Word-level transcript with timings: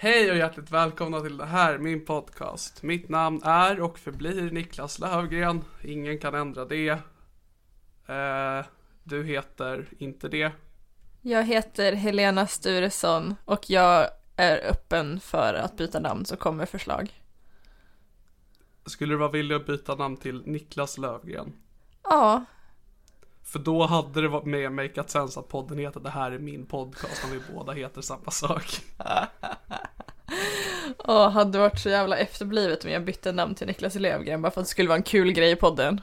Hej 0.00 0.30
och 0.30 0.36
hjärtligt 0.36 0.70
välkomna 0.70 1.20
till 1.20 1.36
det 1.36 1.46
här, 1.46 1.78
min 1.78 2.04
podcast. 2.04 2.82
Mitt 2.82 3.08
namn 3.08 3.42
är 3.44 3.80
och 3.80 3.98
förblir 3.98 4.50
Niklas 4.50 4.98
Lövgren. 4.98 5.64
Ingen 5.84 6.18
kan 6.18 6.34
ändra 6.34 6.64
det. 6.64 6.88
Eh, 8.06 8.66
du 9.02 9.24
heter 9.24 9.88
inte 9.98 10.28
det. 10.28 10.52
Jag 11.22 11.44
heter 11.44 11.92
Helena 11.92 12.46
Sturesson 12.46 13.34
och 13.44 13.70
jag 13.70 14.08
är 14.36 14.70
öppen 14.70 15.20
för 15.20 15.54
att 15.54 15.76
byta 15.76 16.00
namn 16.00 16.24
så 16.24 16.36
kommer 16.36 16.66
förslag. 16.66 17.22
Skulle 18.86 19.14
du 19.14 19.18
vara 19.18 19.30
villig 19.30 19.54
att 19.54 19.66
byta 19.66 19.94
namn 19.94 20.16
till 20.16 20.42
Niklas 20.46 20.98
Lövgren? 20.98 21.52
Ja, 22.02 22.44
För 23.48 23.58
då 23.58 23.86
hade 23.86 24.20
det 24.20 24.28
varit 24.28 24.44
med 24.44 24.72
makeat 24.72 25.10
sense 25.10 25.40
att 25.40 25.48
podden 25.48 25.78
heter 25.78 26.00
Det 26.00 26.10
här 26.10 26.32
är 26.32 26.38
min 26.38 26.66
podcast 26.66 27.24
om 27.24 27.30
vi 27.30 27.40
båda 27.54 27.72
heter 27.72 28.00
samma 28.00 28.30
sak. 28.30 28.80
och 30.96 31.32
hade 31.32 31.58
varit 31.58 31.78
så 31.78 31.88
jävla 31.88 32.16
efterblivet 32.16 32.84
om 32.84 32.90
jag 32.90 33.04
bytte 33.04 33.32
namn 33.32 33.54
till 33.54 33.66
Niklas 33.66 33.94
Lövgren 33.94 34.42
bara 34.42 34.50
för 34.52 34.60
att 34.60 34.66
det 34.66 34.70
skulle 34.70 34.88
vara 34.88 34.96
en 34.96 35.02
kul 35.02 35.32
grej 35.32 35.50
i 35.50 35.56
podden. 35.56 36.00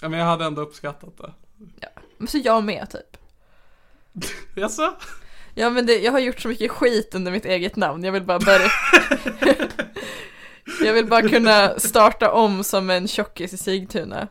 Ja, 0.00 0.08
men 0.08 0.18
jag 0.18 0.26
hade 0.26 0.44
ändå 0.44 0.62
uppskattat 0.62 1.18
det. 1.18 1.32
Ja, 1.80 1.88
men 2.18 2.28
så 2.28 2.38
jag 2.38 2.64
med 2.64 2.90
typ. 2.90 3.16
Jaså? 4.56 4.94
Ja 5.54 5.70
men 5.70 5.86
det, 5.86 5.98
jag 5.98 6.12
har 6.12 6.18
gjort 6.18 6.40
så 6.40 6.48
mycket 6.48 6.70
skit 6.70 7.14
under 7.14 7.32
mitt 7.32 7.44
eget 7.44 7.76
namn, 7.76 8.04
jag 8.04 8.12
vill 8.12 8.24
bara 8.24 8.38
börja 8.38 8.68
Jag 10.84 10.92
vill 10.92 11.06
bara 11.06 11.28
kunna 11.28 11.78
starta 11.78 12.32
om 12.32 12.64
som 12.64 12.90
en 12.90 13.08
tjockis 13.08 13.52
i 13.52 13.56
Sigtuna 13.56 14.28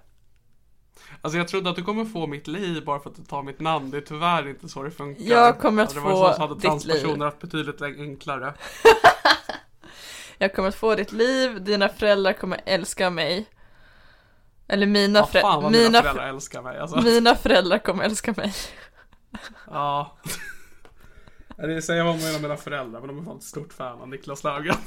Alltså 1.26 1.38
jag 1.38 1.48
trodde 1.48 1.70
att 1.70 1.76
du 1.76 1.84
kommer 1.84 2.06
få 2.06 2.28
mitt 2.28 2.48
liv 2.48 2.86
bara 2.86 3.00
för 3.00 3.10
att 3.10 3.16
du 3.16 3.24
tar 3.24 3.44
mitt 3.44 3.60
namn. 3.60 3.92
Det 3.92 3.98
är 3.98 4.02
tyvärr 4.02 4.48
inte 4.50 4.70
så 4.70 4.84
det 4.84 4.92
funkar. 4.92 5.24
Jag 5.24 5.60
kommer 5.60 5.84
att 5.84 5.90
Hade 5.94 6.00
det 6.00 6.14
varit 6.14 6.18
så 6.18 6.28
få 6.30 6.34
så 6.36 6.42
hade 6.42 6.54
ditt 6.54 6.62
transpersoner 6.64 7.14
liv. 7.14 7.22
haft 7.24 7.40
betydligt 7.40 7.82
enklare. 7.82 8.54
Jag 10.38 10.56
kommer 10.56 10.70
att 10.70 10.76
få 10.76 10.96
ditt 10.96 11.12
liv, 11.12 11.64
dina 11.64 11.90
föräldrar 11.90 12.34
kommer 12.34 12.62
älska 12.66 13.10
mig 13.10 13.46
Eller 14.68 14.86
mina, 14.88 15.20
Ja, 15.20 15.26
förä- 15.32 15.62
mina, 15.62 15.70
mina, 15.70 16.02
föräldrar 16.02 16.28
älskar 16.30 16.62
mig 16.62 16.80
alltså. 16.80 17.02
mina 17.02 17.36
föräldrar 17.36 17.78
kommer 17.80 18.04
älska 18.04 18.34
mig 18.38 18.54
Ja. 19.68 20.18
Ja, 21.58 21.68
Det 21.68 21.82
säger 21.82 22.04
vad 22.04 22.14
man 22.16 22.20
menar 22.24 22.34
med 22.34 22.42
mina 22.42 22.58
föräldrar, 22.58 23.00
men 23.00 23.08
de 23.08 23.20
är 23.20 23.24
fan 23.26 23.38
ett 23.38 23.44
stort 23.44 23.74
fan 23.74 24.02
av 24.02 24.10
Niklas 24.10 24.44
Löfgren. 24.44 24.78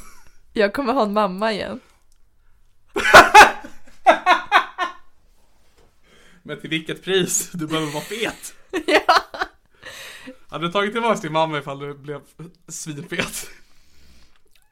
Jag 0.52 0.74
kommer 0.74 0.92
ha 0.92 1.02
en 1.02 1.12
mamma 1.12 1.52
igen 1.52 1.80
Men 6.46 6.60
till 6.60 6.70
vilket 6.70 7.04
pris? 7.04 7.50
Du 7.52 7.66
behöver 7.66 7.92
vara 7.92 8.04
fet. 8.04 8.54
Ja, 8.86 9.22
Hade 10.48 10.66
du 10.66 10.72
tagit 10.72 10.92
tillbaka 10.92 11.20
din 11.20 11.32
mamma 11.32 11.58
ifall 11.58 11.78
du 11.78 11.94
blev 11.94 12.20
svinfet? 12.68 13.50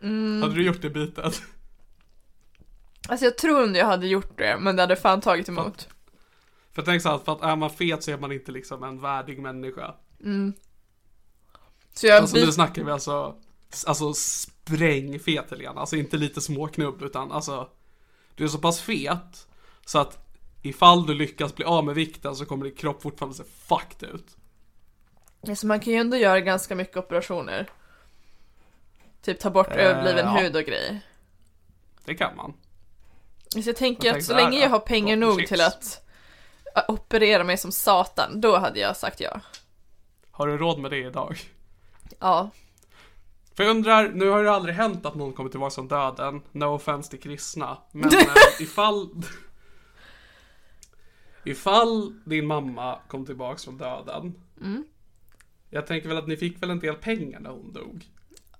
Mm. 0.03 0.43
Hade 0.43 0.55
du 0.55 0.63
gjort 0.63 0.83
det 0.83 0.91
bytet? 0.91 1.43
alltså 3.09 3.25
jag 3.27 3.39
tror 3.39 3.65
inte 3.65 3.79
jag 3.79 3.87
hade 3.87 4.07
gjort 4.07 4.39
det, 4.39 4.57
men 4.61 4.77
det 4.77 4.83
hade 4.83 4.97
fan 4.97 5.21
tagit 5.21 5.49
emot 5.49 5.89
För 6.73 6.83
tänk 6.83 7.03
så 7.03 7.09
här, 7.09 7.19
för 7.19 7.33
att 7.33 7.43
är 7.43 7.57
man 7.57 7.71
fet 7.71 8.03
så 8.03 8.11
är 8.11 8.19
man 8.19 8.33
inte 8.33 8.53
liksom 8.53 8.83
en 8.83 9.01
värdig 9.01 9.39
människa. 9.39 9.95
Så 11.95 12.07
jag, 12.07 12.17
Alltså 12.17 12.37
nu 12.37 12.53
snackar 12.53 12.85
vi 12.85 12.91
alltså, 12.91 13.37
alltså 13.87 14.15
sprängfet 14.15 15.51
Helena, 15.51 15.81
alltså 15.81 15.97
inte 15.97 16.17
lite 16.17 16.41
småknubb 16.41 17.03
utan 17.03 17.33
alltså 17.33 17.69
Du 18.35 18.45
är 18.45 18.49
så 18.49 18.59
pass 18.59 18.81
fet 18.81 19.49
så 19.85 19.99
att 19.99 20.24
ifall 20.65 21.07
du 21.07 21.15
lyckas 21.15 21.55
bli 21.55 21.65
av 21.65 21.85
med 21.85 21.95
vikten 21.95 22.37
så 22.37 22.47
kommer 22.47 22.65
din 22.65 22.75
kropp 22.75 23.03
fortfarande 23.03 23.37
se 23.37 23.45
fucked 23.45 24.09
ut. 24.15 24.37
alltså 25.49 25.67
man 25.67 25.81
kan 25.81 25.93
ju 25.93 25.99
ändå 25.99 26.17
göra 26.17 26.41
ganska 26.41 26.75
mycket 26.75 26.97
operationer 26.97 27.71
Typ 29.23 29.41
ta 29.41 29.51
bort 29.51 29.69
överbliven 29.69 30.27
ja. 30.27 30.41
hud 30.41 30.57
och 30.57 30.63
grejer 30.63 31.01
Det 32.05 32.15
kan 32.15 32.37
man. 32.37 32.55
Så 33.49 33.69
jag 33.69 33.77
tänker 33.77 34.09
Jag 34.09 34.17
att 34.17 34.25
så 34.25 34.33
tänkte 34.33 34.45
länge 34.45 34.57
här, 34.57 34.65
jag 34.65 34.71
har 34.71 34.79
pengar 34.79 35.17
nog 35.17 35.39
chicks. 35.39 35.49
till 35.49 35.61
att 35.61 36.07
äh, 36.77 36.83
operera 36.89 37.45
mig 37.45 37.57
som 37.57 37.73
satan, 37.73 38.41
då 38.41 38.57
hade 38.57 38.81
jag 38.81 38.97
sagt 38.97 39.21
ja. 39.21 39.41
Har 40.31 40.47
du 40.47 40.59
råd 40.59 40.79
med 40.79 40.91
det 40.91 40.99
idag? 40.99 41.39
Ja. 42.19 42.51
För 43.55 43.65
jag 43.65 43.71
undrar, 43.71 44.09
nu 44.09 44.29
har 44.29 44.45
det 44.45 44.53
aldrig 44.53 44.75
hänt 44.75 45.07
att 45.07 45.15
någon 45.15 45.33
kommer 45.33 45.51
tillbaka 45.51 45.71
som 45.71 45.89
döden, 45.89 46.43
no 46.53 46.65
offense 46.65 47.11
till 47.11 47.21
kristna. 47.21 47.79
Men 47.93 48.15
eh, 48.15 48.21
ifall... 48.61 49.09
Ifall 51.45 52.15
din 52.25 52.47
mamma 52.47 52.99
kom 53.09 53.27
tillbaka 53.27 53.59
från 53.59 53.79
döden. 53.79 54.35
Jag 55.71 55.87
tänker 55.87 56.09
väl 56.09 56.19
att 56.19 56.29
ni 56.29 56.37
fick 56.37 56.63
väl 56.63 56.71
en 56.71 56.81
del 56.81 56.95
pengar 56.95 57.41
när 57.41 57.51
hon 57.51 57.73
dog. 57.73 58.05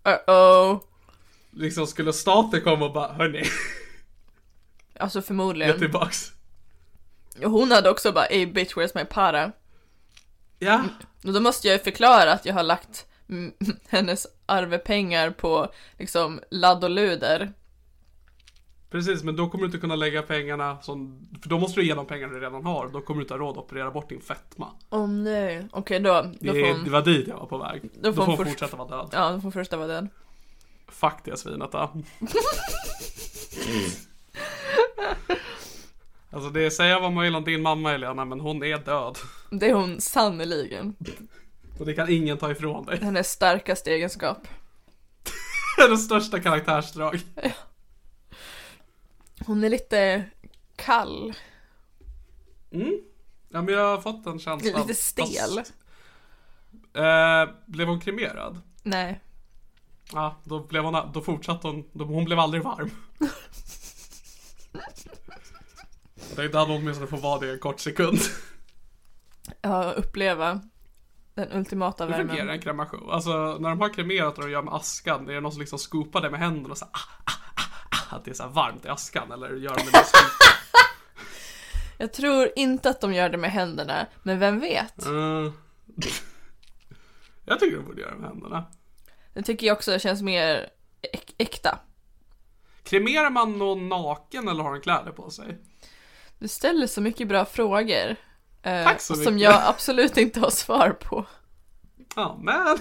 Uh-oh. 0.05 0.81
Liksom 1.51 1.87
skulle 1.87 2.13
staten 2.13 2.61
komma 2.61 2.87
och 2.87 2.93
bara, 2.93 3.13
hörni, 3.13 3.43
Alltså 4.99 5.23
förmodligen. 5.23 5.79
tillbaks. 5.79 6.33
Och 7.45 7.51
Hon 7.51 7.71
hade 7.71 7.91
också 7.91 8.13
bara, 8.13 8.27
ey 8.27 8.47
bitch 8.47 8.75
where's 8.75 8.93
my 8.95 9.05
para? 9.05 9.53
Ja, 10.59 10.85
Och 11.25 11.33
då 11.33 11.41
måste 11.41 11.69
jag 11.69 11.77
ju 11.77 11.83
förklara 11.83 12.33
att 12.33 12.47
jag 12.47 12.55
har 12.55 12.63
lagt 12.63 13.07
mm, 13.29 13.53
hennes 13.89 14.27
arvepengar 14.47 15.31
på 15.31 15.73
liksom 15.99 16.41
ladd 16.51 16.85
och 16.85 16.91
luder. 16.91 17.53
Precis, 18.95 19.23
men 19.23 19.37
då 19.37 19.49
kommer 19.49 19.63
du 19.63 19.67
inte 19.67 19.79
kunna 19.79 19.97
lägga 19.97 20.23
pengarna 20.23 20.79
som, 20.83 21.27
för 21.43 21.49
då 21.49 21.59
måste 21.59 21.81
du 21.81 21.87
ge 21.87 21.95
de 21.95 22.07
pengarna 22.07 22.33
du 22.33 22.41
redan 22.41 22.65
har. 22.65 22.89
Då 22.89 23.01
kommer 23.01 23.19
du 23.21 23.23
inte 23.25 23.35
ha 23.35 23.39
råd 23.39 23.51
att 23.59 23.65
operera 23.65 23.91
bort 23.91 24.09
din 24.09 24.21
fetma. 24.21 24.69
Åh 24.91 25.07
nej, 25.09 25.69
okej 25.73 26.01
då, 26.01 26.23
Det, 26.23 26.47
då 26.47 26.53
får 26.53 26.61
det 26.61 26.73
hon, 26.73 26.93
var 26.93 27.03
dit 27.03 27.29
jag 27.29 27.37
var 27.37 27.47
på 27.47 27.59
väg. 27.59 27.83
Då 28.03 28.13
får 28.13 28.17
får 28.17 28.23
hon 28.23 28.37
hon 28.37 28.37
först- 28.37 28.51
fortsätta 28.61 28.77
vara 28.77 28.89
död. 28.89 29.09
ja, 29.13 29.29
då 29.31 29.37
får 29.37 29.43
hon 29.43 29.53
första 29.53 29.77
vara 29.77 29.87
död. 29.89 30.09
Fuck 30.89 31.15
det 31.25 31.37
svinet 31.37 31.73
då. 31.73 31.91
Alltså 36.31 36.51
det 36.51 36.71
säger 36.71 37.01
vad 37.01 37.13
man 37.13 37.25
vill 37.25 37.37
om 37.37 37.45
din 37.45 37.63
mamma 37.63 37.91
Helena, 37.91 38.25
men 38.25 38.41
hon 38.41 38.63
är 38.65 38.79
död. 38.79 39.19
Det 39.51 39.69
är 39.69 39.75
hon 39.75 40.01
sannoliken. 40.01 40.95
Och 41.79 41.87
det 41.87 41.95
kan 41.95 42.11
ingen 42.13 42.39
ta 42.39 42.51
ifrån 42.51 42.87
dig. 42.87 42.99
Hennes 43.03 43.31
starkaste 43.31 43.91
egenskap. 43.91 44.39
Hennes 45.79 46.05
största 46.05 46.41
karaktärsdrag. 46.41 47.21
Hon 49.47 49.65
är 49.65 49.71
lite 49.71 50.25
kall, 50.77 51.35
Mm. 52.71 53.01
Ja 53.49 53.63
men 53.63 53.75
jag 53.75 53.97
har 53.97 54.01
fått 54.01 54.27
en 54.27 54.39
känsla. 54.39 54.79
lite 54.79 54.95
stel. 54.95 55.27
Fast, 55.57 55.73
eh, 56.95 57.55
blev 57.67 57.89
hon 57.89 58.01
kremerad? 58.01 58.61
Nej. 58.83 59.21
Ja, 60.13 60.37
då, 60.45 60.61
blev 60.61 60.85
hon, 60.85 61.13
då 61.13 61.21
fortsatte 61.21 61.67
hon, 61.67 61.89
då, 61.93 62.05
hon 62.05 62.25
blev 62.25 62.39
aldrig 62.39 62.63
varm. 62.63 62.91
Jag 66.29 66.37
tänkte 66.37 66.61
att 66.61 66.69
hon 66.69 66.77
åtminstone 66.77 67.07
får 67.07 67.17
vara 67.19 67.41
det 67.41 67.53
en 67.53 67.59
kort 67.59 67.81
sekund. 67.81 68.19
Ja, 69.61 69.93
uppleva 69.93 70.61
den 71.35 71.53
ultimata 71.53 72.07
Hur 72.07 72.13
fungerar 72.13 72.37
värmen. 72.37 72.55
en 72.55 72.61
kremation? 72.61 73.11
Alltså 73.11 73.57
när 73.61 73.69
de 73.69 73.81
har 73.81 73.95
kremerat 73.95 74.39
och 74.39 74.45
de 74.45 74.51
gör 74.51 74.63
med 74.63 74.75
askan, 74.75 75.29
är 75.29 75.33
det 75.35 75.41
någon 75.41 75.53
som 75.53 75.61
liksom 75.61 75.79
skopar 75.79 76.21
det 76.21 76.31
med 76.31 76.41
händerna 76.41 76.69
och 76.73 76.79
så 76.79 76.85
ah, 76.85 76.99
ah, 77.25 77.33
att 78.15 78.25
det 78.25 78.31
är 78.31 78.35
så 78.35 78.49
varmt 78.49 78.85
i 78.85 78.89
askan 78.89 79.33
eller 79.33 79.49
gör 79.49 79.75
de 79.77 79.85
det 79.85 79.93
med? 79.93 80.05
Jag 81.99 82.13
tror 82.13 82.49
inte 82.57 82.91
att 82.91 83.01
de 83.01 83.15
gör 83.15 83.29
det 83.29 83.37
med 83.39 83.51
händerna, 83.53 84.07
men 84.23 84.39
vem 84.39 84.61
vet? 84.61 85.07
Eh, 85.07 85.53
Jag 87.45 87.61
tycker 87.61 87.77
de 87.77 87.85
borde 87.85 88.01
göra 88.01 88.11
det 88.11 88.17
med 88.19 88.29
händerna. 88.29 88.65
Det 89.35 89.43
tycker 89.43 89.67
jag 89.67 89.77
också 89.77 89.99
känns 89.99 90.23
mer 90.23 90.71
äk- 91.15 91.35
äkta. 91.39 91.79
Kremerar 92.85 93.31
man 93.31 93.59
någon 93.59 93.89
naken 93.89 94.49
eller 94.49 94.63
har 94.65 94.73
den 94.73 94.81
kläder 94.81 95.13
på 95.13 95.31
sig? 95.31 95.59
Du 96.39 96.49
ställer 96.49 96.87
så 96.87 97.01
mycket 97.01 97.29
bra 97.29 97.45
frågor. 97.45 98.17
eh, 98.63 98.85
Tack 98.85 99.01
så 99.01 99.15
Som 99.15 99.35
mycket. 99.35 99.51
jag 99.51 99.63
absolut 99.67 100.17
inte 100.17 100.41
har 100.41 100.51
svar 100.51 100.91
på. 100.91 101.27
Ja, 102.17 102.39
men. 102.43 102.79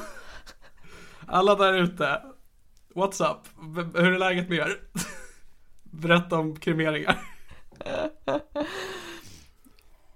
Alla 1.28 1.56
där 1.56 1.74
ute. 1.74 2.22
What's 2.96 3.32
up? 3.32 3.48
Hur 3.96 4.14
är 4.14 4.20
läget 4.20 4.50
med 4.50 4.58
er? 4.58 4.80
Berätta 5.94 6.40
om 6.40 6.60
kremeringar. 6.60 7.20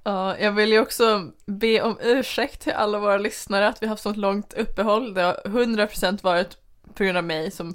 Ja, 0.04 0.38
jag 0.38 0.52
vill 0.52 0.72
ju 0.72 0.80
också 0.80 1.32
be 1.46 1.82
om 1.82 1.98
ursäkt 2.02 2.62
till 2.62 2.74
alla 2.74 3.00
våra 3.00 3.18
lyssnare 3.18 3.68
att 3.68 3.82
vi 3.82 3.86
har 3.86 3.90
haft 3.90 4.04
sånt 4.04 4.18
långt 4.18 4.54
uppehåll. 4.54 5.14
Det 5.14 5.22
har 5.22 5.42
100% 5.46 6.24
varit 6.24 6.58
på 6.94 7.04
grund 7.04 7.18
av 7.18 7.24
mig 7.24 7.52
som 7.52 7.74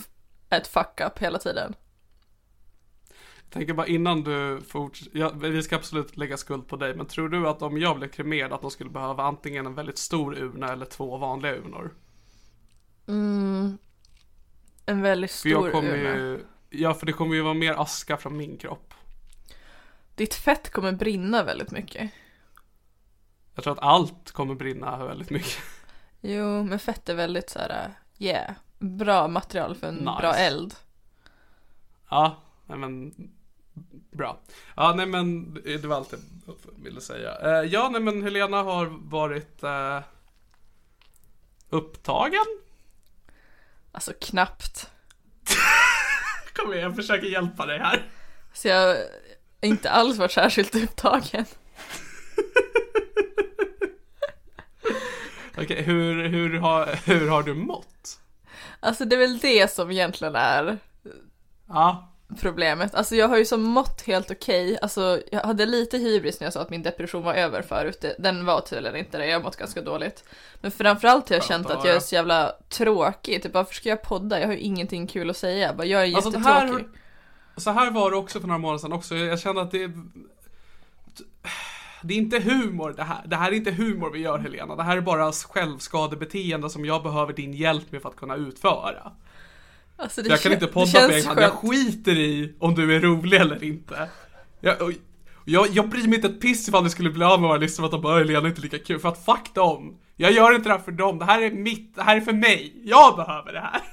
är 0.49 0.60
ett 0.60 0.66
fuck 0.66 1.00
up 1.06 1.19
hela 1.19 1.38
tiden. 1.38 1.75
Jag 3.43 3.50
tänker 3.50 3.75
bara 3.75 3.87
innan 3.87 4.22
du 4.22 4.60
fortsätter. 4.69 5.19
Ja, 5.19 5.32
vi 5.34 5.62
ska 5.62 5.76
absolut 5.76 6.16
lägga 6.16 6.37
skuld 6.37 6.69
på 6.69 6.76
dig. 6.76 6.94
Men 6.94 7.06
tror 7.06 7.28
du 7.28 7.48
att 7.48 7.62
om 7.62 7.78
jag 7.78 7.98
blev 7.98 8.08
kremerad 8.08 8.52
att 8.52 8.60
de 8.60 8.70
skulle 8.70 8.90
behöva 8.90 9.22
antingen 9.22 9.66
en 9.66 9.75
väldigt 9.75 9.98
stor 9.98 10.38
urna 10.38 10.72
eller 10.72 10.87
två 10.87 11.16
vanliga 11.16 11.56
urnor? 11.56 11.94
Mm, 13.08 13.78
en 14.87 15.02
väldigt 15.02 15.31
stor 15.31 15.69
urna. 15.69 16.16
ju. 16.16 16.40
Ja, 16.72 16.94
för 16.94 17.06
det 17.06 17.12
kommer 17.12 17.34
ju 17.34 17.42
vara 17.42 17.54
mer 17.54 17.72
aska 17.72 18.16
från 18.16 18.36
min 18.36 18.56
kropp. 18.56 18.94
Ditt 20.14 20.34
fett 20.34 20.70
kommer 20.70 20.92
brinna 20.92 21.42
väldigt 21.44 21.70
mycket. 21.70 22.10
Jag 23.54 23.64
tror 23.64 23.72
att 23.72 23.82
allt 23.84 24.30
kommer 24.30 24.54
brinna 24.54 25.06
väldigt 25.06 25.30
mycket. 25.30 25.58
Jo, 26.20 26.62
men 26.64 26.78
fett 26.78 27.08
är 27.08 27.14
väldigt 27.14 27.50
så 27.50 27.58
här, 27.58 27.94
yeah, 28.19 28.50
bra 28.78 29.28
material 29.28 29.74
för 29.74 29.86
en 29.86 29.94
Nice. 29.94 30.19
bra 30.20 30.34
eld. 30.34 30.74
Ja, 32.08 32.36
nej 32.66 32.78
men 32.78 33.14
bra. 34.10 34.40
Ja, 34.76 34.94
nej 34.96 35.06
men 35.06 35.54
det 35.54 35.84
var 35.84 35.96
allt 35.96 36.12
jag 36.12 36.56
ville 36.84 37.00
säga. 37.00 37.38
Eh, 37.40 37.69
ja, 37.70 37.88
nej 37.88 38.00
men 38.00 38.22
Helena 38.22 38.62
har 38.62 38.86
varit 38.86 39.62
eh, 39.62 40.00
upptagen. 41.70 42.46
Alltså 43.92 44.12
knappt. 44.20 44.90
Kom 46.54 46.72
igen, 46.72 46.84
jag 46.84 46.96
försöker 46.96 47.26
hjälpa 47.26 47.66
dig 47.66 47.78
här. 47.78 48.02
Så 48.52 48.69
jag 48.69 48.87
har 48.87 48.96
inte 49.60 49.90
alls 49.90 50.19
varit 50.19 50.32
särskilt 50.32 50.75
upptagen. 50.75 51.44
Okej, 55.58 55.82
hur, 55.82 56.28
hur, 56.28 56.58
har, 56.58 56.87
hur 57.04 57.28
har 57.28 57.43
du 57.43 57.54
mått? 57.54 58.20
Alltså 58.81 59.04
det 59.04 59.16
är 59.16 59.20
väl 59.20 59.38
det 59.38 59.70
som 59.70 59.90
egentligen 59.90 60.34
är 60.34 60.78
Ja, 61.69 62.11
problemet. 62.40 62.94
Alltså 62.94 63.14
jag 63.17 63.29
har 63.29 63.37
ju 63.38 63.44
som 63.44 63.62
mått 63.62 64.02
helt 64.06 64.31
okej. 64.31 64.79
Alltså 64.82 65.20
jag 65.32 65.40
hade 65.40 65.67
lite 65.67 65.99
hybris 65.99 66.40
när 66.40 66.46
jag 66.46 66.52
sa 66.52 66.61
att 66.61 66.70
min 66.70 66.82
depression 66.82 67.23
var 67.23 67.34
över 67.34 67.62
förut. 67.62 68.05
Den 68.19 68.44
var 68.46 68.61
tydligen 68.61 68.96
inte 68.96 69.19
det. 69.19 69.26
Jag 69.26 69.38
har 69.38 69.43
mått 69.44 69.56
ganska 69.56 69.82
dåligt. 69.82 70.25
Men 70.61 70.70
framförallt 70.70 71.29
har 71.29 71.37
jag 71.37 71.44
känt 71.44 71.70
att 71.70 71.84
jag 71.84 71.96
är 71.96 72.00
så 72.00 72.14
jävla 72.14 72.52
tråkig. 72.69 73.43
Typ 73.43 73.55
varför 73.55 73.75
ska 73.75 73.88
jag 73.88 74.02
podda? 74.02 74.40
Jag 74.40 74.46
har 74.46 74.52
ju 74.55 74.61
ingenting 74.61 75.06
kul 75.06 75.31
att 75.31 75.37
säga. 75.37 75.75
Bara, 75.75 75.84
jag 75.87 76.02
är 76.08 76.17
Alltså, 76.17 76.31
jättetråkig. 76.31 76.84
här- 76.84 76.84
så 77.56 77.70
här 77.70 77.90
var 77.90 78.11
det 78.11 78.17
också 78.17 78.40
för 78.40 78.46
några 78.49 78.58
månader 78.58 78.79
sedan 78.79 78.93
också. 78.93 79.14
Jag 79.14 79.40
kände 79.40 79.62
att 79.62 79.70
det 79.70 79.90
det 82.05 82.14
är 82.14 82.19
inte 82.19 82.38
humor 82.40 82.94
det 82.96 83.02
här. 83.02 83.23
Det 83.26 83.37
här 83.37 83.52
är 83.52 83.56
inte 83.56 83.70
humor 83.70 84.11
vi 84.11 84.19
gör 84.19 84.38
Helena. 84.38 84.76
Det 84.76 84.82
här 84.82 84.96
är 84.96 85.00
bara 85.00 85.32
självskadebeteende 85.32 86.70
som 86.70 86.84
jag 86.84 87.02
behöver 87.02 87.32
din 87.32 87.52
hjälp 87.52 87.93
med 87.93 88.02
för 88.02 88.08
att 88.08 88.17
kunna 88.17 88.37
utföra. 88.37 89.12
Alltså, 89.96 90.20
Jag 90.20 90.40
kan 90.40 90.52
inte 90.52 90.66
podda 90.66 91.06
på 91.06 91.12
egen 91.12 91.26
hand. 91.26 91.40
Jag 91.40 91.52
skiter 91.52 92.18
i 92.18 92.54
om 92.58 92.74
du 92.74 92.96
är 92.96 93.00
rolig 93.00 93.40
eller 93.40 93.64
inte. 93.64 94.08
Jag, 94.60 94.94
jag, 95.44 95.66
jag 95.70 95.88
bryr 95.88 96.06
mig 96.08 96.14
inte 96.14 96.28
ett 96.28 96.40
piss 96.40 96.68
ifall 96.68 96.84
du 96.84 96.90
skulle 96.90 97.10
bli 97.10 97.24
av 97.24 97.40
med 97.40 97.48
våra 97.48 97.58
lyssnare 97.58 97.82
för 97.82 97.86
att 97.96 98.02
de 98.02 98.08
bara 98.08 98.18
Helena 98.18 98.46
är 98.46 98.48
inte 98.48 98.60
lika 98.60 98.78
kul. 98.78 98.98
För 99.00 99.08
att 99.08 99.24
fuck 99.24 99.54
dem. 99.54 99.98
Jag 100.16 100.32
gör 100.32 100.54
inte 100.54 100.68
det 100.68 100.72
här 100.72 100.82
för 100.82 100.92
dem. 100.92 101.18
Det 101.18 101.24
här 101.24 101.42
är 101.42 101.50
mitt. 101.50 101.96
Det 101.96 102.02
här 102.02 102.16
är 102.16 102.20
för 102.20 102.32
mig. 102.32 102.80
Jag 102.84 103.16
behöver 103.16 103.52
det 103.52 103.60
här. 103.60 103.80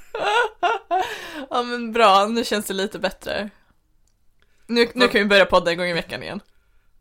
Ja 1.50 1.63
men 1.63 1.92
bra, 1.92 2.28
nu 2.30 2.44
känns 2.44 2.66
det 2.66 2.74
lite 2.74 3.00
bättre. 3.00 3.50
Nu, 4.68 4.88
nu 4.95 5.07
kan 5.07 5.22
vi 5.22 5.25
börja 5.25 5.45
podda 5.45 5.72
en 5.72 5.78
gång 5.78 5.88
i 5.88 5.94
veckan 5.94 6.24
igen. 6.24 6.40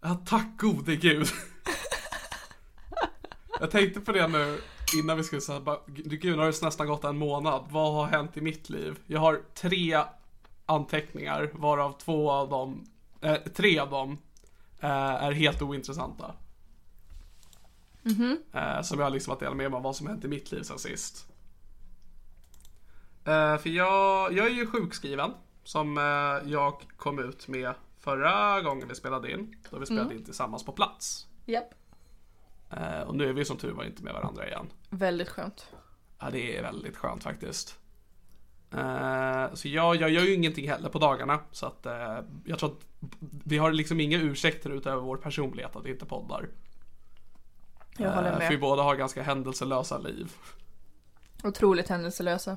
Ja, 0.03 0.23
tack 0.27 0.47
gode 0.59 0.97
gud. 0.97 1.29
Jag 3.61 3.71
tänkte 3.71 4.01
på 4.01 4.13
det 4.13 4.29
nu 4.29 4.61
innan 4.97 5.17
vi 5.17 5.25
skulle 5.25 5.41
säga 5.41 5.61
bara, 5.61 5.79
gud 5.87 6.37
nu 6.37 6.43
har 6.43 6.47
det 6.47 6.63
nästan 6.63 6.87
gått 6.87 7.05
en 7.05 7.19
månad. 7.19 7.65
Vad 7.71 7.95
har 7.95 8.07
hänt 8.07 8.37
i 8.37 8.41
mitt 8.41 8.71
liv? 8.71 8.99
Jag 9.07 9.21
har 9.21 9.41
tre 9.55 9.99
anteckningar 10.67 11.51
varav 11.53 11.93
två 11.99 12.31
av 12.31 12.49
dem, 12.49 12.87
eh, 13.21 13.37
tre 13.37 13.79
av 13.79 13.91
dem 13.91 14.19
eh, 14.81 14.91
är 15.25 15.33
helt 15.33 15.63
ointressanta. 15.63 16.35
Eh, 18.53 18.83
som 18.83 19.01
jag 19.01 19.13
liksom 19.13 19.33
att 19.33 19.41
dela 19.41 19.55
med 19.55 19.71
mig 19.71 19.77
av 19.77 19.83
vad 19.83 19.97
som 19.97 20.07
hänt 20.07 20.25
i 20.25 20.29
mitt 20.29 20.53
liv 20.53 20.63
sen 20.63 20.79
sist. 20.79 21.27
Eh, 23.25 23.59
för 23.59 23.69
jag, 23.69 24.33
jag 24.33 24.47
är 24.47 24.51
ju 24.51 24.67
sjukskriven. 24.67 25.31
Som 25.65 25.99
eh, 25.99 26.51
jag 26.51 26.83
kom 26.97 27.19
ut 27.19 27.49
med 27.49 27.75
förra 28.01 28.61
gången 28.61 28.89
vi 28.89 28.95
spelade 28.95 29.33
in. 29.33 29.57
Då 29.71 29.79
vi 29.79 29.87
spelade 29.87 30.15
in 30.15 30.25
tillsammans 30.25 30.65
på 30.65 30.73
plats. 30.73 31.27
Japp. 31.47 31.71
Eh, 31.73 31.78
och 33.07 33.15
nu 33.15 33.29
är 33.29 33.33
vi 33.33 33.45
som 33.45 33.57
tur 33.57 33.73
var 33.73 33.85
inte 33.85 34.03
med 34.03 34.13
varandra 34.13 34.47
igen. 34.47 34.67
Väldigt 34.91 35.29
skönt. 35.29 35.69
Ja, 36.19 36.31
det 36.31 36.57
är 36.57 36.63
väldigt 36.63 36.97
skönt 36.97 37.23
faktiskt. 37.23 37.79
Eh, 38.73 39.55
så 39.55 39.69
jag, 39.69 39.97
jag 39.97 40.11
gör 40.11 40.23
ju 40.23 40.35
ingenting 40.35 40.69
heller 40.69 40.89
på 40.89 40.99
dagarna. 40.99 41.41
Så 41.53 41.67
att 41.67 41.87
eh, 41.87 42.19
jag 42.45 42.59
tror 42.59 42.71
att 42.71 42.87
vi 43.45 43.59
har 43.59 43.73
liksom 43.73 44.01
inga 44.01 44.19
ursäkter 44.19 44.71
utöver 44.71 45.03
vår 45.03 45.17
personlighet 45.17 45.77
att 45.77 45.85
vi 45.85 45.91
inte 45.91 46.07
poddar. 46.07 46.49
Jag 47.99 48.11
håller 48.11 48.33
Eh, 48.33 48.39
med. 48.39 48.47
För 48.47 48.55
vi 48.55 48.59
båda 48.59 48.83
har 48.83 48.97
ganska 48.97 49.23
händelselösa 49.23 49.99
liv. 49.99 50.33
Otroligt 51.45 51.89
händelselösa. 51.89 52.57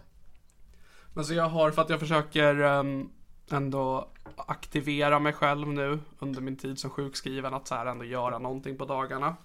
Men 1.14 1.26
så 1.26 1.34
jag 1.34 1.50
har, 1.50 1.72
för 1.72 1.82
att 1.82 1.90
jag 1.90 2.00
försöker 2.00 2.62
ehm, 2.62 3.10
ändå 3.52 4.10
aktivera 4.36 5.20
mig 5.20 5.34
själv 5.34 5.68
nu 5.68 6.00
under 6.20 6.42
min 6.42 6.58
tid 6.58 6.80
som 6.80 6.90
sjukskriven, 6.90 7.54
att 7.54 7.68
så 7.68 7.76
här 7.76 7.86
ändå 7.86 8.06
göra 8.06 8.40
någonting 8.40 8.78
på 8.78 8.86
dagarna. 8.86 9.36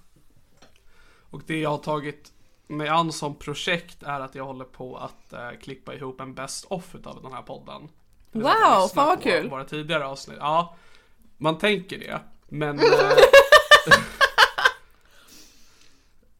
Och 1.30 1.42
det 1.46 1.60
jag 1.60 1.70
har 1.70 1.78
tagit 1.78 2.32
mig 2.66 2.88
an 2.88 3.12
som 3.12 3.34
projekt 3.34 4.02
är 4.02 4.20
att 4.20 4.34
jag 4.34 4.44
håller 4.44 4.64
på 4.64 4.96
att 4.96 5.32
eh, 5.32 5.50
klippa 5.62 5.94
ihop 5.94 6.20
en 6.20 6.34
best 6.34 6.64
off 6.64 6.94
utav 6.94 7.22
den 7.22 7.32
här 7.32 7.42
podden. 7.42 7.88
Wow, 8.32 8.88
fan 8.94 9.06
vad 9.06 9.22
kul. 9.22 9.50
Våra 9.50 9.64
tidigare 9.64 10.06
avsnitt. 10.06 10.36
Ja, 10.40 10.76
man 11.36 11.58
tänker 11.58 11.98
det. 11.98 12.20
Men... 12.48 12.78
Eh, 12.78 12.84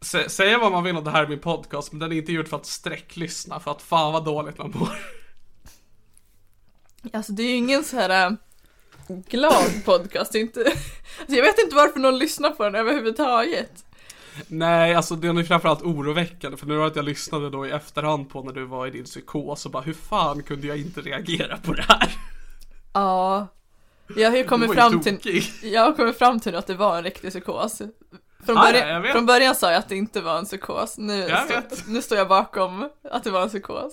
sä- 0.00 0.28
säga 0.28 0.58
vad 0.58 0.72
man 0.72 0.84
vill 0.84 0.96
om 0.96 1.04
det 1.04 1.10
här 1.10 1.22
är 1.24 1.28
min 1.28 1.38
podcast, 1.38 1.92
men 1.92 1.98
den 1.98 2.12
är 2.12 2.16
inte 2.16 2.32
gjord 2.32 2.48
för 2.48 2.56
att 2.56 2.66
sträcklyssna, 2.66 3.60
för 3.60 3.70
att 3.70 3.82
fan 3.82 4.12
vad 4.12 4.24
dåligt 4.24 4.58
man 4.58 4.72
mår. 4.74 4.98
Alltså 7.12 7.32
det 7.32 7.42
är 7.42 7.48
ju 7.48 7.54
ingen 7.56 7.84
så 7.84 7.96
här, 7.96 8.26
äh, 8.26 8.32
glad 9.28 9.84
podcast, 9.84 10.34
inte... 10.34 10.60
Alltså 11.20 11.36
jag 11.36 11.42
vet 11.42 11.58
inte 11.58 11.74
varför 11.76 12.00
någon 12.00 12.18
lyssnar 12.18 12.50
på 12.50 12.64
den 12.64 12.74
överhuvudtaget. 12.74 13.84
Nej, 14.48 14.94
alltså 14.94 15.16
den 15.16 15.38
är 15.38 15.42
framförallt 15.42 15.82
oroväckande 15.82 16.56
för 16.56 16.66
nu 16.66 16.76
var 16.76 16.86
att 16.86 16.96
jag 16.96 17.04
lyssnade 17.04 17.50
då 17.50 17.66
i 17.66 17.70
efterhand 17.70 18.30
på 18.30 18.42
när 18.42 18.52
du 18.52 18.64
var 18.64 18.86
i 18.86 18.90
din 18.90 19.04
psykos 19.04 19.66
och 19.66 19.72
bara 19.72 19.82
hur 19.82 19.92
fan 19.92 20.42
kunde 20.42 20.66
jag 20.66 20.78
inte 20.78 21.00
reagera 21.00 21.56
på 21.56 21.72
det 21.72 21.84
här? 21.88 22.10
Ja. 22.92 23.46
Jag 24.16 24.30
har 24.30 24.36
ju 24.36 24.44
kommit 24.44 24.74
fram 24.74 25.00
till, 25.00 25.42
jag 25.62 25.82
har 25.82 25.92
kommit 25.92 26.18
fram 26.18 26.40
till 26.40 26.54
att 26.54 26.66
det 26.66 26.74
var 26.74 26.98
en 26.98 27.04
riktig 27.04 27.30
psykos. 27.30 27.78
Från, 27.78 28.56
Ja, 28.56 28.66
ja, 28.66 28.72
början, 28.72 29.02
vet. 29.02 29.12
från 29.12 29.26
början 29.26 29.54
sa 29.54 29.70
jag 29.70 29.78
att 29.78 29.88
det 29.88 29.96
inte 29.96 30.20
var 30.20 30.38
en 30.38 30.44
psykos, 30.44 30.98
nu, 30.98 31.22
vet. 31.22 31.88
nu 31.88 32.02
står 32.02 32.18
jag 32.18 32.28
bakom 32.28 32.88
att 33.10 33.24
det 33.24 33.30
var 33.30 33.42
en 33.42 33.48
psykos. 33.48 33.92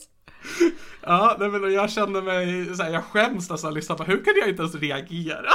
Ja, 1.02 1.36
nej, 1.40 1.50
men 1.50 1.74
jag 1.74 1.92
kände 1.92 2.22
mig, 2.22 2.76
så 2.76 2.84
här, 2.84 2.92
jag 2.92 3.04
skäms 3.04 3.50
nästan 3.50 3.98
på, 3.98 4.04
hur 4.04 4.24
kunde 4.24 4.40
jag 4.40 4.50
inte 4.50 4.62
ens 4.62 4.76
reagera? 4.76 5.50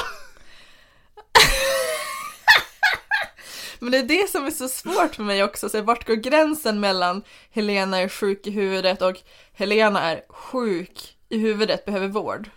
Men 3.80 3.90
det 3.90 3.98
är 3.98 4.02
det 4.02 4.30
som 4.30 4.46
är 4.46 4.50
så 4.50 4.68
svårt 4.68 5.14
för 5.14 5.22
mig 5.22 5.44
också, 5.44 5.68
så 5.68 5.82
vart 5.82 6.06
går 6.06 6.14
gränsen 6.14 6.80
mellan 6.80 7.22
Helena 7.50 7.98
är 7.98 8.08
sjuk 8.08 8.46
i 8.46 8.50
huvudet 8.50 9.02
och 9.02 9.16
Helena 9.52 10.00
är 10.00 10.22
sjuk 10.28 11.16
i 11.28 11.38
huvudet, 11.38 11.84
behöver 11.84 12.08
vård? 12.08 12.50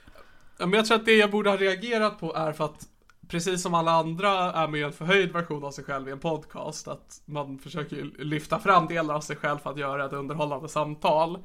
Ja, 0.57 0.65
men 0.65 0.77
jag 0.77 0.85
tror 0.85 0.97
att 0.97 1.05
det 1.05 1.15
jag 1.15 1.31
borde 1.31 1.49
ha 1.49 1.57
reagerat 1.57 2.19
på 2.19 2.35
är 2.35 2.51
för 2.51 2.65
att 2.65 2.87
Precis 3.27 3.61
som 3.61 3.73
alla 3.73 3.91
andra 3.91 4.29
är 4.29 4.67
med 4.67 4.83
en 4.83 4.93
förhöjd 4.93 5.31
version 5.33 5.63
av 5.63 5.71
sig 5.71 5.83
själv 5.83 6.07
i 6.09 6.11
en 6.11 6.19
podcast 6.19 6.87
Att 6.87 7.21
man 7.25 7.59
försöker 7.59 8.23
lyfta 8.23 8.59
fram 8.59 8.87
delar 8.87 9.15
av 9.15 9.21
sig 9.21 9.35
själv 9.35 9.57
för 9.57 9.69
att 9.69 9.77
göra 9.77 10.05
ett 10.05 10.13
underhållande 10.13 10.69
samtal 10.69 11.37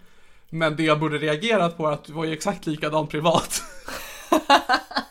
Men 0.51 0.77
det 0.77 0.83
jag 0.83 1.01
borde 1.01 1.19
reagerat 1.19 1.77
på 1.77 1.87
är 1.87 1.93
att 1.93 2.05
du 2.05 2.13
var 2.13 2.25
ju 2.25 2.33
exakt 2.33 2.67
likadan 2.67 3.07
privat 3.07 3.63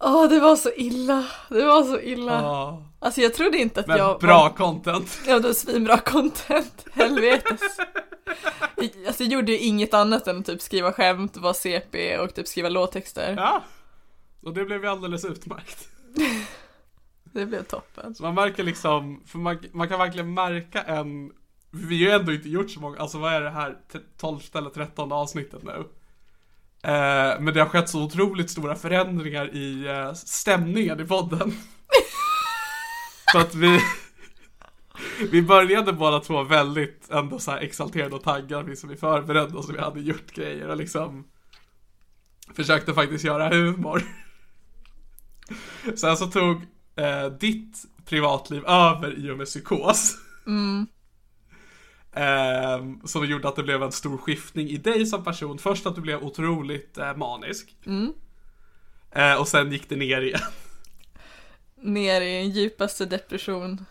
Åh, 0.00 0.28
det 0.28 0.40
var 0.40 0.56
så 0.56 0.70
illa, 0.76 1.26
det 1.48 1.64
var 1.64 1.82
så 1.82 2.00
illa. 2.00 2.32
Ja, 2.32 2.82
Alltså 2.98 3.20
jag 3.20 3.34
trodde 3.34 3.58
inte 3.58 3.80
att 3.80 3.86
Men 3.86 3.96
jag 3.98 4.20
bra 4.20 4.42
var... 4.42 4.50
content 4.50 5.18
Ja, 5.26 5.34
det 5.38 5.46
var 5.48 5.52
svinbra 5.52 5.98
content, 5.98 6.86
helvetes. 6.92 7.60
Alltså 9.06 9.22
jag 9.22 9.32
gjorde 9.32 9.52
ju 9.52 9.58
inget 9.58 9.94
annat 9.94 10.26
än 10.26 10.38
att 10.38 10.46
typ 10.46 10.62
skriva 10.62 10.92
skämt, 10.92 11.36
vara 11.36 11.54
CP 11.54 12.18
och 12.18 12.34
typ 12.34 12.48
skriva 12.48 12.68
låttexter. 12.68 13.34
Ja 13.36 13.62
Och 14.44 14.54
det 14.54 14.64
blev 14.64 14.82
ju 14.84 14.90
alldeles 14.90 15.24
utmärkt 15.24 15.88
Det 17.32 17.46
blev 17.46 17.62
toppen. 17.64 18.14
Så 18.14 18.22
man 18.22 18.34
märker 18.34 18.62
liksom, 18.62 19.22
för 19.26 19.38
man, 19.38 19.58
man 19.72 19.88
kan 19.88 19.98
verkligen 19.98 20.34
märka 20.34 20.82
en 20.82 21.32
Vi 21.70 22.04
har 22.04 22.10
ju 22.12 22.20
ändå 22.20 22.32
inte 22.32 22.48
gjort 22.48 22.70
så 22.70 22.80
många, 22.80 22.98
alltså 22.98 23.18
vad 23.18 23.32
är 23.32 23.40
det 23.40 23.50
här, 23.50 23.76
t- 23.92 23.98
12 24.18 24.40
eller 24.54 24.70
13 24.70 25.12
avsnittet 25.12 25.62
nu? 25.62 25.84
Eh, 26.82 27.40
men 27.40 27.54
det 27.54 27.60
har 27.60 27.68
skett 27.68 27.88
så 27.88 28.02
otroligt 28.02 28.50
stora 28.50 28.74
förändringar 28.74 29.54
i 29.54 29.86
eh, 29.86 30.12
stämningen 30.12 31.00
i 31.00 31.04
podden. 31.04 31.52
Så 33.32 33.38
att 33.38 33.54
vi 33.54 33.80
Vi 35.30 35.42
började 35.42 35.92
båda 35.92 36.20
två 36.20 36.42
väldigt 36.42 37.10
ändå 37.10 37.38
så 37.38 37.50
här 37.50 37.58
exalterade 37.58 38.14
och 38.14 38.22
taggade, 38.22 38.62
vi 38.62 38.76
som 38.76 38.88
vi 38.88 38.96
förberedde 38.96 39.58
oss 39.58 39.68
och 39.68 39.74
vi 39.74 39.80
hade 39.80 40.00
gjort 40.00 40.34
grejer 40.34 40.68
och 40.68 40.76
liksom 40.76 41.24
Försökte 42.54 42.94
faktiskt 42.94 43.24
göra 43.24 43.48
humor. 43.48 44.02
Sen 45.94 46.16
så 46.16 46.26
tog 46.26 46.56
eh, 46.96 47.26
ditt 47.40 47.84
privatliv 48.04 48.64
över 48.64 49.18
i 49.18 49.30
och 49.30 49.38
med 49.38 49.46
psykos. 49.46 50.16
Mm. 50.46 50.86
Ehm, 52.12 53.00
som 53.06 53.26
gjorde 53.26 53.48
att 53.48 53.56
det 53.56 53.62
blev 53.62 53.82
en 53.82 53.92
stor 53.92 54.18
skiftning 54.18 54.68
i 54.68 54.76
dig 54.76 55.06
som 55.06 55.24
person. 55.24 55.58
Först 55.58 55.86
att 55.86 55.94
du 55.94 56.00
blev 56.00 56.22
otroligt 56.24 56.98
eh, 56.98 57.16
manisk. 57.16 57.76
Eh, 59.12 59.34
och 59.40 59.48
sen 59.48 59.72
gick 59.72 59.88
det 59.88 59.96
ner 59.96 60.20
igen. 60.20 60.40
Ner 61.82 62.20
i 62.20 62.36
en 62.36 62.50
djupaste 62.50 63.06
depression. 63.06 63.84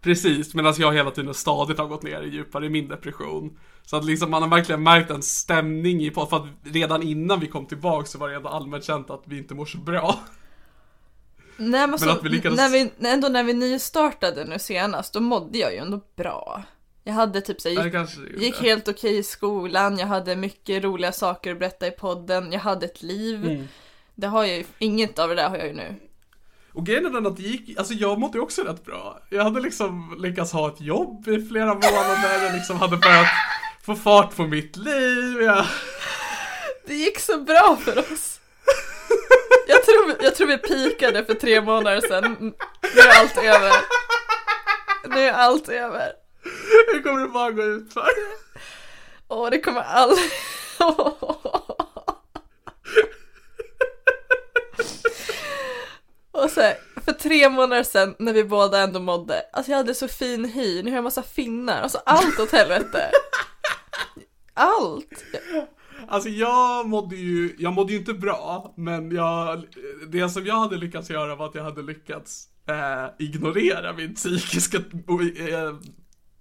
Precis, 0.00 0.54
medan 0.54 0.74
jag 0.78 0.92
hela 0.92 1.10
tiden 1.10 1.34
stadigt 1.34 1.78
har 1.78 1.86
gått 1.86 2.02
ner 2.02 2.22
djupare 2.22 2.66
i 2.66 2.68
min 2.68 2.88
depression. 2.88 3.58
Så 3.82 3.96
att 3.96 4.04
liksom 4.04 4.30
man 4.30 4.42
har 4.42 4.48
verkligen 4.48 4.82
märkt 4.82 5.10
en 5.10 5.22
stämning 5.22 6.02
i 6.02 6.10
på 6.10 6.26
för 6.26 6.36
att 6.36 6.46
redan 6.62 7.02
innan 7.02 7.40
vi 7.40 7.46
kom 7.46 7.66
tillbaka 7.66 8.06
så 8.06 8.18
var 8.18 8.28
det 8.28 8.36
ändå 8.36 8.48
allmänt 8.48 8.84
känt 8.84 9.10
att 9.10 9.22
vi 9.24 9.38
inte 9.38 9.54
mår 9.54 9.66
så 9.66 9.78
bra. 9.78 10.20
Nej 11.56 11.86
men, 11.86 11.98
så, 11.98 12.10
att 12.10 12.24
vi 12.24 12.28
lyckades- 12.28 12.56
när 12.56 12.68
vi, 12.68 12.90
ändå 13.08 13.28
när 13.28 13.44
vi 13.44 13.52
nystartade 13.54 14.44
nu 14.44 14.58
senast, 14.58 15.12
då 15.12 15.20
mådde 15.20 15.58
jag 15.58 15.72
ju 15.72 15.78
ändå 15.78 16.00
bra. 16.16 16.62
Jag 17.10 17.14
hade 17.14 17.40
typ 17.40 17.62
det 17.62 17.70
gick, 17.70 17.92
kanske 17.92 18.20
gick 18.36 18.62
helt 18.62 18.88
okej 18.88 19.18
i 19.18 19.22
skolan, 19.22 19.98
jag 19.98 20.06
hade 20.06 20.36
mycket 20.36 20.84
roliga 20.84 21.12
saker 21.12 21.52
att 21.52 21.58
berätta 21.58 21.86
i 21.86 21.90
podden, 21.90 22.52
jag 22.52 22.60
hade 22.60 22.86
ett 22.86 23.02
liv. 23.02 23.44
Mm. 23.44 23.68
Det 24.14 24.26
har 24.26 24.44
jag 24.44 24.56
ju, 24.56 24.64
inget 24.78 25.18
av 25.18 25.28
det 25.28 25.34
där 25.34 25.48
har 25.48 25.56
jag 25.56 25.66
ju 25.66 25.72
nu. 25.72 25.94
Och 26.72 26.86
grejen 26.86 27.06
är 27.06 27.10
den 27.10 27.26
att 27.26 27.36
det 27.36 27.42
gick, 27.42 27.78
alltså 27.78 27.94
jag 27.94 28.18
mådde 28.18 28.38
ju 28.38 28.42
också 28.42 28.62
rätt 28.62 28.84
bra. 28.84 29.22
Jag 29.30 29.44
hade 29.44 29.60
liksom 29.60 30.16
lyckats 30.18 30.52
ha 30.52 30.68
ett 30.68 30.80
jobb 30.80 31.28
i 31.28 31.46
flera 31.48 31.74
månader, 31.74 32.44
jag 32.44 32.54
liksom 32.54 32.76
hade 32.76 32.96
börjat 32.96 33.28
få 33.82 33.94
fart 33.94 34.36
på 34.36 34.42
mitt 34.42 34.76
liv. 34.76 35.42
Jag... 35.42 35.66
Det 36.86 36.94
gick 36.94 37.18
så 37.18 37.40
bra 37.40 37.78
för 37.84 37.98
oss. 37.98 38.40
Jag 39.68 39.84
tror, 39.84 40.14
jag 40.22 40.34
tror 40.34 40.46
vi 40.46 40.58
pikade 40.58 41.24
för 41.24 41.34
tre 41.34 41.60
månader 41.60 42.00
sedan. 42.00 42.36
Nu 42.94 43.00
är 43.00 43.20
allt 43.20 43.36
över. 43.36 43.72
Nu 45.08 45.20
är 45.20 45.32
allt 45.32 45.68
över. 45.68 46.19
Hur 46.92 47.02
kommer 47.02 47.20
det 47.20 47.28
bara 47.28 47.50
gå 47.50 47.62
ut 47.62 47.92
för? 47.92 48.08
Åh, 49.28 49.50
det 49.50 49.60
kommer 49.60 49.80
aldrig... 49.80 50.30
Och 56.32 56.50
så 56.50 56.60
här, 56.60 56.74
för 57.04 57.12
tre 57.12 57.48
månader 57.48 57.82
sedan 57.82 58.14
när 58.18 58.32
vi 58.32 58.44
båda 58.44 58.80
ändå 58.80 59.00
mådde, 59.00 59.42
alltså 59.52 59.72
jag 59.72 59.76
hade 59.76 59.94
så 59.94 60.08
fin 60.08 60.44
hy, 60.44 60.82
nu 60.82 60.90
har 60.90 60.96
jag 60.96 61.04
massa 61.04 61.22
finnar, 61.22 61.82
alltså 61.82 61.98
allt 62.06 62.40
åt 62.40 62.52
helvete. 62.52 63.10
Allt! 64.54 65.24
Alltså 66.08 66.28
jag 66.28 66.88
mådde 66.88 67.16
ju, 67.16 67.54
jag 67.58 67.72
mådde 67.72 67.92
ju 67.92 67.98
inte 67.98 68.14
bra, 68.14 68.74
men 68.76 69.10
jag, 69.10 69.64
det 70.08 70.28
som 70.28 70.46
jag 70.46 70.54
hade 70.54 70.76
lyckats 70.76 71.10
göra 71.10 71.36
var 71.36 71.46
att 71.46 71.54
jag 71.54 71.64
hade 71.64 71.82
lyckats 71.82 72.48
eh, 72.68 73.26
ignorera 73.26 73.92
min 73.92 74.14
psykiska, 74.14 74.76
eh, 74.76 75.74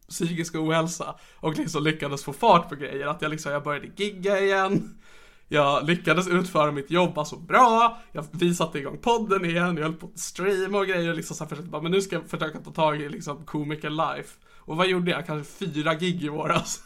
psykiska 0.10 0.60
ohälsa 0.62 1.16
och 1.36 1.58
liksom 1.58 1.84
lyckades 1.84 2.24
få 2.24 2.34
fart 2.34 2.70
på 2.70 2.76
grejer. 2.76 3.08
Att 3.08 3.22
jag 3.22 3.32
liksom, 3.32 3.52
jag 3.52 3.64
började 3.64 3.88
gigga 3.96 4.40
igen. 4.40 5.00
Jag 5.52 5.88
lyckades 5.88 6.28
utföra 6.28 6.72
mitt 6.72 6.92
jobb 6.92 7.18
alltså 7.18 7.36
bra, 7.36 7.98
jag, 8.12 8.26
vi 8.32 8.56
satte 8.56 8.80
igång 8.80 8.98
podden 8.98 9.46
igen, 9.46 9.78
jag 9.78 9.84
höll 9.84 9.94
på 9.94 10.06
att 10.06 10.20
streama 10.20 10.78
och 10.78 10.88
grejer 10.88 11.14
liksom 11.14 11.36
så 11.36 11.44
här 11.44 11.50
försökte 11.50 11.70
bara, 11.70 11.82
men 11.82 11.92
nu 11.92 12.02
ska 12.02 12.16
jag 12.16 12.30
försöka 12.30 12.60
ta 12.60 12.72
tag 12.72 13.02
i 13.02 13.10
liksom 13.10 13.46
komiker 13.46 13.90
life. 13.90 14.40
Och 14.58 14.78
vad 14.78 14.88
gjorde 14.88 15.12
jag? 15.12 15.26
Kanske 15.26 15.66
fyra 15.66 15.94
gig 15.94 16.24
i 16.24 16.30
våras. 16.30 16.84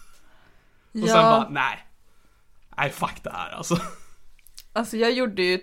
Och 0.93 1.07
sen 1.07 1.23
bara, 1.23 1.49
nej. 1.49 1.87
Nej 2.77 2.89
fuck 2.89 3.23
det 3.23 3.29
här 3.29 3.51
alltså. 3.51 3.77
Alltså 4.73 4.97
jag 4.97 5.11
gjorde 5.11 5.43
ju 5.43 5.59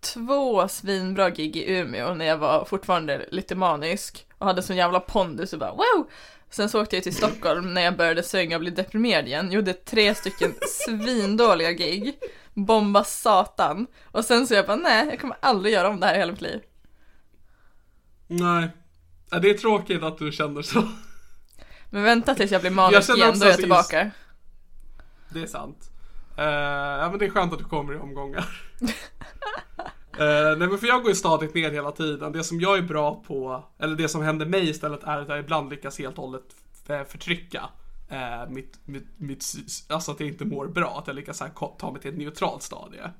två 0.00 0.68
svinbra 0.68 1.30
gig 1.30 1.56
i 1.56 1.78
Umeå 1.78 2.14
när 2.14 2.24
jag 2.24 2.38
var 2.38 2.64
fortfarande 2.64 3.26
lite 3.30 3.54
manisk 3.54 4.26
och 4.38 4.46
hade 4.46 4.62
sån 4.62 4.76
jävla 4.76 5.00
pondus 5.00 5.52
och 5.52 5.58
bara 5.58 5.72
wow! 5.72 6.10
Sen 6.52 6.68
så 6.68 6.82
åkte 6.82 6.96
jag 6.96 7.02
till 7.02 7.16
Stockholm 7.16 7.74
när 7.74 7.82
jag 7.82 7.96
började 7.96 8.22
svänga 8.22 8.56
och 8.56 8.60
bli 8.60 8.70
deprimerad 8.70 9.26
igen, 9.26 9.52
gjorde 9.52 9.72
tre 9.72 10.14
stycken 10.14 10.54
svindåliga 10.86 11.72
gig, 11.72 12.18
bomba 12.54 13.04
satan 13.04 13.86
och 14.04 14.24
sen 14.24 14.46
så 14.46 14.54
jag 14.54 14.66
bara 14.66 14.76
nej, 14.76 15.06
jag 15.06 15.20
kommer 15.20 15.36
aldrig 15.40 15.74
göra 15.74 15.88
om 15.88 16.00
det 16.00 16.06
här 16.06 16.14
i 16.14 16.18
hela 16.18 16.32
mitt 16.32 16.40
liv. 16.40 16.60
Nej. 18.26 18.68
Det 19.42 19.50
är 19.50 19.58
tråkigt 19.58 20.02
att 20.02 20.18
du 20.18 20.32
känner 20.32 20.62
så. 20.62 20.88
Men 21.90 22.02
vänta 22.02 22.34
tills 22.34 22.50
jag 22.52 22.60
blir 22.60 22.70
Jag 22.70 22.76
manisk 22.76 23.06
känner 23.06 23.18
igen, 23.18 23.38
då 23.38 23.44
är 23.44 23.50
jag 23.50 23.58
tillbaka. 23.58 24.10
Det 25.28 25.42
är 25.42 25.46
sant. 25.46 25.90
Eh, 26.38 26.44
ja 26.44 27.10
men 27.10 27.18
det 27.18 27.26
är 27.26 27.30
skönt 27.30 27.52
att 27.52 27.58
du 27.58 27.64
kommer 27.64 27.94
i 27.94 27.96
omgångar. 27.96 28.46
Eh, 30.18 30.58
nej 30.58 30.68
men 30.68 30.78
för 30.78 30.86
jag 30.86 31.02
går 31.02 31.08
ju 31.08 31.14
stadigt 31.14 31.54
ner 31.54 31.70
hela 31.70 31.92
tiden. 31.92 32.32
Det 32.32 32.44
som 32.44 32.60
jag 32.60 32.78
är 32.78 32.82
bra 32.82 33.22
på, 33.26 33.64
eller 33.78 33.96
det 33.96 34.08
som 34.08 34.22
händer 34.22 34.46
mig 34.46 34.68
istället 34.68 35.04
är 35.04 35.18
att 35.18 35.28
jag 35.28 35.38
ibland 35.38 35.70
lyckas 35.70 35.98
helt 35.98 36.18
och 36.18 36.24
hållet 36.24 36.44
förtrycka 37.08 37.70
eh, 38.10 38.50
mitt, 38.50 38.78
mitt, 38.84 39.06
mitt, 39.16 39.44
alltså 39.88 40.12
att 40.12 40.20
jag 40.20 40.28
inte 40.28 40.44
mår 40.44 40.66
bra. 40.66 40.98
Att 40.98 41.06
jag 41.06 41.16
lyckas 41.16 41.40
här, 41.40 41.50
ta 41.78 41.92
mig 41.92 42.00
till 42.00 42.10
ett 42.10 42.18
neutralt 42.18 42.62
stadie. 42.62 43.10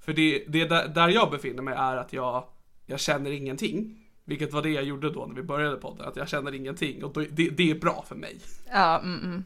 För 0.00 0.12
det, 0.12 0.44
det 0.48 0.64
där, 0.64 0.88
där 0.88 1.08
jag 1.08 1.30
befinner 1.30 1.62
mig 1.62 1.74
är 1.74 1.96
att 1.96 2.12
jag, 2.12 2.44
jag 2.86 3.00
känner 3.00 3.30
ingenting. 3.30 3.96
Vilket 4.24 4.52
var 4.52 4.62
det 4.62 4.70
jag 4.70 4.84
gjorde 4.84 5.10
då 5.10 5.26
när 5.26 5.34
vi 5.34 5.42
började 5.42 5.76
podden, 5.76 6.08
att 6.08 6.16
jag 6.16 6.28
känner 6.28 6.54
ingenting. 6.54 7.04
Och 7.04 7.12
det, 7.12 7.50
det 7.50 7.70
är 7.70 7.74
bra 7.74 8.04
för 8.08 8.16
mig. 8.16 8.40
Ja, 8.72 8.98
mm, 8.98 9.24
mm. 9.24 9.44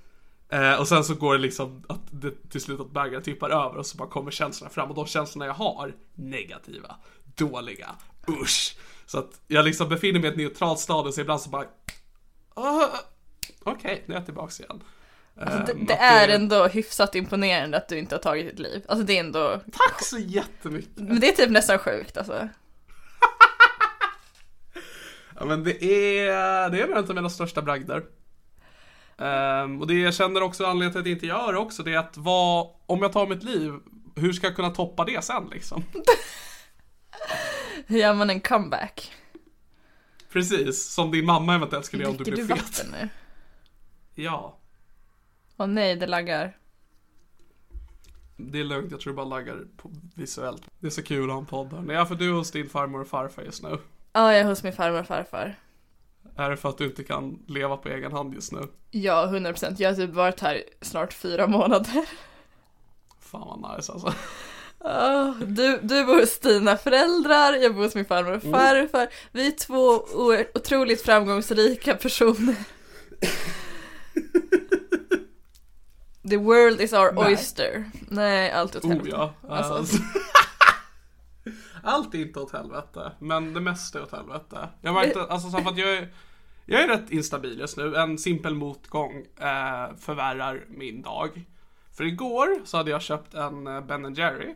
Eh, 0.49 0.81
och 0.81 0.89
sen 0.89 1.05
så 1.05 1.15
går 1.15 1.33
det 1.35 1.41
liksom 1.41 1.85
att 1.89 2.01
det 2.11 2.51
till 2.51 2.61
slut 2.61 2.81
att 2.81 2.91
bägaren 2.91 3.23
tippar 3.23 3.51
över 3.51 3.77
och 3.77 3.87
så 3.87 3.97
bara 3.97 4.09
kommer 4.09 4.31
känslorna 4.31 4.71
fram 4.71 4.89
och 4.91 4.95
de 4.97 5.07
känslorna 5.07 5.47
jag 5.47 5.55
har, 5.55 5.95
negativa, 6.15 6.97
dåliga, 7.25 7.91
usch. 8.29 8.77
Så 9.07 9.19
att 9.19 9.41
jag 9.49 9.65
liksom 9.65 9.89
befinner 9.89 10.21
mig 10.21 10.29
i 10.29 10.33
ett 10.33 10.37
neutralt 10.39 10.79
stadie 10.79 11.13
så 11.13 11.21
ibland 11.21 11.41
så 11.41 11.51
bara, 11.51 11.65
"Ah, 12.55 12.89
okej, 13.63 14.03
nu 14.07 14.15
är 14.15 14.19
jag 14.19 14.25
tillbaks 14.25 14.61
igen. 14.61 14.83
Alltså, 15.41 15.59
det, 15.67 15.73
Ehm, 15.73 15.85
det 15.87 15.95
är 15.95 16.29
ändå 16.29 16.67
hyfsat 16.67 17.15
imponerande 17.15 17.77
att 17.77 17.89
du 17.89 17.99
inte 17.99 18.15
har 18.15 18.21
tagit 18.23 18.47
ditt 18.51 18.59
liv. 18.59 18.85
Alltså 18.89 19.07
det 19.07 19.17
är 19.17 19.21
ändå, 19.21 19.61
Tack 19.73 20.03
så 20.05 20.19
jättemycket! 20.19 20.91
men 20.97 21.21
det 21.21 21.29
är 21.29 21.33
typ 21.37 21.51
nästan 21.51 21.79
sjukt 21.79 22.17
alltså. 22.17 22.49
Ja 25.39 25.45
men 25.45 25.65
det 25.65 25.85
är, 25.85 26.71
det 26.71 26.81
är 26.83 26.87
nog 26.89 26.97
en 26.99 27.05
av 27.09 27.15
mina 27.15 27.31
största 27.31 27.63
bragder. 27.63 28.05
Ehm, 29.19 29.81
och 29.81 29.87
det 29.87 29.95
jag 29.95 30.15
känner 30.15 30.43
också 30.43 30.65
anledningen 30.67 30.93
till 30.93 31.01
att 31.01 31.07
jag 31.07 31.13
inte 31.17 31.27
gör 31.27 31.53
det 31.53 31.59
också, 31.59 31.83
det 31.83 31.95
är 31.95 31.99
att 31.99 32.17
vad, 32.17 32.69
om 32.87 33.03
jag 33.03 33.13
tar 33.13 33.27
mitt 33.27 33.43
liv, 33.43 33.73
hur 34.17 34.33
ska 34.33 34.47
jag 34.47 34.57
kunna 34.57 34.71
toppa 34.71 35.05
det 35.05 35.25
sen 35.25 35.49
liksom? 35.53 35.85
Hur 37.87 37.99
gör 37.99 38.15
man 38.15 38.31
en 38.31 38.41
comeback? 38.41 39.13
Precis, 40.33 40.85
som 40.85 41.11
din 41.11 41.25
mamma 41.27 41.55
eventuellt 41.55 41.87
skulle 41.87 42.03
göra 42.03 42.11
om 42.11 42.17
du 42.17 42.25
Dricker 42.25 42.37
blev 42.45 42.49
du 42.49 42.63
fet. 42.63 42.79
vatten 42.79 42.87
nu? 43.01 43.09
Ja, 44.23 44.59
Åh 45.57 45.67
nej, 45.67 45.97
det 45.97 46.07
laggar. 46.07 46.57
det 48.37 48.61
är 48.61 48.65
lugnt, 48.65 48.91
jag 48.91 49.01
tror 49.01 49.13
det 49.13 49.17
bara 49.17 49.27
laggar 49.27 49.65
visuellt. 50.15 50.63
Det 50.79 50.87
är 50.87 50.91
så 50.91 51.03
kul 51.03 51.25
att 51.25 51.33
ha 51.35 51.41
en 51.41 51.47
podd 51.47 51.73
här. 51.73 51.81
Nej, 51.81 52.07
för 52.07 52.15
du 52.15 52.29
är 52.29 52.33
hos 52.33 52.51
din 52.51 52.69
farmor 52.69 53.01
och 53.01 53.09
farfar 53.09 53.43
just 53.43 53.63
nu. 53.63 53.79
Ja, 54.13 54.33
jag 54.33 54.41
är 54.41 54.45
hos 54.45 54.63
min 54.63 54.73
farmor 54.73 55.01
och 55.01 55.07
farfar. 55.07 55.59
Är 56.37 56.51
det 56.51 56.57
för 56.57 56.69
att 56.69 56.79
du 56.79 56.85
inte 56.85 57.05
kan 57.05 57.39
leva 57.49 57.77
på 57.77 57.89
egen 57.89 58.13
hand 58.13 58.35
just 58.35 58.53
nu? 58.53 58.61
Ja, 58.91 59.27
100%. 59.27 59.75
Jag 59.79 59.89
har 59.91 59.97
typ 59.97 60.11
varit 60.11 60.41
här 60.41 60.63
snart 60.83 61.13
fyra 61.13 61.47
månader. 61.47 62.05
Fan 63.21 63.61
vad 63.63 63.77
nice 63.77 63.93
alltså. 63.93 64.15
Ah, 64.79 65.25
du, 65.47 65.79
du 65.83 66.05
bor 66.05 66.21
hos 66.21 66.39
dina 66.39 66.77
föräldrar, 66.77 67.53
jag 67.53 67.75
bor 67.75 67.83
hos 67.83 67.95
min 67.95 68.05
farmor 68.05 68.33
och 68.33 68.45
Mm. 68.45 68.61
farfar. 68.61 69.09
Vi 69.33 69.47
är 69.47 69.51
två 69.51 70.07
otroligt 70.55 71.03
framgångsrika 71.03 71.95
personer. 71.95 72.55
The 76.31 76.37
world 76.37 76.81
is 76.81 76.93
our 76.93 77.13
Nej. 77.13 77.25
oyster. 77.33 77.91
Nej, 78.09 78.51
allt 78.51 78.77
åt 78.77 78.85
Oh 78.85 78.89
helvete. 78.91 79.11
ja. 79.17 79.35
Alltså. 79.49 79.97
Allt 81.83 82.15
är 82.15 82.19
inte 82.19 82.41
åt 82.41 82.53
helvete, 82.53 83.13
men 83.19 83.55
det 83.55 83.61
mesta 83.61 83.99
är 83.99 84.03
åt 84.03 84.13
helvete. 84.13 84.69
Jag 84.81 84.95
märkte, 84.95 85.23
alltså 85.23 85.51
så 85.51 85.59
för 85.59 85.71
att 85.71 85.79
jag 85.79 85.97
är, 85.97 86.15
jag 86.67 86.83
är 86.83 86.89
rätt 86.89 87.11
instabil 87.11 87.59
just 87.59 87.77
nu. 87.77 87.97
En 87.97 88.19
simpel 88.19 88.55
motgång 88.55 89.17
eh, 89.37 89.97
förvärrar 89.99 90.65
min 90.69 91.03
dag. 91.03 91.45
För 91.93 92.05
igår 92.05 92.61
så 92.65 92.77
hade 92.77 92.91
jag 92.91 93.03
köpt 93.03 93.35
en 93.35 93.67
eh, 93.67 93.81
Ben 93.81 94.15
Jerry. 94.15 94.55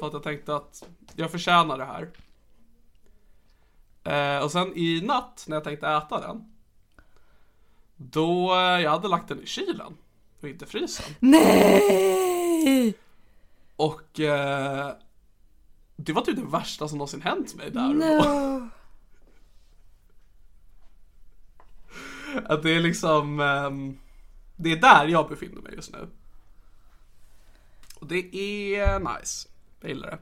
För 0.00 0.06
att 0.06 0.12
jag 0.12 0.22
tänkte 0.22 0.56
att 0.56 0.88
jag 1.14 1.30
förtjänar 1.30 1.78
det 1.78 1.84
här. 1.84 2.10
Eh, 4.04 4.44
och 4.44 4.52
sen 4.52 4.76
i 4.76 5.00
natt 5.00 5.44
när 5.48 5.56
jag 5.56 5.64
tänkte 5.64 5.88
äta 5.88 6.20
den. 6.20 6.52
Då, 7.96 8.54
eh, 8.54 8.80
jag 8.80 8.90
hade 8.90 9.08
lagt 9.08 9.28
den 9.28 9.42
i 9.42 9.46
kylen. 9.46 9.96
Och 10.40 10.48
inte 10.48 10.66
frysen. 10.66 11.14
Nej! 11.20 12.94
Och 13.76 14.20
eh, 14.20 14.92
det 16.04 16.12
var 16.12 16.22
typ 16.22 16.36
det 16.36 16.42
värsta 16.42 16.88
som 16.88 16.98
någonsin 16.98 17.22
hänt 17.22 17.54
mig 17.54 17.70
där 17.70 17.88
och 17.88 17.94
då. 17.94 18.00
No. 18.00 18.68
Att 22.44 22.62
det 22.62 22.70
är 22.70 22.80
liksom, 22.80 23.40
ehm, 23.40 23.98
det 24.56 24.72
är 24.72 24.76
där 24.76 25.06
jag 25.06 25.28
befinner 25.28 25.62
mig 25.62 25.74
just 25.74 25.92
nu. 25.92 26.08
Och 28.00 28.06
det 28.06 28.36
är 28.36 28.98
nice. 28.98 29.48
Jag 29.80 29.88
gillar 29.88 30.10
det. 30.10 30.18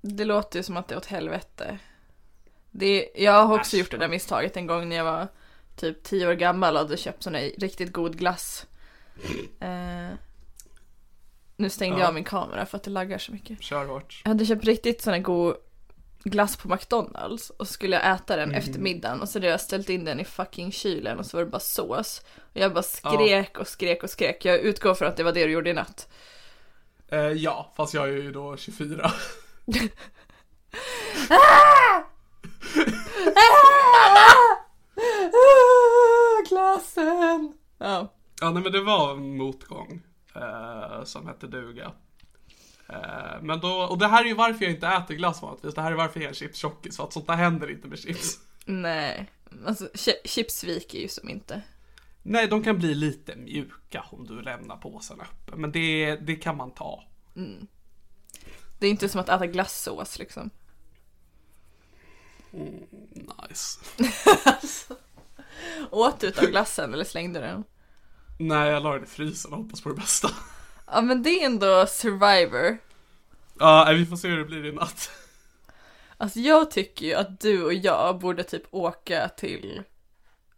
Det 0.00 0.24
låter 0.24 0.58
ju 0.58 0.62
som 0.62 0.76
att 0.76 0.88
det 0.88 0.94
är 0.94 0.98
åt 0.98 1.06
helvete. 1.06 1.78
Det, 2.70 3.10
jag 3.14 3.46
har 3.46 3.58
också 3.58 3.76
Äsch, 3.76 3.80
gjort 3.80 3.90
det 3.90 3.96
där 3.96 4.08
misstaget 4.08 4.56
en 4.56 4.66
gång 4.66 4.88
när 4.88 4.96
jag 4.96 5.04
var 5.04 5.28
typ 5.76 6.02
10 6.02 6.28
år 6.28 6.32
gammal 6.32 6.74
och 6.74 6.80
hade 6.80 6.96
köpt 6.96 7.22
sån 7.22 7.34
riktigt 7.34 7.92
god 7.92 8.18
glass. 8.18 8.66
Eh, 9.60 10.12
nu 11.56 11.70
stängde 11.70 11.98
Ja. 11.98 12.04
jag 12.04 12.14
min 12.14 12.24
kamera 12.24 12.66
för 12.66 12.76
att 12.76 12.82
det 12.82 12.90
laggar 12.90 13.18
så 13.18 13.32
mycket. 13.32 13.62
Kör 13.62 13.84
hårt. 13.86 14.20
Jag 14.24 14.28
hade 14.30 14.46
köpt 14.46 14.64
riktigt 14.64 15.02
sån 15.02 15.12
här 15.12 15.20
god 15.20 15.56
glass 16.24 16.56
på 16.56 16.68
McDonalds 16.68 17.50
och 17.50 17.66
så 17.66 17.72
skulle 17.72 17.96
jag 17.96 18.14
äta 18.14 18.36
den 18.36 18.48
Mhm. 18.48 18.58
efter 18.58 18.78
middagen 18.80 19.20
och 19.20 19.28
så 19.28 19.38
hade 19.38 19.46
jag 19.48 19.60
ställt 19.60 19.88
in 19.88 20.04
den 20.04 20.20
i 20.20 20.24
fucking 20.24 20.72
kylen 20.72 21.18
och 21.18 21.26
så 21.26 21.36
var 21.36 21.44
det 21.44 21.50
bara 21.50 21.60
sås. 21.60 22.22
Och 22.38 22.56
jag 22.60 22.72
bara 22.72 22.82
skrek 22.82 23.58
och 23.58 23.68
skrek 23.68 24.02
och 24.02 24.10
skrek. 24.10 24.44
Jag 24.44 24.58
utgår 24.58 24.94
från 24.94 25.08
att 25.08 25.16
det 25.16 25.22
var 25.22 25.32
det 25.32 25.44
du 25.46 25.52
gjorde 25.52 25.70
i 25.70 25.74
natt. 25.74 26.08
Eh, 27.08 27.18
ja, 27.18 27.72
fast 27.76 27.94
jag 27.94 28.04
är 28.08 28.12
ju 28.12 28.32
då 28.32 28.56
24. 28.56 29.10
Glassen! 36.48 37.52
Ja. 37.78 38.12
Ja, 38.40 38.50
nej 38.50 38.62
men 38.62 38.72
det 38.72 38.80
var 38.80 39.12
en 39.12 39.36
motgång 39.36 40.02
eh, 40.36 41.04
som 41.04 41.26
hette 41.26 41.46
duga. 41.46 41.92
Eh, 42.88 43.42
men 43.42 43.60
då, 43.60 43.68
och 43.82 43.98
det 43.98 44.06
här 44.08 44.24
är 44.24 44.28
ju 44.28 44.34
varför 44.34 44.64
jag 44.64 44.74
inte 44.74 44.86
äter 44.88 45.14
glass 45.14 45.42
vanligtvis. 45.42 45.74
Det 45.74 45.82
här 45.82 45.92
är 45.92 45.96
varför 45.96 46.20
jag 46.20 46.30
är 46.30 46.34
chipstjockis. 46.34 46.96
För 46.96 47.04
att 47.04 47.12
sånt 47.12 47.26
där 47.26 47.34
händer 47.34 47.70
inte 47.70 47.88
med 47.88 47.98
chips. 47.98 48.38
Nej, 48.64 49.30
alltså 49.66 49.84
chi- 49.94 50.20
chips 50.26 50.64
viker 50.64 50.98
ju 50.98 51.08
som 51.08 51.28
inte. 51.28 51.62
Nej, 52.22 52.46
de 52.48 52.62
kan 52.62 52.78
bli 52.78 52.94
lite 52.94 53.36
mjuka 53.36 54.04
om 54.10 54.26
du 54.26 54.42
lämnar 54.42 54.76
påsen 54.76 55.20
öppen. 55.20 55.60
Men 55.60 55.72
det, 55.72 56.16
det 56.16 56.36
kan 56.36 56.56
man 56.56 56.70
ta. 56.70 57.04
Det 58.78 58.86
är 58.86 58.90
inte 58.90 59.08
som 59.08 59.20
att 59.20 59.28
äta 59.28 59.46
glassås 59.46 60.18
liksom. 60.18 60.50
Nice. 63.10 63.80
Åt 65.90 66.20
du 66.20 66.26
utav 66.26 66.44
glassen 66.44 66.94
eller 66.94 67.04
slängde 67.04 67.40
du 67.40 67.46
den? 67.46 67.64
Nej, 68.38 68.70
jag 68.70 68.82
la 68.82 68.92
den 68.92 69.02
i 69.02 69.06
frysen 69.06 69.52
och 69.52 69.58
hoppas 69.58 69.80
på 69.80 69.88
det 69.88 69.94
bästa. 69.94 70.30
Ja 70.92 71.00
men 71.00 71.22
det 71.22 71.30
är 71.30 71.46
ändå 71.46 71.86
survivor. 71.86 72.78
Ja, 73.58 73.92
vi 73.92 74.06
får 74.06 74.16
se 74.16 74.28
hur 74.28 74.38
det 74.38 74.44
blir 74.44 74.66
i 74.66 74.72
natt. 74.72 75.10
Alltså 76.18 76.38
jag 76.38 76.70
tycker 76.70 77.06
ju 77.06 77.14
att 77.14 77.40
du 77.40 77.64
och 77.64 77.74
jag 77.74 78.18
borde 78.18 78.44
typ 78.44 78.62
åka 78.70 79.28
till 79.28 79.82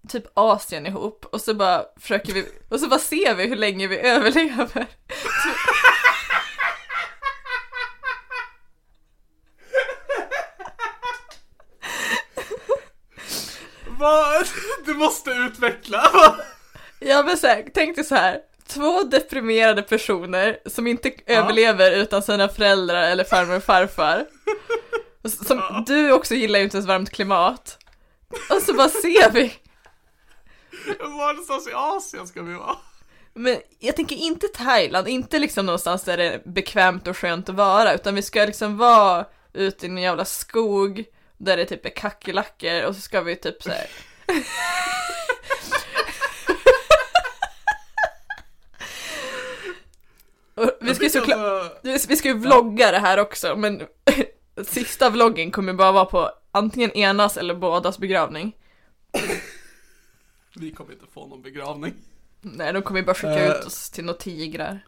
typ 0.09 0.25
Asien 0.35 0.87
ihop 0.87 1.25
och 1.33 1.41
så 1.41 1.55
bara 1.55 1.85
försöker 1.97 2.33
vi, 2.33 2.49
och 2.69 2.81
så 2.81 2.89
bara 2.89 3.01
ser 3.01 3.35
vi 3.35 3.47
hur 3.47 3.57
länge 3.57 3.87
vi 3.87 3.99
överlever. 3.99 4.87
Vad? 13.99 14.47
Du 14.85 14.95
måste 14.95 15.31
utveckla. 15.31 16.35
Ja 17.01 17.23
men 17.23 17.37
såhär, 17.37 17.67
tänk 17.75 17.97
dig 17.97 18.05
så 18.05 18.15
här. 18.15 18.41
Två 18.67 19.03
deprimerade 19.03 19.83
personer 19.83 20.59
som 20.67 20.87
inte 20.87 21.13
överlever 21.27 21.93
utan 21.93 22.23
sina 22.23 22.49
föräldrar 22.49 23.03
eller 23.03 23.25
farmor 23.25 23.57
och 23.57 23.65
farfar. 23.65 24.27
Som, 25.47 25.85
Du 25.87 26.13
också 26.13 26.35
gillar 26.35 26.59
ju 26.59 26.65
inte 26.65 26.77
ens 26.77 26.89
varmt 26.89 27.11
klimat. 27.11 27.79
Och 28.51 28.63
så 28.63 28.75
bara 28.75 28.89
ser 28.89 29.31
vi. 29.31 29.55
Var 30.99 31.33
någonstans 31.33 31.69
i 31.69 31.73
Asien 31.75 32.27
ska 32.27 32.43
vi 32.43 32.55
vara? 32.55 32.77
Men 33.35 33.57
jag 33.79 33.97
tänker 33.97 34.17
inte 34.17 34.49
Thailand, 34.49 35.09
inte 35.09 35.39
liksom 35.39 35.67
någonstans 35.67 36.05
där 36.05 36.17
det 36.17 36.25
är 36.25 36.43
bekvämt 36.45 37.07
och 37.07 37.17
skönt 37.17 37.49
att 37.49 37.55
vara, 37.55 37.95
utan 37.95 38.15
vi 38.15 38.23
ska 38.23 38.45
liksom 38.45 38.77
vara 38.77 39.27
ute 39.53 39.87
i 39.87 39.89
en 39.89 39.99
jävla 39.99 40.25
skog 40.25 41.05
där 41.37 41.57
det 41.57 41.65
typ 41.65 41.87
är 41.87 41.91
kackerlackor 41.91 42.83
och 42.85 42.95
så 42.95 43.01
ska 43.01 43.21
vi 43.21 43.37
typ 43.37 43.63
så 43.63 43.71
här. 43.71 43.87
Och 50.55 50.73
vi 50.89 50.95
ska 50.95 51.09
såklart, 51.09 51.73
vi 51.83 52.17
ska 52.17 52.29
ju 52.29 52.35
vlogga 52.39 52.91
det 52.91 52.99
här 52.99 53.19
också, 53.21 53.57
men 53.57 53.83
sista 54.67 55.11
vloggen 55.11 55.51
kommer 55.51 55.73
bara 55.73 55.93
vara 55.93 56.05
på 56.05 56.31
antingen 56.51 56.91
enas 56.91 57.37
eller 57.37 57.55
bådas 57.55 57.99
begravning. 57.99 58.57
Vi 60.57 60.73
kommer 60.73 60.93
inte 60.93 61.07
få 61.13 61.27
någon 61.27 61.43
begravning. 61.43 61.95
Nej, 62.41 62.73
de 62.73 62.83
kommer 62.83 63.01
ju 63.01 63.07
bara 63.07 63.15
skicka 63.15 63.45
Eh. 63.45 63.51
ut 63.51 63.65
oss 63.67 63.91
till 63.91 64.05
några 64.05 64.19
tigrar. 64.19 64.81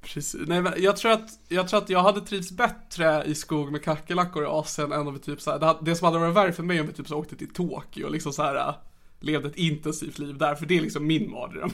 Precis. 0.00 0.40
Nej, 0.46 0.62
men 0.62 0.72
jag 0.76 0.96
tror 0.96 1.12
att 1.12 1.28
jag 1.48 1.68
tror 1.68 1.82
att 1.82 1.88
jag 1.90 2.02
hade 2.02 2.20
trivts 2.20 2.52
bättre 2.52 3.24
i 3.26 3.34
skog 3.34 3.72
med 3.72 3.84
kackerlackor 3.84 4.42
i 4.44 4.46
Asien 4.46 4.92
än 4.92 5.06
om 5.06 5.14
vi 5.14 5.20
typ 5.20 5.40
så 5.40 5.50
här, 5.50 5.58
det, 5.58 5.76
det 5.82 5.96
som 5.96 6.04
hade 6.06 6.18
varit 6.18 6.34
värre 6.36 6.52
för 6.52 6.62
mig 6.62 6.80
om 6.80 6.86
vi 6.86 6.92
typ 6.92 7.08
så 7.08 7.16
åkte 7.18 7.36
till 7.36 7.52
Tokyo 7.54 8.04
och 8.04 8.10
liksom 8.12 8.32
så 8.32 8.42
här 8.42 8.74
levde 9.20 9.48
ett 9.48 9.56
intensivt 9.56 10.18
liv 10.18 10.38
där, 10.38 10.54
för 10.54 10.66
det 10.66 10.76
är 10.76 10.80
liksom 10.80 11.06
min 11.06 11.30
mardröm. 11.30 11.70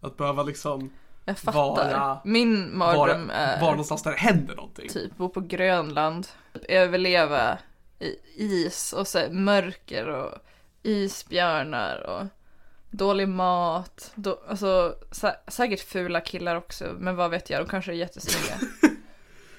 Att 0.00 0.16
behöva 0.16 0.42
liksom 0.42 0.90
Jag 1.24 1.38
fattar. 1.38 1.58
Vara- 1.92 2.20
Min 2.24 2.78
mardröm 2.78 3.30
är 3.30 3.60
vara 3.60 3.70
någonstans 3.70 4.02
där 4.02 4.10
det 4.10 4.16
händer 4.16 4.54
någonting. 4.56 4.88
typ 4.88 5.16
bo 5.16 5.28
på 5.28 5.40
Grönland, 5.40 6.26
överleva 6.68 7.58
i 7.98 8.16
is 8.36 8.92
och 8.92 9.08
så 9.08 9.18
mörker 9.30 10.08
och 10.08 10.32
isbjörnar 10.82 12.06
och 12.06 12.26
dålig 12.90 13.28
mat. 13.28 14.12
Då, 14.14 14.40
alltså 14.48 14.96
sä- 15.10 15.36
säkert 15.50 15.80
fula 15.80 16.20
killar 16.20 16.56
också, 16.56 16.84
men 16.98 17.16
vad 17.16 17.30
vet 17.30 17.50
jag, 17.50 17.60
de 17.62 17.68
kanske 17.68 17.92
är 17.92 17.96
jättesnygga. 17.96 18.60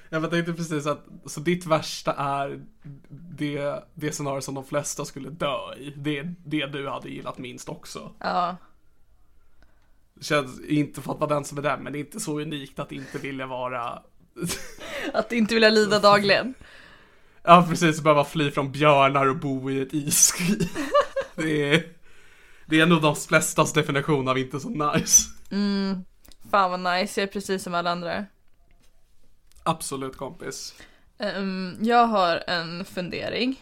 Jag 0.10 0.32
tänkte 0.32 0.54
precis 0.54 0.88
att, 0.88 1.00
så 1.26 1.40
ditt 1.40 1.66
värsta 1.66 2.14
är 2.14 2.60
det, 3.10 3.84
det 3.94 4.12
scenario 4.12 4.42
som 4.42 4.56
de 4.56 4.66
flesta 4.66 5.06
skulle 5.06 5.30
dö 5.30 5.74
i. 5.78 5.94
Det 5.96 6.18
är 6.20 6.36
det 6.46 6.66
du 6.66 6.90
hade 6.90 7.10
gillat 7.10 7.38
minst 7.38 7.70
också. 7.70 8.12
ja. 8.20 8.56
Känns 10.22 10.62
inte 10.62 11.02
för 11.02 11.12
att 11.12 11.20
vara 11.20 11.34
den 11.34 11.46
som 11.46 11.58
är 11.58 11.62
den, 11.62 11.84
men 11.84 11.96
inte 11.96 12.20
så 12.20 12.40
unikt 12.40 12.80
att 12.80 12.92
inte 12.92 13.18
vilja 13.18 13.48
vara 13.48 14.02
Att 15.14 15.32
inte 15.32 15.54
vilja 15.54 15.70
lida 15.70 16.00
dagligen. 16.00 16.54
Ja 17.48 17.66
precis, 17.70 18.02
behöva 18.02 18.26
fly 18.26 18.52
från 18.52 18.72
björnar 18.72 19.26
och 19.26 19.40
bo 19.40 19.72
i 19.72 19.82
ett 19.82 19.94
isskri. 19.94 20.70
Det 21.36 21.74
är, 21.74 21.84
det 22.66 22.80
är 22.80 22.86
nog 22.86 23.02
de 23.02 23.16
flestas 23.16 23.74
definition 23.74 24.28
av 24.28 24.38
inte 24.38 24.60
så 24.60 24.70
nice. 24.70 25.30
Fan 26.52 26.72
vad 26.72 26.80
nice, 26.80 27.22
jag 27.22 27.30
är 27.30 27.34
precis 27.34 27.64
som 27.64 27.74
alla 27.74 27.92
andra. 27.92 28.26
Absolut 29.64 30.18
kompis. 30.18 30.74
Ehm, 31.20 31.78
jag 31.82 32.08
har 32.08 32.44
en 32.48 32.86
fundering. 32.86 33.62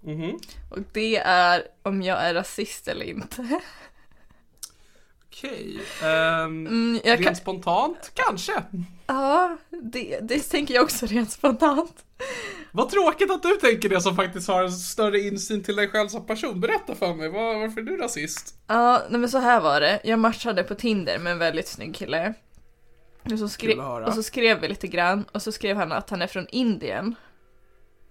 Mhm. 0.00 0.38
Och 0.70 0.78
det 0.92 1.16
är 1.16 1.62
om 1.82 2.02
jag 2.02 2.18
är 2.18 2.34
rasist 2.34 2.88
eller 2.88 3.04
inte. 3.04 3.60
Okej. 5.32 5.80
ehm, 6.02 6.66
Mm, 6.66 7.00
rent 7.04 7.24
kan... 7.24 7.36
spontant, 7.36 8.10
kanske. 8.14 8.62
Ja, 9.06 9.56
det, 9.82 10.18
det 10.22 10.38
tänker 10.50 10.74
jag 10.74 10.84
också 10.84 11.06
rent 11.06 11.30
spontant. 11.30 12.04
Vad 12.72 12.90
tråkigt 12.90 13.30
att 13.30 13.42
du 13.42 13.50
tänker 13.56 13.88
det 13.88 14.00
som 14.00 14.16
faktiskt 14.16 14.48
har 14.48 14.64
en 14.64 14.72
större 14.72 15.20
insyn 15.20 15.62
till 15.64 15.76
dig 15.76 15.88
själv 15.88 16.08
som 16.08 16.26
person. 16.26 16.60
Berätta 16.60 16.94
för 16.94 17.14
mig, 17.14 17.28
var, 17.28 17.58
varför 17.60 17.80
är 17.80 17.84
du 17.84 17.96
rasist? 17.96 18.54
Ja, 18.66 19.02
nej 19.10 19.20
men 19.20 19.30
så 19.30 19.38
här 19.38 19.60
var 19.60 19.80
det. 19.80 20.00
Jag 20.04 20.18
matchade 20.18 20.62
på 20.62 20.74
Tinder 20.74 21.18
med 21.18 21.32
en 21.32 21.38
väldigt 21.38 21.68
snygg 21.68 21.94
kille. 21.94 22.34
Och 23.22 23.38
så, 23.38 23.44
skre- 23.46 23.60
Kul 23.70 23.80
att 23.80 23.86
höra. 23.86 24.06
och 24.06 24.14
så 24.14 24.22
skrev 24.22 24.60
vi 24.60 24.68
lite 24.68 24.86
grann 24.88 25.24
och 25.32 25.42
så 25.42 25.52
skrev 25.52 25.76
han 25.76 25.92
att 25.92 26.10
han 26.10 26.22
är 26.22 26.26
från 26.26 26.46
Indien. 26.48 27.14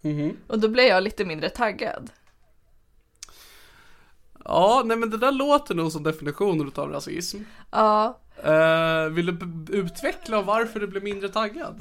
Mhm. 0.01 0.37
Och 0.47 0.59
då 0.59 0.67
blev 0.67 0.85
jag 0.85 1.03
lite 1.03 1.25
mindre 1.25 1.49
taggad. 1.49 2.09
Ja, 4.45 4.81
nej 4.85 4.97
men 4.97 5.09
det 5.09 5.17
där 5.17 5.31
låter 5.31 5.75
nog 5.75 5.91
som 5.91 6.03
definitionen 6.03 6.71
av 6.75 6.91
rasism. 6.91 7.37
Ja, 7.71 8.19
Eh, 8.43 9.03
vill 9.09 9.25
du 9.39 9.65
utveckla 9.77 10.41
varför 10.41 10.79
du 10.79 10.87
blev 10.87 11.03
mindre 11.03 11.29
taggad? 11.29 11.79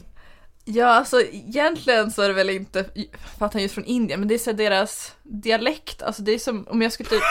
ja 0.65 0.87
alltså 0.87 1.21
egentligen 1.23 2.11
så 2.11 2.23
är 2.23 2.29
det 2.29 2.35
väl 2.35 2.51
inte 2.51 2.85
för 3.39 3.47
att 3.47 3.53
han 3.53 3.59
är 3.61 3.63
just 3.63 3.75
från 3.75 3.85
Indien, 3.85 4.21
men 4.21 4.29
det 4.29 4.35
är 4.35 4.39
så 4.39 4.53
deras 4.53 5.15
dialekt, 5.23 6.03
alltså 6.03 6.23
det 6.23 6.33
är 6.33 6.39
som 6.39 6.67
om 6.69 6.83
jag 6.83 6.93
skulle 6.93 7.09
typ, 7.09 7.23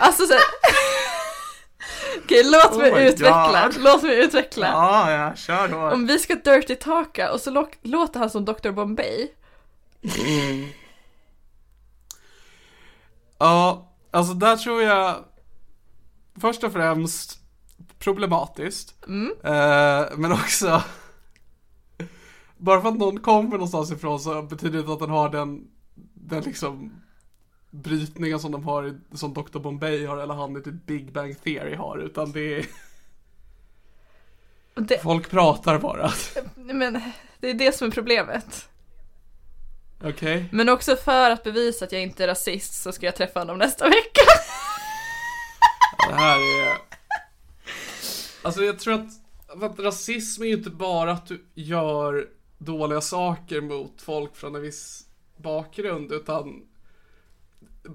alltså 0.00 0.26
så. 0.26 0.34
Okej, 2.24 2.42
låt 2.44 2.72
Oh 2.72 2.78
mig 2.78 2.92
my 2.92 3.00
utveckla, 3.08 3.70
God. 3.74 3.82
låt 3.84 4.02
mig 4.02 4.24
utveckla. 4.24 4.66
Ja, 4.66 5.10
ja, 5.10 5.34
kör 5.36 5.68
då. 5.68 5.76
Om 5.94 6.06
vi 6.06 6.18
ska 6.18 6.34
dirty 6.34 6.74
talka 6.74 7.32
och 7.32 7.40
så 7.40 7.50
lå- 7.50 7.74
låter 7.82 8.20
han 8.20 8.30
som 8.30 8.44
Dr 8.44 8.70
Bombay. 8.70 9.28
Ja, 13.38 13.88
alltså 14.12 14.34
där 14.34 14.56
tror 14.56 14.82
jag 14.82 15.24
först 16.40 16.64
och 16.64 16.72
främst 16.72 17.38
problematiskt. 17.98 18.94
Eh, 19.44 20.16
men 20.16 20.32
också 20.32 20.82
bara 22.56 22.80
för 22.80 22.88
att 22.88 22.98
någon 22.98 23.20
kommer 23.20 23.50
någonstans 23.50 23.92
ifrån 23.92 24.20
så 24.20 24.42
betyder 24.42 24.72
det 24.72 24.78
inte 24.78 24.92
att 24.92 24.98
den 24.98 25.10
har 25.10 25.28
den, 25.28 25.68
den 26.14 26.42
liksom 26.42 26.92
brytningen 27.70 28.40
som 28.40 28.52
de 28.52 28.64
har, 28.64 29.00
som 29.12 29.34
Dr. 29.34 29.58
Bombay 29.58 30.06
har 30.06 30.18
eller 30.18 30.34
han 30.34 30.56
i 30.56 30.62
typ 30.62 30.86
Big 30.86 31.12
Bang 31.12 31.42
Theory 31.42 31.74
har 31.74 31.98
utan 31.98 32.32
det 32.32 32.58
är, 32.58 32.66
det, 34.74 35.02
folk 35.02 35.30
pratar 35.30 35.78
bara. 35.78 36.10
men 36.54 37.00
det 37.40 37.50
är 37.50 37.54
det 37.54 37.72
som 37.76 37.86
är 37.86 37.90
problemet. 37.90 38.68
Okej? 40.04 40.44
Men 40.52 40.68
också 40.68 40.96
för 40.96 41.30
att 41.30 41.44
bevisa 41.44 41.84
att 41.84 41.92
jag 41.92 42.02
inte 42.02 42.24
är 42.24 42.28
rasist 42.28 42.82
så 42.82 42.92
ska 42.92 43.06
jag 43.06 43.16
träffa 43.16 43.40
honom 43.40 43.58
nästa 43.58 43.84
vecka. 43.84 44.20
Det 46.08 46.14
här 46.14 46.36
är... 46.36 46.76
Alltså 48.42 48.62
jag 48.62 48.78
tror 48.78 48.94
att, 48.94 49.08
att 49.62 49.78
rasism 49.78 50.42
är 50.42 50.46
ju 50.46 50.52
inte 50.52 50.70
bara 50.70 51.12
att 51.12 51.26
du 51.26 51.44
gör 51.54 52.26
dåliga 52.58 53.00
saker 53.00 53.60
mot 53.60 54.02
folk 54.02 54.36
från 54.36 54.54
en 54.54 54.62
viss 54.62 55.06
bakgrund 55.36 56.12
utan 56.12 56.62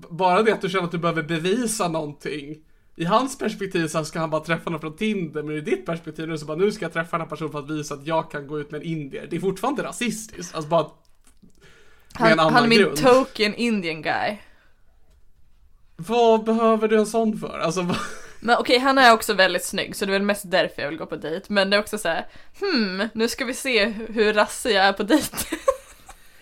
bara 0.09 0.43
det 0.43 0.53
att 0.53 0.61
du 0.61 0.69
känner 0.69 0.85
att 0.85 0.91
du 0.91 0.97
behöver 0.97 1.23
bevisa 1.23 1.87
någonting. 1.87 2.57
I 2.95 3.05
hans 3.05 3.37
perspektiv 3.37 3.87
så 3.87 4.05
ska 4.05 4.19
han 4.19 4.29
bara 4.29 4.43
träffa 4.43 4.69
någon 4.69 4.79
från 4.79 4.95
Tinder, 4.95 5.43
men 5.43 5.55
i 5.55 5.61
ditt 5.61 5.85
perspektiv 5.85 6.25
är 6.25 6.29
det 6.29 6.37
så 6.37 6.45
bara 6.45 6.57
nu 6.57 6.71
ska 6.71 6.85
jag 6.85 6.93
träffa 6.93 7.17
den 7.17 7.21
här 7.21 7.29
personen 7.29 7.51
för 7.51 7.59
att 7.59 7.69
visa 7.69 7.93
att 7.93 8.07
jag 8.07 8.31
kan 8.31 8.47
gå 8.47 8.59
ut 8.59 8.71
med 8.71 8.81
en 8.81 8.87
indier. 8.87 9.27
Det 9.29 9.35
är 9.35 9.39
fortfarande 9.39 9.83
rasistiskt, 9.83 10.55
alltså 10.55 10.69
bara 10.69 10.87
Han, 12.19 12.39
han 12.39 12.63
är 12.63 12.67
min 12.67 12.79
grund. 12.79 12.97
token 12.97 13.55
Indian 13.55 14.01
guy. 14.01 14.37
Vad 15.95 16.43
behöver 16.43 16.87
du 16.87 16.97
en 16.99 17.05
sån 17.05 17.37
för? 17.39 17.59
Alltså 17.59 17.81
vad... 17.81 17.97
Men 18.39 18.57
okej, 18.59 18.77
han 18.79 18.97
är 18.97 19.13
också 19.13 19.33
väldigt 19.33 19.63
snygg 19.65 19.95
så 19.95 20.05
det 20.05 20.09
är 20.11 20.13
väl 20.13 20.21
mest 20.21 20.51
därför 20.51 20.81
jag 20.81 20.89
vill 20.89 20.97
gå 20.97 21.05
på 21.05 21.15
dejt. 21.15 21.45
Men 21.53 21.69
det 21.69 21.75
är 21.77 21.79
också 21.81 21.97
så 21.97 22.07
här, 22.07 22.27
hmm, 22.59 23.07
nu 23.13 23.27
ska 23.27 23.45
vi 23.45 23.53
se 23.53 23.85
hur 23.85 24.33
rassig 24.33 24.71
jag 24.75 24.85
är 24.85 24.93
på 24.93 25.03
dejt. 25.03 25.37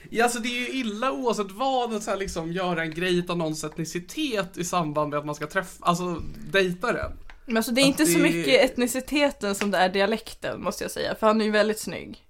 Ja, 0.10 0.24
alltså 0.24 0.40
det 0.40 0.48
är 0.48 0.60
ju 0.60 0.70
illa 0.70 1.12
oavsett 1.12 1.52
vad 1.52 1.94
att 1.96 2.04
så 2.04 2.10
här 2.12 2.18
liksom 2.18 2.52
göra 2.52 2.82
en 2.82 2.92
grej 2.94 3.26
av 3.30 3.38
någons 3.38 3.64
etnicitet 3.64 4.58
i 4.58 4.64
samband 4.64 5.10
med 5.10 5.20
att 5.20 5.26
man 5.26 5.36
ska 5.36 5.48
träffa, 5.48 5.86
alltså 5.86 6.22
dejta 6.52 6.94
den. 6.94 7.12
Men 7.46 7.58
alltså 7.58 7.72
det 7.72 7.82
är 7.82 7.84
Att 7.84 7.88
inte 7.88 8.06
så 8.06 8.18
det- 8.18 8.24
mycket 8.24 8.72
etniciteten 8.72 9.56
som 9.56 9.72
det 9.72 9.78
är 9.78 9.90
dialekten 9.90 10.62
måste 10.64 10.84
jag 10.84 10.92
säga, 10.92 11.16
för 11.16 11.28
han 11.28 11.42
är 11.42 11.46
ju 11.46 11.52
väldigt 11.52 11.80
snygg. 11.80 12.22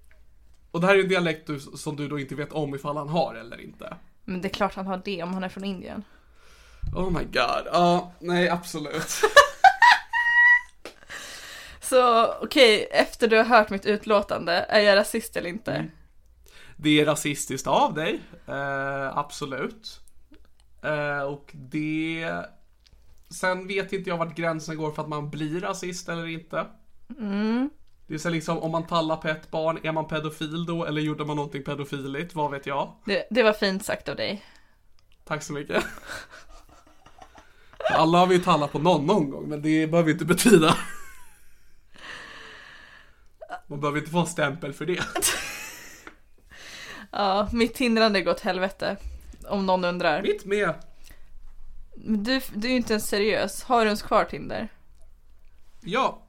Och 0.76 0.82
det 0.82 0.86
här 0.86 0.94
är 0.94 1.02
en 1.02 1.08
dialekt 1.08 1.46
du, 1.46 1.60
som 1.60 1.96
du 1.96 2.08
då 2.08 2.18
inte 2.18 2.34
vet 2.34 2.52
om 2.52 2.74
ifall 2.74 2.96
han 2.96 3.08
har 3.08 3.34
eller 3.34 3.60
inte. 3.60 3.96
Men 4.24 4.40
det 4.40 4.48
är 4.48 4.52
klart 4.52 4.74
han 4.74 4.86
har 4.86 5.02
det 5.04 5.22
om 5.22 5.34
han 5.34 5.44
är 5.44 5.48
från 5.48 5.64
Indien. 5.64 6.04
Oh 6.94 7.10
my 7.10 7.24
god, 7.24 7.66
ja, 7.72 8.12
nej 8.18 8.48
absolut. 8.48 9.20
Så 11.80 12.32
okej, 12.42 12.88
efter 12.90 13.28
du 13.28 13.36
har 13.36 13.44
hört 13.44 13.70
mitt 13.70 13.86
utlåtande, 13.86 14.52
är 14.52 14.80
jag 14.80 14.96
rasist 14.96 15.36
eller 15.36 15.48
inte? 15.48 15.72
Mm. 15.72 15.90
Det 16.76 17.00
är 17.00 17.04
rasistiskt 17.04 17.66
av 17.66 17.94
dig, 17.94 18.20
eh, 18.46 19.18
absolut. 19.18 20.00
Eh, 20.82 21.20
och 21.20 21.50
det... 21.54 22.30
Sen 23.30 23.66
vet 23.66 23.92
inte 23.92 24.10
jag 24.10 24.18
vart 24.18 24.36
gränsen 24.36 24.76
går 24.76 24.92
för 24.92 25.02
att 25.02 25.08
man 25.08 25.30
blir 25.30 25.60
rasist 25.60 26.08
eller 26.08 26.26
inte. 26.26 26.66
Det 28.06 28.14
är 28.14 28.18
så 28.18 28.30
liksom, 28.30 28.58
om 28.58 28.70
man 28.70 28.86
tallar 28.86 29.16
på 29.16 29.28
ett 29.28 29.50
barn, 29.50 29.78
är 29.82 29.92
man 29.92 30.08
pedofil 30.08 30.66
då? 30.66 30.84
Eller 30.84 31.00
gjorde 31.00 31.24
man 31.24 31.36
någonting 31.36 31.62
pedofiligt? 31.64 32.34
Vad 32.34 32.50
vet 32.50 32.66
jag? 32.66 32.92
Det, 33.04 33.26
det 33.30 33.42
var 33.42 33.52
fint 33.52 33.84
sagt 33.84 34.08
av 34.08 34.16
dig. 34.16 34.44
Tack 35.24 35.42
så 35.42 35.52
mycket. 35.52 35.84
Alla 37.90 38.18
har 38.18 38.26
vi 38.26 38.34
ju 38.34 38.42
tallat 38.42 38.72
på 38.72 38.78
någon 38.78 39.06
någon 39.06 39.30
gång, 39.30 39.48
men 39.48 39.62
det 39.62 39.86
behöver 39.86 40.10
inte 40.10 40.24
betyda. 40.24 40.76
Man 43.66 43.80
behöver 43.80 43.98
inte 43.98 44.10
få 44.10 44.18
en 44.18 44.26
stämpel 44.26 44.72
för 44.72 44.86
det. 44.86 45.04
Ja, 47.10 47.48
mitt 47.52 47.74
tindrande 47.74 48.22
går 48.22 48.32
åt 48.32 48.40
helvete. 48.40 48.96
Om 49.48 49.66
någon 49.66 49.84
undrar. 49.84 50.22
Mitt 50.22 50.44
med. 50.44 50.74
Men 51.94 52.22
du, 52.22 52.40
du 52.54 52.68
är 52.68 52.72
ju 52.72 52.76
inte 52.76 52.92
ens 52.92 53.08
seriös. 53.08 53.62
Har 53.62 53.80
du 53.80 53.86
ens 53.86 54.02
kvar 54.02 54.24
Tinder? 54.24 54.68
Ja, 55.80 56.25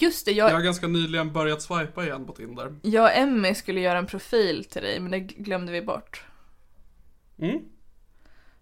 Just 0.00 0.26
det, 0.26 0.32
jag 0.32 0.50
jag, 0.50 0.54
har 0.54 0.62
ganska 0.62 0.86
nyligen 0.86 1.32
börjat 1.32 1.62
swipa 1.62 2.04
igen 2.04 2.26
på 2.26 2.32
Tinder. 2.32 2.74
jag 2.82 3.04
och 3.04 3.16
Emmy 3.16 3.54
skulle 3.54 3.80
göra 3.80 3.98
en 3.98 4.06
profil 4.06 4.64
till 4.64 4.82
dig, 4.82 5.00
men 5.00 5.10
det 5.10 5.20
glömde 5.20 5.72
vi 5.72 5.82
bort. 5.82 6.24
Mm, 7.38 7.60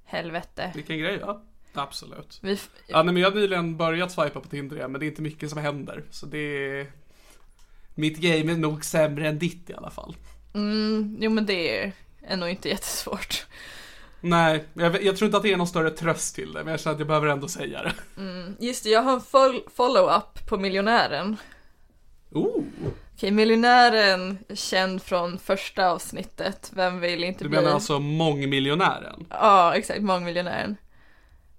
Helvete. 0.05 0.73
vilken 0.75 0.99
grej 0.99 1.19
ja. 1.21 1.43
Absolut. 1.75 2.39
Vi, 2.43 2.59
Ja, 2.87 3.03
nej, 3.03 3.15
men 3.15 3.23
jag 3.23 3.31
har 3.31 3.37
nyligen 3.37 3.77
börjat 3.77 4.13
swipa 4.13 4.41
på 4.41 4.49
Tinder 4.49 4.77
igen, 4.77 4.93
men 4.93 5.01
det 5.01 5.07
är 5.07 5.09
inte 5.09 5.23
mycket 5.23 5.51
som 5.51 5.59
händer. 5.59 6.05
Så 6.11 6.27
det 6.27 6.39
är... 6.39 6.87
Mitt 7.95 8.19
game 8.19 8.53
är 8.53 8.57
nog 8.57 8.85
sämre 8.85 9.29
än 9.29 9.39
ditt 9.39 9.71
i 9.71 9.75
alla 9.75 9.91
fall. 9.91 10.17
mm, 10.55 11.17
jo 11.21 11.31
men 11.31 11.47
det 11.47 11.79
är, 11.79 11.93
är 12.23 12.37
nog 12.37 12.49
inte 12.49 12.69
jättesvårt. 12.69 13.47
Nej, 14.21 14.65
jag, 14.75 15.03
jag 15.05 15.17
tror 15.17 15.27
inte 15.27 15.37
att 15.37 15.43
det 15.43 15.53
är 15.53 15.57
någon 15.57 15.67
större 15.67 15.91
tröst 15.91 16.35
till 16.35 16.53
det, 16.53 16.65
men 16.65 16.71
jag 16.71 16.81
känner 16.81 16.95
att 16.95 16.99
jag 17.01 17.09
behöver 17.09 17.27
ändå 17.27 17.49
säga 17.49 17.83
det. 17.83 17.93
Just 18.67 18.85
det, 18.85 18.91
jag 18.91 19.03
har 19.03 19.13
en 19.13 19.21
fol- 19.21 19.69
follow-up 19.77 20.49
på 20.49 20.57
miljonären. 20.59 21.37
Oh, 22.33 22.65
Okej, 23.15 23.31
miljonären 23.31 24.39
känd 24.55 25.03
från 25.03 25.39
första 25.39 25.91
avsnittet. 25.91 26.71
Vem 26.75 27.01
vill 27.01 27.25
inte 27.25 27.45
du 27.45 27.49
bli? 27.49 27.59
menar 27.59 27.73
alltså 27.75 27.99
mångmiljonären? 27.99 29.27
Ja, 29.31 29.75
exakt, 29.75 30.01
mångmiljonären. 30.03 30.77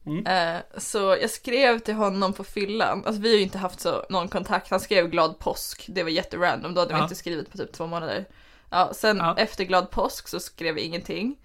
Mm. 0.06 0.26
Eh, 0.26 0.62
så 0.78 0.98
jag 1.22 1.30
skrev 1.30 1.80
till 1.80 1.94
honom 1.94 2.34
på 2.34 2.44
fyllan, 2.44 3.04
alltså 3.06 3.22
vi 3.22 3.30
har 3.30 3.38
ju 3.38 3.44
inte 3.44 3.58
haft 3.58 3.80
så 3.80 4.06
någon 4.10 4.28
kontakt, 4.28 4.70
han 4.72 4.80
skrev 4.80 5.08
glad 5.10 5.40
påsk, 5.40 5.86
det 5.88 6.04
var 6.04 6.10
jätterandom, 6.10 6.74
då 6.74 6.82
hade 6.82 6.94
vi 6.94 7.00
Ja. 7.00 7.04
inte 7.04 7.16
skrivit 7.16 7.52
på 7.52 7.58
typ 7.58 7.72
två 7.72 7.88
månader. 7.88 8.26
Ja, 8.70 8.92
sen 8.94 9.18
Ja. 9.18 9.36
efter 9.38 9.64
glad 9.64 9.92
påsk 9.92 10.28
så 10.28 10.40
skrev 10.40 10.76
vi 10.76 10.82
ingenting. 10.82 11.36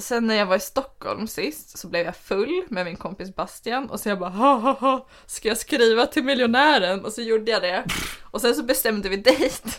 Sen 0.00 0.26
när 0.26 0.34
jag 0.34 0.46
var 0.46 0.56
i 0.56 0.60
Stockholm 0.60 1.26
sist 1.26 1.78
så 1.78 1.88
blev 1.88 2.06
jag 2.06 2.16
full 2.16 2.64
med 2.68 2.84
min 2.84 2.96
kompis 2.96 3.34
Bastian 3.34 3.90
och 3.90 4.00
så 4.00 4.08
jag 4.08 4.18
bara 4.18 4.30
ha 4.30 4.54
ha 4.54 4.72
ha, 4.72 5.08
ska 5.26 5.48
jag 5.48 5.58
skriva 5.58 6.06
till 6.06 6.24
miljonären? 6.24 7.04
Och 7.04 7.12
så 7.12 7.22
gjorde 7.22 7.50
jag 7.50 7.62
det. 7.62 7.84
Och 8.22 8.40
sen 8.40 8.54
så 8.54 8.62
bestämde 8.62 9.08
vi 9.08 9.16
dejt. 9.16 9.70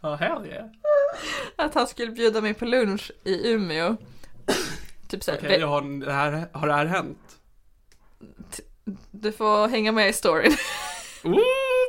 Ja, 0.00 0.14
hell 0.14 0.46
yeah. 0.46 0.66
Att 1.56 1.74
han 1.74 1.86
skulle 1.86 2.12
bjuda 2.12 2.40
mig 2.40 2.54
på 2.54 2.64
lunch 2.64 3.12
i 3.24 3.52
Umeå. 3.52 3.96
Typ 5.08 5.24
såhär, 5.24 5.38
Okej, 5.38 5.60
jag 5.60 5.66
har, 5.66 6.06
det 6.06 6.12
här, 6.12 6.48
har 6.52 6.66
det 6.66 6.74
här 6.74 6.86
hänt? 6.86 7.18
Du 9.10 9.32
får 9.32 9.68
hänga 9.68 9.92
med 9.92 10.08
i 10.08 10.12
storyn. 10.12 10.56
Oh 11.24 11.34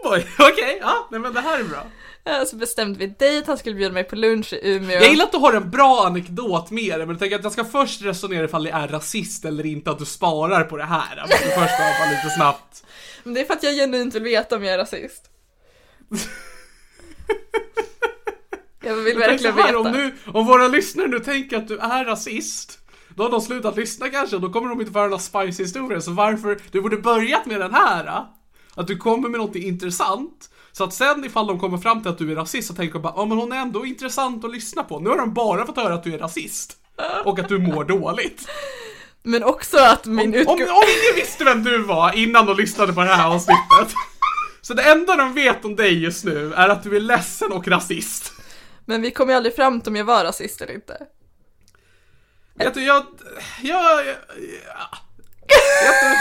boy, 0.04 0.26
okej, 0.40 0.78
ja, 0.82 1.08
nej 1.12 1.20
men 1.20 1.34
det 1.34 1.42
här 1.42 1.60
är 1.60 1.64
bra. 1.64 1.86
Ja, 2.24 2.46
Så 2.46 2.56
bestämde 2.56 3.00
vi 3.00 3.08
dejt, 3.08 3.48
han 3.48 3.58
skulle 3.58 3.76
bjuda 3.76 3.94
mig 3.94 4.04
på 4.04 4.16
lunch 4.16 4.54
i 4.54 4.60
Umeå. 4.64 4.92
Jag 4.92 5.10
gillar 5.10 5.26
att 5.26 5.32
du 5.32 5.38
har 5.38 5.54
en 5.54 5.70
bra 5.70 6.06
anekdot 6.06 6.72
med 6.72 7.00
det, 7.00 7.06
men 7.06 7.10
jag 7.10 7.20
tänker 7.20 7.36
att 7.36 7.44
jag 7.44 7.54
ska 7.54 7.66
först 7.66 8.02
resonera 8.02 8.46
ifall 8.46 8.64
det 8.64 8.72
är 8.72 8.88
rasist 8.88 9.46
eller 9.46 9.66
inte, 9.66 9.92
att 9.92 10.00
du 10.00 10.06
sparar 10.06 10.64
på 10.64 10.78
det 10.78 10.84
här. 10.84 11.16
Men 11.16 11.28
först 11.28 11.78
bara 11.78 12.12
lite 12.12 12.30
snabbt. 12.36 12.86
Men 13.24 13.34
det 13.34 13.42
är 13.42 13.46
för 13.46 13.54
att 13.54 13.64
jag 13.64 13.76
genuint 13.76 14.16
vill 14.16 14.24
veta 14.24 14.56
om 14.56 14.64
jag 14.64 14.74
är 14.74 14.78
rasist. 14.78 15.30
jag 18.84 18.96
vill 18.96 19.18
verkligen 19.18 19.54
här, 19.54 19.68
veta. 19.68 19.80
Om, 19.80 19.92
nu, 19.92 20.16
om 20.26 20.46
våra 20.46 20.68
lyssnare 20.68 21.08
nu 21.08 21.20
tänker 21.20 21.58
att 21.58 21.68
du 21.68 21.78
är 21.78 22.06
rasist, 22.06 22.80
då 23.16 23.24
har 23.24 23.30
de 23.30 23.42
slutat 23.42 23.76
lyssna 23.76 24.10
kanske, 24.10 24.38
då 24.38 24.50
kommer 24.50 24.70
de 24.70 24.80
inte 24.82 24.94
få 24.94 25.00
höra 25.00 25.10
några 25.10 25.20
spicy 25.20 25.64
historier. 25.64 26.00
Så 26.00 26.12
varför, 26.12 26.60
du 26.72 26.82
borde 26.82 26.98
börjat 26.98 27.46
med 27.46 27.60
den 27.60 27.74
här. 27.74 28.08
ah. 28.08 28.38
Att 28.76 28.88
du 28.88 28.98
kommer 28.98 29.30
med 29.30 29.40
något 29.40 29.56
intressant. 29.56 30.50
Så 30.72 30.84
att 30.84 30.94
sen 30.94 31.26
ifall 31.26 31.48
de 31.48 31.60
kommer 31.60 31.78
fram 31.78 32.02
till 32.02 32.12
att 32.12 32.18
du 32.18 32.32
är 32.32 32.36
rasist 32.36 32.68
så 32.68 32.74
tänker 32.74 32.94
de 32.94 33.02
bara, 33.02 33.14
ja 33.16 33.26
men 33.26 33.38
hon 33.38 33.52
är 33.52 33.58
ändå 33.58 33.86
intressant 33.86 34.46
att 34.46 34.52
lyssna 34.52 34.84
på. 34.84 35.00
Nu 35.00 35.10
har 35.10 35.18
de 35.18 35.34
bara 35.34 35.66
fått 35.66 35.78
höra 35.78 35.94
att 35.94 36.04
du 36.04 36.14
är 36.14 36.18
rasist. 36.20 36.78
Och 37.26 37.40
att 37.40 37.50
du 37.50 37.60
mår 37.60 37.84
dåligt. 37.84 38.48
Men 39.24 39.44
också 39.44 39.78
att 39.78 40.06
min 40.06 40.30
Om, 40.30 40.34
utgång... 40.34 40.62
om 40.62 40.68
ingen 40.68 41.16
visste 41.16 41.44
vem 41.44 41.64
du 41.64 41.78
var 41.84 42.18
innan 42.18 42.46
de 42.46 42.58
lyssnade 42.58 42.94
på 42.94 43.02
det 43.02 43.08
här 43.08 43.28
avsnittet. 43.28 43.96
Så 44.62 44.74
det 44.74 44.92
enda 44.92 45.16
de 45.16 45.34
vet 45.34 45.66
om 45.66 45.76
dig 45.76 46.04
just 46.04 46.26
nu 46.26 46.54
är 46.54 46.70
att 46.70 46.84
du 46.84 46.96
är 46.96 47.00
ledsen 47.00 47.52
och 47.52 47.68
rasist. 47.68 48.34
Men 48.86 49.02
vi 49.02 49.12
kom 49.12 49.30
ju 49.30 49.36
aldrig 49.36 49.56
fram 49.56 49.82
till 49.82 49.90
om 49.90 49.96
jag 49.96 50.06
var 50.06 50.24
rasist 50.24 50.62
eller 50.62 50.74
inte. 50.74 50.98
Vet 52.56 52.74
du, 52.74 52.84
jag... 52.84 53.06
Jag... 53.62 54.06
jag, 54.06 54.16
jag 55.86 56.18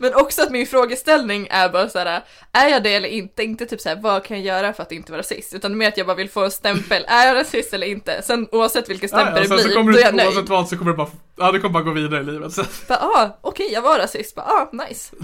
Men 0.00 0.14
också 0.14 0.42
att 0.42 0.50
min 0.50 0.66
frågeställning 0.66 1.46
är 1.50 1.68
bara 1.68 1.88
såhär, 1.88 2.24
är 2.52 2.68
jag 2.68 2.82
det 2.82 2.94
eller 2.94 3.08
inte? 3.08 3.42
Inte 3.42 3.66
typ 3.66 3.80
såhär, 3.80 3.96
vad 3.96 4.24
kan 4.24 4.36
jag 4.36 4.46
göra 4.46 4.72
för 4.72 4.82
att 4.82 4.92
inte 4.92 5.12
vara 5.12 5.20
rasist? 5.20 5.54
Utan 5.54 5.78
mer 5.78 5.88
att 5.88 5.96
jag 5.96 6.06
bara 6.06 6.16
vill 6.16 6.30
få 6.30 6.44
en 6.44 6.50
stämpel, 6.50 7.04
är 7.08 7.26
jag 7.26 7.36
rasist 7.36 7.74
eller 7.74 7.86
inte? 7.86 8.22
Sen 8.22 8.48
oavsett 8.52 8.90
vilken 8.90 9.08
ja, 9.12 9.18
stämpel 9.18 9.42
ja, 9.42 9.48
sen 9.48 9.56
det 9.56 9.62
så 9.62 9.68
blir, 9.68 9.76
kommer 9.76 9.92
då 9.92 9.98
du 9.98 10.02
är 10.02 10.06
jag 10.06 10.14
nöjd. 10.14 10.28
oavsett 10.28 10.48
vad 10.48 10.68
så 10.68 10.76
kommer 10.78 10.90
du 10.90 10.96
bara... 10.96 11.08
Ja, 11.36 11.52
du 11.52 11.60
kommer 11.60 11.72
bara 11.72 11.82
gå 11.82 11.92
vidare 11.92 12.20
i 12.20 12.24
livet. 12.24 12.52
Så, 12.52 12.64
Bara, 12.88 12.98
ah, 12.98 13.38
okej, 13.40 13.68
jag 13.72 13.82
var 13.82 13.98
rasist. 13.98 14.34
Bara, 14.34 14.46
ah, 14.46 14.70
nice. 14.72 15.16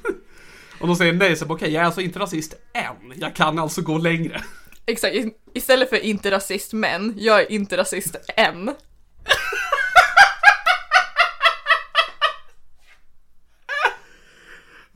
och 0.80 0.86
de 0.86 0.96
säger 0.96 1.12
nej, 1.12 1.36
så 1.36 1.46
bara, 1.46 1.54
okej, 1.54 1.72
jag 1.72 1.82
är 1.82 1.86
alltså 1.86 2.00
inte 2.00 2.18
rasist 2.18 2.54
än. 2.74 3.12
Jag 3.16 3.36
kan 3.36 3.58
alltså 3.58 3.80
gå 3.80 3.98
längre. 3.98 4.42
Exakt, 4.86 5.14
istället 5.54 5.90
för 5.90 5.96
inte 5.96 6.30
rasist 6.30 6.72
men, 6.72 7.14
jag 7.16 7.40
är 7.40 7.52
inte 7.52 7.76
rasist 7.76 8.16
än. 8.36 8.70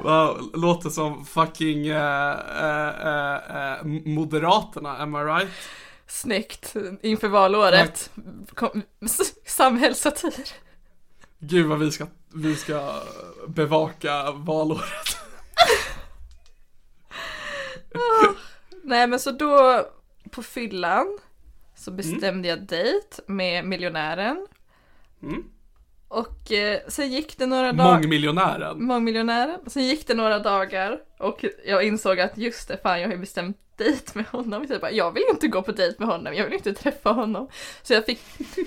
Wow, 0.06 0.50
låter 0.54 0.90
som 0.90 1.24
fucking 1.24 1.86
eh, 1.86 2.32
eh, 2.62 3.34
eh, 3.34 3.84
Moderaterna, 4.04 4.96
am 4.96 5.14
I 5.14 5.18
right? 5.18 5.50
Snyggt, 6.06 6.76
inför 7.02 7.28
valåret. 7.28 8.10
Kom, 8.54 8.82
samhällssatir. 9.46 10.34
Gud 11.38 11.66
vad 11.66 11.78
vi 11.78 11.90
ska, 11.90 12.06
vi 12.34 12.56
ska 12.56 13.02
bevaka 13.46 14.30
valåret. 14.30 15.18
Nej 18.82 19.06
men 19.06 19.20
så 19.20 19.30
då, 19.30 19.86
på 20.30 20.42
fyllan, 20.42 21.18
så 21.76 21.90
bestämde 21.90 22.48
jag 22.48 22.66
dejt 22.66 23.22
med 23.26 23.64
miljonären. 23.64 24.46
Mm. 25.22 25.44
Och 26.16 26.52
eh, 26.52 26.80
sen 26.88 27.12
gick 27.12 27.38
det 27.38 27.46
några 27.46 27.72
dagar. 27.72 27.92
Mångmiljonären. 27.92 28.84
Mångmiljonären. 28.84 29.60
Sen 29.66 29.82
gick 29.86 30.06
det 30.06 30.14
några 30.14 30.38
dagar 30.38 30.98
och 31.18 31.44
jag 31.66 31.84
insåg 31.84 32.20
att 32.20 32.38
just 32.38 32.68
det, 32.68 32.78
fan 32.82 33.00
jag 33.00 33.08
har 33.08 33.12
ju 33.12 33.20
bestämt 33.20 33.56
dejt 33.76 34.12
med 34.14 34.26
honom. 34.26 34.66
Så 34.66 34.72
jag, 34.72 34.80
bara, 34.80 34.90
jag 34.90 35.12
vill 35.12 35.22
ju 35.22 35.30
inte 35.30 35.48
gå 35.48 35.62
på 35.62 35.72
dejt 35.72 35.96
med 35.98 36.08
honom, 36.08 36.34
jag 36.34 36.44
vill 36.44 36.54
inte 36.54 36.74
träffa 36.74 37.10
honom. 37.10 37.48
Så 37.82 37.92
jag 37.92 38.04
fick, 38.04 38.20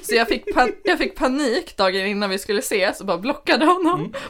så 0.04 0.16
jag 0.16 0.28
fick, 0.28 0.54
pan, 0.54 0.72
jag 0.84 0.98
fick 0.98 1.16
panik 1.16 1.78
dagen 1.78 2.08
innan 2.08 2.30
vi 2.30 2.38
skulle 2.38 2.60
ses 2.60 3.00
och 3.00 3.06
bara 3.06 3.18
blockade 3.18 3.66
honom. 3.66 4.00
Mm. 4.00 4.12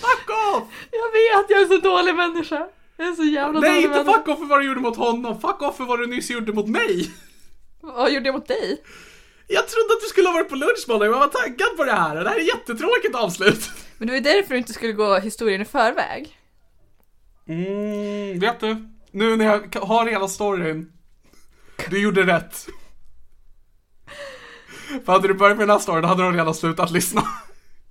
Fuck 0.00 0.30
off! 0.54 0.62
Jag 0.90 1.12
vet, 1.12 1.50
jag 1.50 1.60
är 1.60 1.66
så 1.66 1.78
dålig 1.88 2.14
människa. 2.14 2.68
Jag 2.96 3.08
är 3.08 3.12
så 3.12 3.24
jävla 3.24 3.60
Nej, 3.60 3.70
dålig 3.70 3.84
inte 3.84 3.96
människa. 3.96 4.12
fuck 4.12 4.28
off 4.28 4.38
för 4.38 4.46
vad 4.46 4.60
du 4.60 4.66
gjorde 4.66 4.80
mot 4.80 4.96
honom. 4.96 5.40
Fuck 5.40 5.62
off 5.62 5.76
för 5.76 5.84
vad 5.84 5.98
du 5.98 6.06
nyss 6.06 6.30
gjorde 6.30 6.52
mot 6.52 6.68
mig. 6.68 7.10
Vad 7.80 8.12
gjorde 8.12 8.26
jag 8.26 8.34
mot 8.34 8.48
dig? 8.48 8.82
Jag 9.46 9.68
trodde 9.68 9.94
att 9.94 10.00
du 10.00 10.06
skulle 10.06 10.28
ha 10.28 10.32
varit 10.32 10.48
på 10.48 10.54
lunch 10.56 10.84
med 10.88 10.94
honom. 10.96 11.12
Jag 11.12 11.18
var 11.18 11.28
taggad 11.28 11.76
på 11.76 11.84
det 11.84 11.92
här. 11.92 12.24
Det 12.24 12.28
här 12.28 12.36
är 12.36 12.40
jättetråkigt 12.40 13.14
avslut. 13.14 13.70
Men 13.98 14.08
det 14.08 14.12
var 14.12 14.18
ju 14.18 14.24
därför 14.24 14.54
du 14.54 14.58
inte 14.58 14.72
skulle 14.72 14.92
gå 14.92 15.18
historien 15.18 15.62
i 15.62 15.64
förväg. 15.64 16.38
Mm, 17.48 18.40
vet 18.40 18.60
du? 18.60 18.88
Nu 19.10 19.36
när 19.36 19.44
jag 19.44 19.80
har 19.80 20.06
hela 20.06 20.28
storyn. 20.28 20.92
Du 21.90 22.02
gjorde 22.02 22.22
rätt. 22.22 22.66
För 25.04 25.12
hade 25.12 25.28
du 25.28 25.34
börjat 25.34 25.58
med 25.58 25.68
den 25.68 25.74
här 25.74 25.82
storyn, 25.82 26.02
då 26.02 26.08
hade 26.08 26.22
de 26.22 26.32
redan 26.32 26.54
slutat 26.54 26.90
lyssna. 26.90 27.22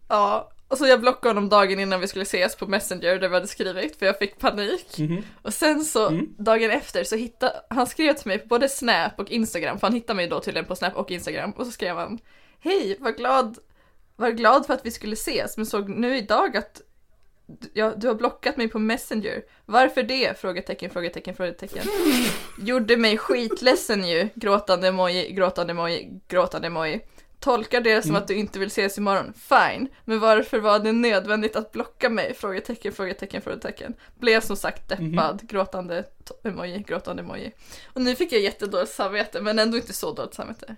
Ja, 0.10 0.53
och 0.74 0.80
så 0.80 0.88
jag 0.88 1.02
blockade 1.02 1.30
honom 1.30 1.50
dagen 1.50 1.80
innan 1.80 2.00
vi 2.00 2.08
skulle 2.08 2.24
ses 2.24 2.56
på 2.56 2.68
Messenger 2.68 3.20
där 3.20 3.30
vi 3.30 3.36
hade 3.36 3.48
skrivit 3.48 4.00
för 4.00 4.06
jag 4.06 4.20
fick 4.20 4.40
panik. 4.40 4.88
Och 5.42 5.54
sen 5.54 5.84
så 5.84 6.22
dagen 6.38 6.72
efter 6.72 7.04
så 7.04 7.16
hittade, 7.16 7.54
han 7.70 7.88
skrev 7.88 8.14
till 8.14 8.28
mig 8.28 8.40
på 8.40 8.48
både 8.48 8.70
Snap 8.70 9.20
och 9.20 9.32
Instagram, 9.32 9.80
för 9.80 9.88
han 9.88 9.94
hittade 9.94 10.18
mig 10.18 10.28
då 10.28 10.40
tydligen 10.40 10.66
på 10.66 10.76
Snap 10.76 10.96
och 10.96 11.12
Instagram 11.12 11.52
och 11.52 11.66
så 11.66 11.72
skrev 11.72 11.96
han 11.96 12.20
Hej, 12.60 12.98
var 13.00 13.12
glad, 13.12 13.58
var 14.16 14.30
glad 14.30 14.66
för 14.66 14.74
att 14.74 14.86
vi 14.86 14.92
skulle 14.92 15.14
ses 15.14 15.58
men 15.58 15.66
såg 15.66 15.90
nu 15.90 16.18
idag 16.18 16.58
att 16.58 16.82
Ja, 17.74 17.94
du 17.98 18.08
har 18.08 18.16
blockat 18.16 18.58
mig 18.58 18.68
på 18.68 18.80
Messenger. 18.80 19.44
Varför 19.66 20.04
det? 20.04 20.40
Frågetecken, 20.40 20.90
frågetecken, 20.90 21.36
frågetecken. 21.36 21.84
Gjorde 22.62 22.98
mig 22.98 23.18
skitledsen 23.18 24.08
ju. 24.08 24.30
Gråtande 24.36 24.88
emoji, 24.88 25.32
gråtande 25.32 25.72
emoji, 25.72 26.22
gråtande 26.28 26.68
emoji. 26.68 27.02
Tolkar 27.44 27.82
det 27.82 28.02
som 28.02 28.16
att 28.16 28.28
du 28.28 28.36
inte 28.36 28.60
vill 28.60 28.68
ses 28.68 28.98
imorgon. 28.98 29.34
Fine. 29.34 29.88
Men 30.06 30.20
varför 30.20 30.60
var 30.60 30.80
det 30.80 30.92
nödvändigt 30.92 31.56
att 31.56 31.72
blocka 31.72 32.10
mig? 32.10 32.34
Frågetecken, 32.34 32.94
frågetecken, 32.94 33.42
frågetecken. 33.42 33.94
Blev 34.20 34.42
som 34.42 34.56
sagt 34.56 34.90
deppad. 34.90 35.50
Gråtande 35.50 36.06
to- 36.26 36.50
emoji, 36.50 36.84
gråtande 36.88 37.24
emoji. 37.24 37.52
Och 37.86 38.02
nu 38.02 38.16
fick 38.16 38.32
jag 38.32 38.42
jättedåligt 38.42 38.92
samvete, 38.94 39.42
men 39.42 39.60
ändå 39.60 39.78
inte 39.78 39.94
så 39.94 40.14
dåligt 40.14 40.34
samvete. 40.34 40.76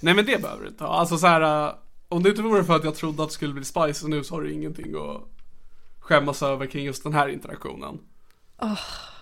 Nej 0.00 0.14
men 0.14 0.26
det 0.26 0.42
behöver 0.42 0.62
du 0.62 0.68
inte 0.68 0.84
ha. 0.84 0.94
Alltså 1.00 1.18
så 1.18 1.26
här. 1.26 1.66
äh, 1.66 1.74
om 2.08 2.22
det 2.22 2.28
inte 2.30 2.42
vore 2.42 2.64
för 2.64 2.76
att 2.76 2.84
jag 2.84 2.94
trodde 2.94 3.22
att 3.22 3.28
det 3.28 3.34
skulle 3.34 3.54
bli 3.54 3.64
spicy 3.64 4.06
nu 4.08 4.24
så 4.24 4.34
har 4.34 4.42
du 4.42 4.52
ingenting 4.52 4.94
att 4.94 5.22
skämmas 6.00 6.42
över 6.42 6.66
kring 6.66 6.84
just 6.84 7.02
den 7.02 7.14
här 7.14 7.28
interaktionen. 7.28 7.98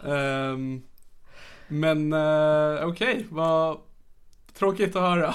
Ehm, 0.07 0.83
men 1.69 2.13
uh, 2.13 2.89
okej, 2.89 3.27
vad 3.31 3.79
tråkigt 4.55 4.97
att 4.97 5.03
höra. 5.03 5.35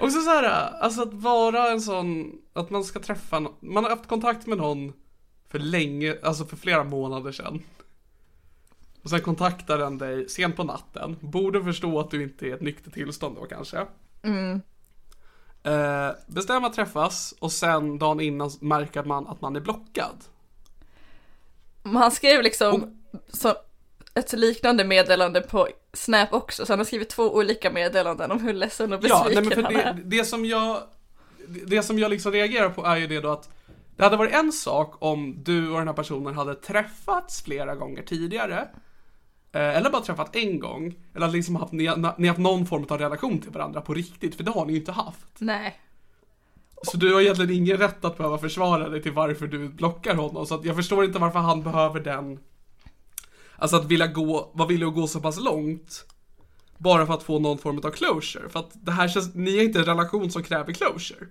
Också 0.00 0.20
så 0.20 0.30
här, 0.30 0.72
alltså 0.80 1.02
att 1.02 1.14
vara 1.14 1.70
en 1.70 1.80
sån, 1.80 2.38
att 2.52 2.70
man 2.70 2.84
ska 2.84 3.00
träffa 3.00 3.38
någon, 3.38 3.54
man 3.60 3.84
har 3.84 3.90
haft 3.90 4.08
kontakt 4.08 4.46
med 4.46 4.58
någon 4.58 4.92
för 5.48 5.58
länge, 5.58 6.16
alltså 6.22 6.44
för 6.44 6.56
flera 6.56 6.84
månader 6.84 7.32
sedan. 7.32 7.62
Och 9.02 9.10
sen 9.10 9.20
kontaktar 9.20 9.78
den 9.78 9.98
dig 9.98 10.28
sent 10.28 10.56
på 10.56 10.64
natten. 10.64 11.16
Borde 11.20 11.64
förstå 11.64 12.00
att 12.00 12.10
du 12.10 12.22
inte 12.22 12.46
är 12.46 12.48
i 12.48 12.52
ett 12.52 12.60
nyktert 12.60 12.94
tillstånd 12.94 13.36
då 13.36 13.44
kanske. 13.44 13.86
Mm. 14.22 14.60
Eh, 15.62 16.10
bestämma 16.26 16.70
träffas 16.70 17.34
och 17.38 17.52
sen 17.52 17.98
dagen 17.98 18.20
innan 18.20 18.50
märker 18.60 19.04
man 19.04 19.26
att 19.26 19.40
man 19.40 19.56
är 19.56 19.60
blockad. 19.60 20.24
Men 21.82 21.96
Han 21.96 22.10
skrev 22.10 22.42
liksom 22.42 23.02
så, 23.28 23.54
ett 24.16 24.32
liknande 24.32 24.84
meddelande 24.84 25.40
på 25.40 25.68
Snap 25.92 26.32
också, 26.32 26.66
så 26.66 26.72
han 26.72 26.80
har 26.80 26.84
skrivit 26.84 27.08
två 27.08 27.34
olika 27.34 27.70
meddelanden 27.70 28.30
om 28.30 28.40
hur 28.40 28.52
ledsen 28.52 28.92
och 28.92 29.04
Ja, 29.04 29.24
besviken 29.24 29.44
nej, 29.44 29.44
men 29.44 29.52
för 29.52 29.62
han 29.62 29.72
det, 29.72 29.82
är. 29.82 30.18
det 30.18 30.24
som 30.24 30.44
jag 30.44 30.82
Det 31.66 31.82
som 31.82 31.98
jag 31.98 32.10
liksom 32.10 32.32
reagerar 32.32 32.70
på 32.70 32.84
är 32.84 32.96
ju 32.96 33.06
det 33.06 33.20
då 33.20 33.28
att 33.28 33.48
Det 33.96 34.02
hade 34.04 34.16
varit 34.16 34.34
en 34.34 34.52
sak 34.52 34.96
om 34.98 35.42
du 35.44 35.70
och 35.70 35.78
den 35.78 35.88
här 35.88 35.94
personen 35.94 36.34
hade 36.34 36.54
träffats 36.54 37.42
flera 37.42 37.74
gånger 37.74 38.02
tidigare 38.02 38.68
eh, 39.52 39.76
Eller 39.76 39.90
bara 39.90 40.02
träffat 40.02 40.36
en 40.36 40.60
gång 40.60 40.94
Eller 41.14 41.28
liksom 41.28 41.56
haft, 41.56 41.72
ni, 41.72 41.90
ni 42.18 42.28
haft 42.28 42.40
någon 42.40 42.66
form 42.66 42.86
av 42.88 42.98
relation 42.98 43.38
till 43.38 43.50
varandra 43.50 43.80
på 43.80 43.94
riktigt, 43.94 44.34
för 44.34 44.44
det 44.44 44.50
har 44.50 44.66
ni 44.66 44.72
ju 44.72 44.78
inte 44.78 44.92
haft 44.92 45.26
Nej. 45.38 45.80
Så 46.82 46.96
du 46.96 47.14
har 47.14 47.20
egentligen 47.20 47.50
ingen 47.54 47.76
rätt 47.76 48.04
att 48.04 48.16
behöva 48.16 48.38
försvara 48.38 48.88
dig 48.88 49.02
till 49.02 49.12
varför 49.12 49.46
du 49.46 49.68
blockar 49.68 50.14
honom. 50.14 50.46
Så 50.46 50.54
att 50.54 50.64
jag 50.64 50.76
förstår 50.76 51.04
inte 51.04 51.18
varför 51.18 51.38
han 51.38 51.62
behöver 51.62 52.00
den... 52.00 52.38
Alltså 53.58 53.76
att 53.76 53.84
vilja 53.84 54.06
gå, 54.06 54.50
vara 54.54 54.68
villig 54.68 54.86
att 54.86 54.94
gå 54.94 55.06
så 55.06 55.20
pass 55.20 55.40
långt. 55.40 56.04
Bara 56.78 57.06
för 57.06 57.14
att 57.14 57.22
få 57.22 57.38
någon 57.38 57.58
form 57.58 57.78
av 57.84 57.90
closure. 57.90 58.48
För 58.48 58.60
att 58.60 58.70
det 58.72 58.92
här 58.92 59.08
känns, 59.08 59.34
ni 59.34 59.58
är 59.58 59.62
inte 59.62 59.78
en 59.78 59.84
relation 59.84 60.30
som 60.30 60.42
kräver 60.42 60.72
closure. 60.72 61.26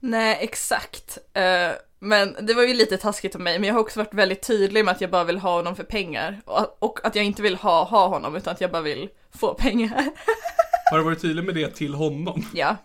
Nej, 0.00 0.38
exakt. 0.40 1.18
Eh, 1.32 1.70
men 1.98 2.36
det 2.46 2.54
var 2.54 2.62
ju 2.62 2.74
lite 2.74 2.96
taskigt 2.96 3.34
av 3.34 3.40
mig, 3.40 3.58
men 3.58 3.68
jag 3.68 3.74
har 3.74 3.80
också 3.80 4.00
varit 4.00 4.14
väldigt 4.14 4.46
tydlig 4.46 4.84
med 4.84 4.92
att 4.92 5.00
jag 5.00 5.10
bara 5.10 5.24
vill 5.24 5.38
ha 5.38 5.56
honom 5.56 5.76
för 5.76 5.84
pengar. 5.84 6.40
Och, 6.44 6.76
och 6.82 7.06
att 7.06 7.14
jag 7.14 7.24
inte 7.24 7.42
vill 7.42 7.56
ha, 7.56 7.84
ha 7.84 8.08
honom, 8.08 8.36
utan 8.36 8.52
att 8.54 8.60
jag 8.60 8.70
bara 8.70 8.82
vill 8.82 9.08
få 9.34 9.54
pengar. 9.54 10.04
Har 10.90 10.98
du 10.98 11.04
varit 11.04 11.22
tydlig 11.22 11.44
med 11.44 11.54
det 11.54 11.70
till 11.70 11.94
honom? 11.94 12.46
ja. 12.54 12.76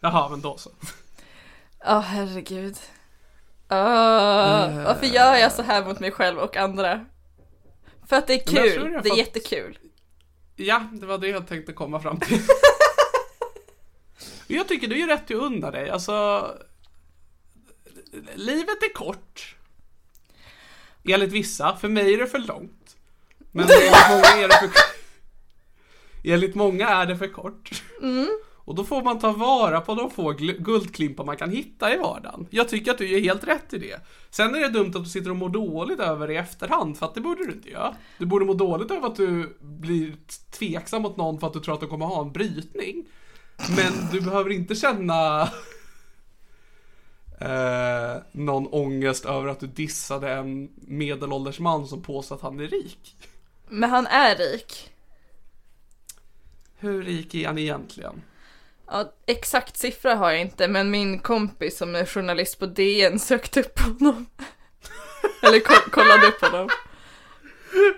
Jaha, 0.00 0.28
men 0.28 0.40
då 0.40 0.56
så. 0.56 0.70
Ja, 1.84 1.98
herregud. 1.98 2.76
Ah, 3.68 4.66
Eh. 4.66 4.84
varför 4.84 5.06
gör 5.06 5.34
jag 5.36 5.52
så 5.52 5.62
här 5.62 5.84
mot 5.84 6.00
mig 6.00 6.10
själv 6.10 6.38
och 6.38 6.56
andra? 6.56 7.04
För 8.08 8.16
att 8.16 8.26
det 8.26 8.34
är 8.34 8.46
kul, 8.46 8.90
det 8.92 8.98
är 8.98 9.02
fått- 9.02 9.18
jättekul. 9.18 9.78
Ja, 10.56 10.88
det 10.92 11.06
var 11.06 11.18
det 11.18 11.28
jag 11.28 11.48
tänkte 11.48 11.72
komma 11.72 12.00
fram 12.00 12.20
till. 12.20 12.42
jag 14.46 14.68
tycker 14.68 14.88
du 14.88 15.00
är 15.02 15.06
rätt 15.06 15.24
att 15.24 15.30
unna 15.30 15.70
dig. 15.70 15.90
Alltså, 15.90 16.48
livet 18.34 18.82
är 18.82 18.94
kort. 18.94 19.56
Enligt 21.04 21.32
vissa. 21.32 21.76
För 21.76 21.88
mig 21.88 22.14
är 22.14 22.18
det 22.18 22.26
för 22.26 22.38
långt. 22.38 22.96
Men 23.52 23.64
enligt 23.70 24.08
många 24.10 24.44
är 24.44 24.48
det 24.48 24.58
för 24.58 24.70
Enligt 26.24 26.54
många 26.54 26.88
är 26.88 27.06
det 27.06 27.16
för 27.18 27.28
kort. 27.28 27.82
Och 28.64 28.74
då 28.74 28.84
får 28.84 29.02
man 29.02 29.18
ta 29.18 29.32
vara 29.32 29.80
på 29.80 29.94
de 29.94 30.10
få 30.10 30.32
guldklimpar 30.58 31.24
man 31.24 31.36
kan 31.36 31.50
hitta 31.50 31.94
i 31.94 31.96
vardagen. 31.96 32.46
Jag 32.50 32.68
tycker 32.68 32.90
att 32.90 32.98
du 32.98 33.08
gör 33.08 33.20
helt 33.20 33.44
rätt 33.44 33.72
i 33.72 33.78
det. 33.78 34.00
Sen 34.30 34.54
är 34.54 34.60
det 34.60 34.68
dumt 34.68 34.92
att 34.94 35.04
du 35.04 35.10
sitter 35.10 35.30
och 35.30 35.36
mår 35.36 35.48
dåligt 35.48 36.00
över 36.00 36.26
det 36.26 36.32
i 36.32 36.36
efterhand, 36.36 36.98
för 36.98 37.06
att 37.06 37.14
det 37.14 37.20
borde 37.20 37.46
du 37.46 37.52
inte 37.52 37.70
göra. 37.70 37.94
Du 38.18 38.26
borde 38.26 38.44
må 38.44 38.54
dåligt 38.54 38.90
över 38.90 39.06
att 39.06 39.16
du 39.16 39.56
blir 39.60 40.16
tveksam 40.50 41.02
mot 41.02 41.16
någon 41.16 41.40
för 41.40 41.46
att 41.46 41.52
du 41.52 41.60
tror 41.60 41.74
att 41.74 41.80
du 41.80 41.86
kommer 41.86 42.06
ha 42.06 42.22
en 42.22 42.32
brytning. 42.32 43.04
Men 43.76 43.92
du 44.12 44.20
behöver 44.20 44.50
inte 44.50 44.74
känna 44.74 45.42
eh, 47.40 48.22
någon 48.32 48.66
ångest 48.66 49.24
över 49.24 49.48
att 49.48 49.60
du 49.60 49.66
dissade 49.66 50.32
en 50.32 50.70
medelålders 50.76 51.60
man 51.60 51.86
som 51.86 52.02
påstår 52.02 52.36
att 52.36 52.42
han 52.42 52.60
är 52.60 52.68
rik. 52.68 53.16
Men 53.68 53.90
han 53.90 54.06
är 54.06 54.36
rik. 54.36 54.90
Hur 56.76 57.02
rik 57.02 57.34
är 57.34 57.46
han 57.46 57.58
egentligen? 57.58 58.22
Ja, 58.86 59.12
exakt 59.26 59.76
siffra 59.76 60.14
har 60.14 60.30
jag 60.30 60.40
inte, 60.40 60.68
men 60.68 60.90
min 60.90 61.18
kompis 61.18 61.78
som 61.78 61.94
är 61.94 62.06
journalist 62.06 62.58
på 62.58 62.66
DN 62.66 63.18
sökte 63.18 63.60
upp 63.60 63.78
honom. 63.80 64.26
Eller 65.42 65.60
ko- 65.60 65.90
kollade 65.90 66.26
upp 66.26 66.40
honom. 66.40 66.68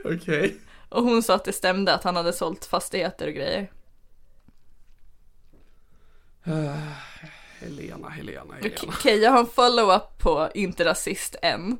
Okej. 0.04 0.56
Och 0.88 1.02
hon 1.02 1.22
sa 1.22 1.34
att 1.34 1.44
det 1.44 1.52
stämde 1.52 1.94
att 1.94 2.04
han 2.04 2.16
hade 2.16 2.32
sålt 2.32 2.64
fastigheter 2.64 3.26
och 3.26 3.32
grejer. 3.34 3.70
Helena, 7.60 8.08
Helena, 8.08 8.44
Okej, 8.58 8.70
Helena. 8.76 8.92
okay, 8.98 9.16
jag 9.16 9.30
har 9.30 9.38
en 9.40 9.46
follow-up 9.46 10.18
på 10.18 10.50
inte 10.54 10.84
rasist 10.84 11.36
än. 11.42 11.78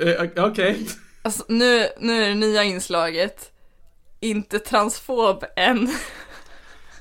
Eh, 0.00 0.44
Okej. 0.44 0.86
Alltså 1.22 1.44
nu, 1.48 1.88
nu 1.98 2.24
är 2.24 2.28
det 2.28 2.34
nya 2.34 2.64
inslaget. 2.64 3.52
Inte 4.20 4.58
transfob 4.58 5.44
än. 5.56 5.90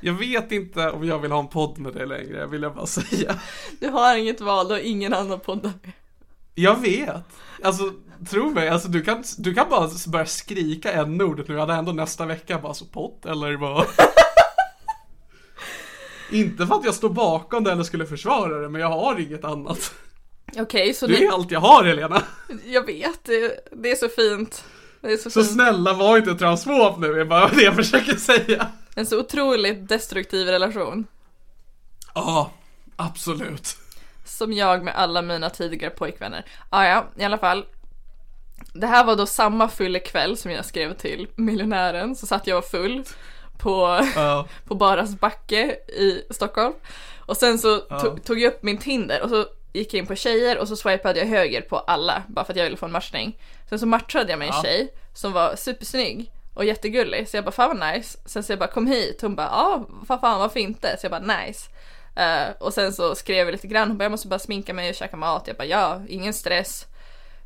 Jag 0.01 0.13
vet 0.13 0.51
inte 0.51 0.89
om 0.91 1.07
jag 1.07 1.19
vill 1.19 1.31
ha 1.31 1.39
en 1.39 1.47
podd 1.47 1.77
med 1.77 1.93
dig 1.93 2.07
längre, 2.07 2.47
vill 2.47 2.61
jag 2.61 2.75
bara 2.75 2.85
säga. 2.85 3.35
Du 3.79 3.87
har 3.89 4.15
inget 4.15 4.41
val 4.41 4.71
och 4.71 4.79
ingen 4.79 5.13
annan 5.13 5.39
poddar 5.39 5.71
med. 5.83 5.91
Jag 6.55 6.81
vet. 6.81 7.23
Alltså, 7.63 7.91
tro 8.29 8.49
mig, 8.49 8.69
alltså, 8.69 8.87
du, 8.87 9.01
kan, 9.01 9.23
du 9.37 9.53
kan 9.53 9.69
bara 9.69 9.89
börja 10.07 10.25
skrika 10.25 10.91
en 10.93 11.21
ordet 11.21 11.47
nu, 11.47 11.53
jag 11.53 11.61
hade 11.61 11.73
ändå 11.73 11.91
nästa 11.91 12.25
vecka 12.25 12.59
bara 12.59 12.73
så 12.73 12.85
podd 12.85 13.25
eller 13.25 13.53
vad? 13.57 13.85
inte 16.31 16.67
för 16.67 16.75
att 16.75 16.85
jag 16.85 16.95
står 16.95 17.09
bakom 17.09 17.63
det 17.63 17.71
eller 17.71 17.83
skulle 17.83 18.05
försvara 18.05 18.59
det, 18.61 18.69
men 18.69 18.81
jag 18.81 18.87
har 18.89 19.19
inget 19.19 19.45
annat. 19.45 19.93
Okej, 20.57 20.93
så 20.93 21.07
Du 21.07 21.13
ni, 21.13 21.23
är 21.25 21.31
allt 21.31 21.51
jag 21.51 21.59
har 21.59 21.83
Helena. 21.83 22.21
jag 22.65 22.85
vet, 22.85 23.23
det, 23.23 23.59
det 23.71 23.91
är 23.91 23.95
så 23.95 24.09
fint. 24.09 24.63
Det 25.01 25.11
är 25.13 25.17
så, 25.17 25.29
Så 25.29 25.41
fint. 25.43 25.53
snälla 25.53 25.93
var 25.93 26.17
inte 26.17 26.35
transfob 26.35 26.99
nu, 26.99 27.21
är 27.21 27.25
bara 27.25 27.47
det 27.47 27.61
jag 27.63 27.75
försöker 27.75 28.15
säga. 28.15 28.67
En 28.95 29.05
så 29.05 29.19
otroligt 29.19 29.89
destruktiv 29.89 30.47
relation. 30.47 31.07
Ja, 32.13 32.51
absolut. 32.95 33.77
Som 34.25 34.53
jag 34.53 34.83
med 34.83 34.95
alla 34.95 35.21
mina 35.21 35.49
tidigare 35.49 35.91
pojkvänner. 35.91 36.45
Ah, 36.69 36.85
ja, 36.85 37.05
i 37.17 37.23
alla 37.23 37.37
fall. 37.37 37.65
Det 38.73 38.87
här 38.87 39.05
var 39.05 39.15
då 39.15 39.25
samma 39.25 39.69
fyllekväll 39.69 40.37
som 40.37 40.51
jag 40.51 40.65
skrev 40.65 40.93
till 40.93 41.27
miljonären. 41.35 42.15
Så 42.15 42.25
satt 42.27 42.47
jag 42.47 42.57
och 42.57 42.65
full 42.65 43.03
på, 43.57 44.05
Ja. 44.15 44.47
på 44.65 44.75
Baras 44.75 45.19
backe 45.19 45.63
i 45.87 46.23
Stockholm. 46.29 46.73
Och 47.19 47.37
sen 47.37 47.59
så 47.59 47.79
to- 47.79 48.19
tog 48.19 48.39
jag 48.39 48.53
upp 48.53 48.63
min 48.63 48.77
Tinder 48.77 49.21
och 49.23 49.29
så 49.29 49.45
gick 49.73 49.93
jag 49.93 49.99
in 49.99 50.07
på 50.07 50.15
tjejer 50.15 50.57
och 50.57 50.67
så 50.67 50.75
swipade 50.75 51.19
jag 51.19 51.27
höger 51.27 51.61
på 51.61 51.77
alla 51.77 52.23
bara 52.27 52.45
för 52.45 52.53
att 52.53 52.57
jag 52.57 52.63
ville 52.63 52.77
få 52.77 52.85
en 52.85 52.91
matchning. 52.91 53.39
Sen 53.69 53.79
så 53.79 53.85
matchade 53.85 54.29
jag 54.31 54.39
med 54.39 54.47
en 54.47 54.61
tjej 54.63 54.93
som 55.13 55.31
var 55.31 55.55
supersnygg 55.55 56.31
och 56.55 56.65
jättegullig 56.65 57.29
så 57.29 57.37
jag 57.37 57.43
bara 57.43 57.51
fan 57.51 57.77
vad 57.77 57.93
nice. 57.93 58.17
Sen 58.25 58.43
så 58.43 58.51
jag 58.51 58.59
bara 58.59 58.69
kom 58.69 58.87
hit, 58.87 59.21
hon 59.21 59.35
bara 59.35 59.47
ja 59.47 59.85
vad 59.89 60.19
fan 60.19 60.39
varför 60.39 60.59
inte? 60.59 60.97
Så 60.99 61.05
jag 61.05 61.11
bara 61.11 61.37
nice. 61.37 61.69
Eh, 62.15 62.55
och 62.59 62.73
sen 62.73 62.93
så 62.93 63.15
skrev 63.15 63.45
vi 63.45 63.51
lite 63.51 63.67
grann, 63.67 63.87
hon 63.87 63.97
bara 63.97 64.03
jag 64.03 64.11
måste 64.11 64.27
bara 64.27 64.39
sminka 64.39 64.73
mig 64.73 64.89
och 64.89 64.95
käka 64.95 65.17
mat. 65.17 65.47
Jag 65.47 65.57
bara 65.57 65.65
ja, 65.65 66.01
ingen 66.07 66.33
stress. 66.33 66.85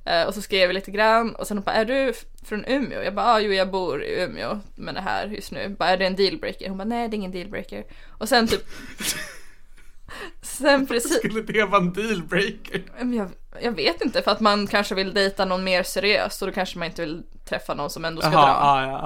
Eh, 0.06 0.24
och 0.24 0.34
så 0.34 0.42
skrev 0.42 0.68
vi 0.68 0.74
lite 0.74 0.92
grann 0.92 1.36
och 1.36 1.48
sen 1.48 1.58
hon 1.58 1.64
bara 1.64 1.76
är 1.76 1.86
du 1.86 2.14
från 2.44 2.66
Umeå? 2.66 3.04
Jag 3.04 3.16
bara 3.16 3.26
ah, 3.26 3.40
jo 3.40 3.54
jag 3.54 3.72
bor 3.72 4.04
i 4.04 4.24
Umeå 4.24 4.60
men 4.76 4.98
är 4.98 5.02
här 5.02 5.28
just 5.28 5.52
nu. 5.52 5.76
Bara 5.80 5.90
är 5.90 5.98
det 5.98 6.06
en 6.06 6.16
dealbreaker? 6.16 6.70
Hon 6.70 6.78
bara 6.78 6.84
nej 6.84 7.10
det 7.10 7.16
är 7.16 7.18
ingen 7.18 7.32
dealbreaker. 7.32 7.86
Och 8.08 8.30
sen 8.30 8.48
typ 8.48 8.62
Sen 10.42 10.88
precis, 10.88 11.18
Skulle 11.18 11.42
det 11.42 11.66
vara 11.66 11.82
en 11.82 11.94
dealbreaker? 11.94 12.84
jag, 12.98 13.30
jag 13.62 13.72
vet 13.72 14.02
inte 14.02 14.22
för 14.22 14.32
att 14.32 14.40
man 14.40 14.68
kanske 14.68 14.96
vill 14.96 15.14
dejta 15.14 15.46
någon 15.46 15.64
mer 15.64 15.84
seriös 15.84 16.42
och 16.42 16.48
då 16.48 16.54
kanske 16.54 16.80
man 16.80 16.86
inte 16.88 17.02
vill 17.02 17.24
träffa 17.46 17.74
någon 17.74 17.90
som 17.90 18.06
ändå 18.06 18.22
ska 18.22 18.32
Jaha, 18.32 18.46
dra. 18.46 18.84
ja, 18.84 18.92
ja, 18.92 19.00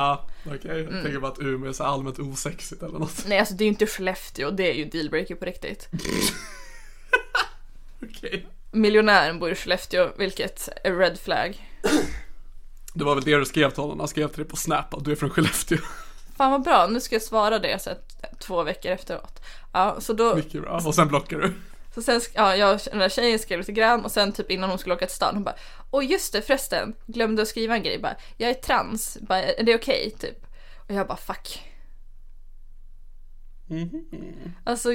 ja. 0.45 0.53
Okej, 0.55 0.81
Mm. 0.81 0.93
jag 0.95 1.03
tänker 1.03 1.19
bara 1.19 1.31
att 1.31 1.39
Umeå 1.39 1.69
är 1.69 1.73
så 1.73 1.83
allmänt 1.83 2.19
osexigt 2.19 2.83
eller 2.83 2.99
något. 2.99 3.23
Nej 3.27 3.39
alltså 3.39 3.53
det 3.53 3.63
är 3.63 3.65
ju 3.65 3.71
inte 3.71 3.87
Skellefteå, 3.87 4.51
det 4.51 4.69
är 4.71 4.73
ju 4.73 4.85
dealbreaker 4.85 5.35
på 5.35 5.45
riktigt. 5.45 5.87
Okej. 8.03 8.47
Miljonären 8.71 9.39
bor 9.39 9.51
i 9.51 9.55
Skellefteå, 9.55 10.09
vilket 10.17 10.69
är 10.83 10.93
red 10.93 11.19
flag. 11.19 11.69
Det 12.93 13.03
var 13.03 13.15
väl 13.15 13.23
det 13.23 13.37
du 13.37 13.45
skrev 13.45 13.69
till 13.71 13.81
honom, 13.81 13.99
han 13.99 14.07
skrev 14.07 14.27
till 14.27 14.37
dig 14.37 14.45
på 14.45 14.55
Snap 14.55 14.93
att 14.93 15.05
du 15.05 15.11
är 15.11 15.15
från 15.15 15.29
Skellefteå. 15.29 15.77
Fan 16.37 16.51
vad 16.51 16.63
bra, 16.63 16.87
nu 16.87 16.99
ska 17.01 17.15
jag 17.15 17.21
svara 17.21 17.59
det 17.59 17.81
så 17.81 17.89
att, 17.89 18.39
två 18.39 18.63
veckor 18.63 18.91
efteråt. 18.91 19.39
Ja, 19.73 19.95
så 19.99 20.13
då, 20.13 20.35
Mycket 20.35 20.61
bra. 20.61 20.81
Och 20.85 20.95
sen 20.95 21.07
blockar 21.07 21.37
du. 21.39 21.53
Så 21.93 22.01
sen, 22.01 22.21
ja, 22.33 22.55
jag, 22.55 22.79
den 22.85 22.99
där 22.99 23.09
tjejen 23.09 23.39
skrev 23.39 23.59
lite 23.59 23.71
grann 23.71 24.05
och 24.05 24.11
sen 24.11 24.31
typ 24.31 24.51
innan 24.51 24.69
hon 24.69 24.79
skulle 24.79 24.95
åka 24.95 25.05
till 25.05 25.15
stan, 25.15 25.35
hon 25.35 25.43
bara 25.43 25.55
Åh 25.91 26.05
just 26.05 26.33
det 26.33 26.41
förresten, 26.41 26.95
glömde 27.05 27.41
att 27.41 27.47
skriva 27.47 27.75
en 27.75 27.83
grej 27.83 27.99
bara, 27.99 28.15
jag 28.37 28.49
är 28.49 28.53
trans, 28.53 29.17
bara, 29.21 29.43
är 29.43 29.63
det 29.63 29.75
okej 29.75 30.15
typ? 30.19 30.45
Och 30.87 30.91
jag 30.95 31.07
bara 31.07 31.17
fuck. 31.17 31.69
Alltså, 34.63 34.89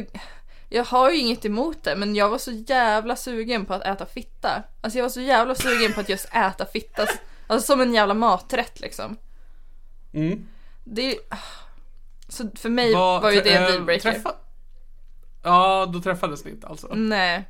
jag 0.68 0.84
har 0.84 1.10
ju 1.10 1.18
inget 1.18 1.44
emot 1.44 1.82
det, 1.84 1.96
men 1.96 2.16
jag 2.16 2.28
var 2.28 2.38
så 2.38 2.50
jävla 2.50 3.16
sugen 3.16 3.66
på 3.66 3.74
att 3.74 3.82
äta 3.82 4.06
fitta. 4.06 4.62
Alltså 4.80 4.98
jag 4.98 5.04
var 5.04 5.10
så 5.10 5.20
jävla 5.20 5.54
sugen 5.54 5.92
på 5.92 6.00
att 6.00 6.08
just 6.08 6.34
äta 6.34 6.66
fitta, 6.66 7.06
alltså 7.46 7.66
som 7.66 7.80
en 7.80 7.94
jävla 7.94 8.14
maträtt 8.14 8.80
liksom. 8.80 9.16
Mm. 10.12 10.48
Det 10.84 11.10
är, 11.10 11.18
så 12.28 12.50
för 12.54 12.68
mig 12.68 12.92
var 12.92 13.30
ju 13.30 13.40
det 13.40 13.54
en 13.54 13.62
dealbreaker. 13.62 14.12
Träffa... 14.12 14.34
Ja, 15.42 15.86
då 15.92 16.00
träffades 16.00 16.44
ni 16.44 16.50
inte 16.50 16.66
alltså? 16.66 16.88
Nej. 16.94 17.48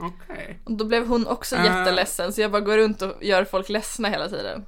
Okej. 0.00 0.58
Och 0.64 0.72
då 0.76 0.84
blev 0.84 1.06
hon 1.06 1.26
också 1.26 1.56
Äh. 1.56 1.64
jätteledsen 1.64 2.32
så 2.32 2.40
jag 2.40 2.50
bara 2.50 2.60
går 2.60 2.78
runt 2.78 3.02
och 3.02 3.24
gör 3.24 3.44
folk 3.44 3.68
ledsna 3.68 4.08
hela 4.08 4.28
tiden. 4.28 4.64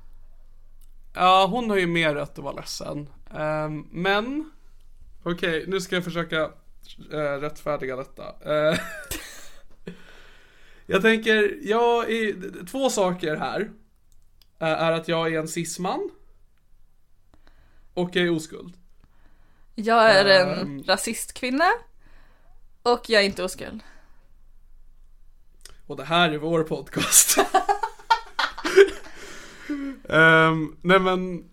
Ja, 1.15 1.47
hon 1.51 1.71
har 1.71 1.77
ju 1.77 1.87
mer 1.87 2.15
rätt 2.15 2.39
att 2.39 2.45
vara 2.45 2.55
ledsen. 2.55 3.09
Ehm, 3.35 3.81
men, 3.91 4.51
okej, 5.23 5.65
nu 5.69 5.81
ska 5.81 5.95
jag 5.97 6.05
försöka 6.05 6.45
uh, 7.13 7.19
rättfärdiga 7.41 7.97
detta. 7.97 8.25
Eh, 8.45 8.79
jag 10.87 11.03
tänker, 11.03 11.59
jag 11.63 12.11
är, 12.13 12.67
två 12.67 12.91
saker 12.91 13.37
här. 13.37 13.61
eh, 14.59 14.69
är 14.69 14.93
att 14.93 15.09
jag 15.09 15.35
är 15.35 15.39
en 15.39 15.49
cisman. 15.49 16.11
Och 17.95 18.11
jag 18.17 18.25
är 18.27 18.31
oskuld. 18.37 18.77
Jag 19.75 20.11
är 20.11 20.25
en 20.25 20.59
Ehm. 20.59 20.83
rasistkvinna. 20.83 21.65
Och 22.83 23.01
jag 23.09 23.23
är 23.23 23.27
inte 23.27 23.45
oskuld. 23.45 23.83
Och 25.87 25.97
det 25.97 26.05
här 26.05 26.31
är 26.31 26.39
vår 26.39 26.63
podcast. 26.63 27.39
Ehm, 30.09 30.77
nej 30.83 30.99
men, 30.99 31.51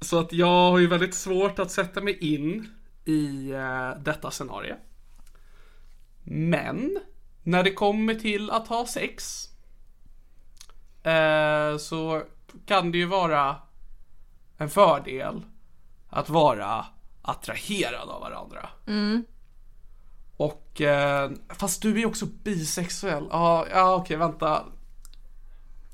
så 0.00 0.18
att 0.18 0.32
jag 0.32 0.70
har 0.70 0.78
ju 0.78 0.86
väldigt 0.86 1.14
svårt 1.14 1.58
att 1.58 1.70
sätta 1.70 2.00
mig 2.00 2.34
in 2.34 2.68
i 3.04 3.50
eh, 3.50 3.90
detta 3.98 4.30
scenario. 4.30 4.76
Men, 6.24 6.98
när 7.42 7.62
det 7.62 7.72
kommer 7.72 8.14
till 8.14 8.50
att 8.50 8.68
ha 8.68 8.86
sex 8.86 9.48
eh, 11.02 11.76
så 11.76 12.22
kan 12.66 12.92
det 12.92 12.98
ju 12.98 13.06
vara 13.06 13.56
en 14.56 14.70
fördel 14.70 15.42
att 16.08 16.28
vara 16.28 16.86
attraherad 17.22 18.08
av 18.08 18.20
varandra. 18.20 18.68
Och, 20.36 20.80
eh, 20.80 21.30
fast 21.48 21.82
du 21.82 21.92
är 21.92 21.98
ju 21.98 22.06
också 22.06 22.26
bisexuell. 22.26 23.28
Ja, 23.30 23.66
ja 23.70 23.94
okej, 23.94 24.16
vänta. 24.16 24.64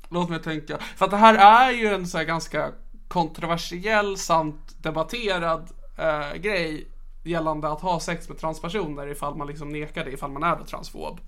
Låt 0.09 0.29
mig 0.29 0.41
tänka. 0.41 0.77
För 0.77 1.05
att 1.05 1.11
det 1.11 1.17
här 1.17 1.67
är 1.67 1.71
ju 1.71 1.87
en 1.87 2.07
så 2.07 2.17
här 2.17 2.25
ganska 2.25 2.71
kontroversiell 3.07 4.17
samt 4.17 4.83
debatterad 4.83 5.71
eh, 5.97 6.35
grej 6.35 6.87
gällande 7.23 7.69
att 7.69 7.81
ha 7.81 7.99
sex 7.99 8.29
med 8.29 8.37
transpersoner 8.37 9.07
ifall 9.07 9.35
man 9.35 9.47
liksom 9.47 9.69
nekar 9.69 10.05
det, 10.05 10.11
ifall 10.11 10.31
man 10.31 10.43
är 10.43 10.55
då 10.55 10.65
transfob. 10.65 11.19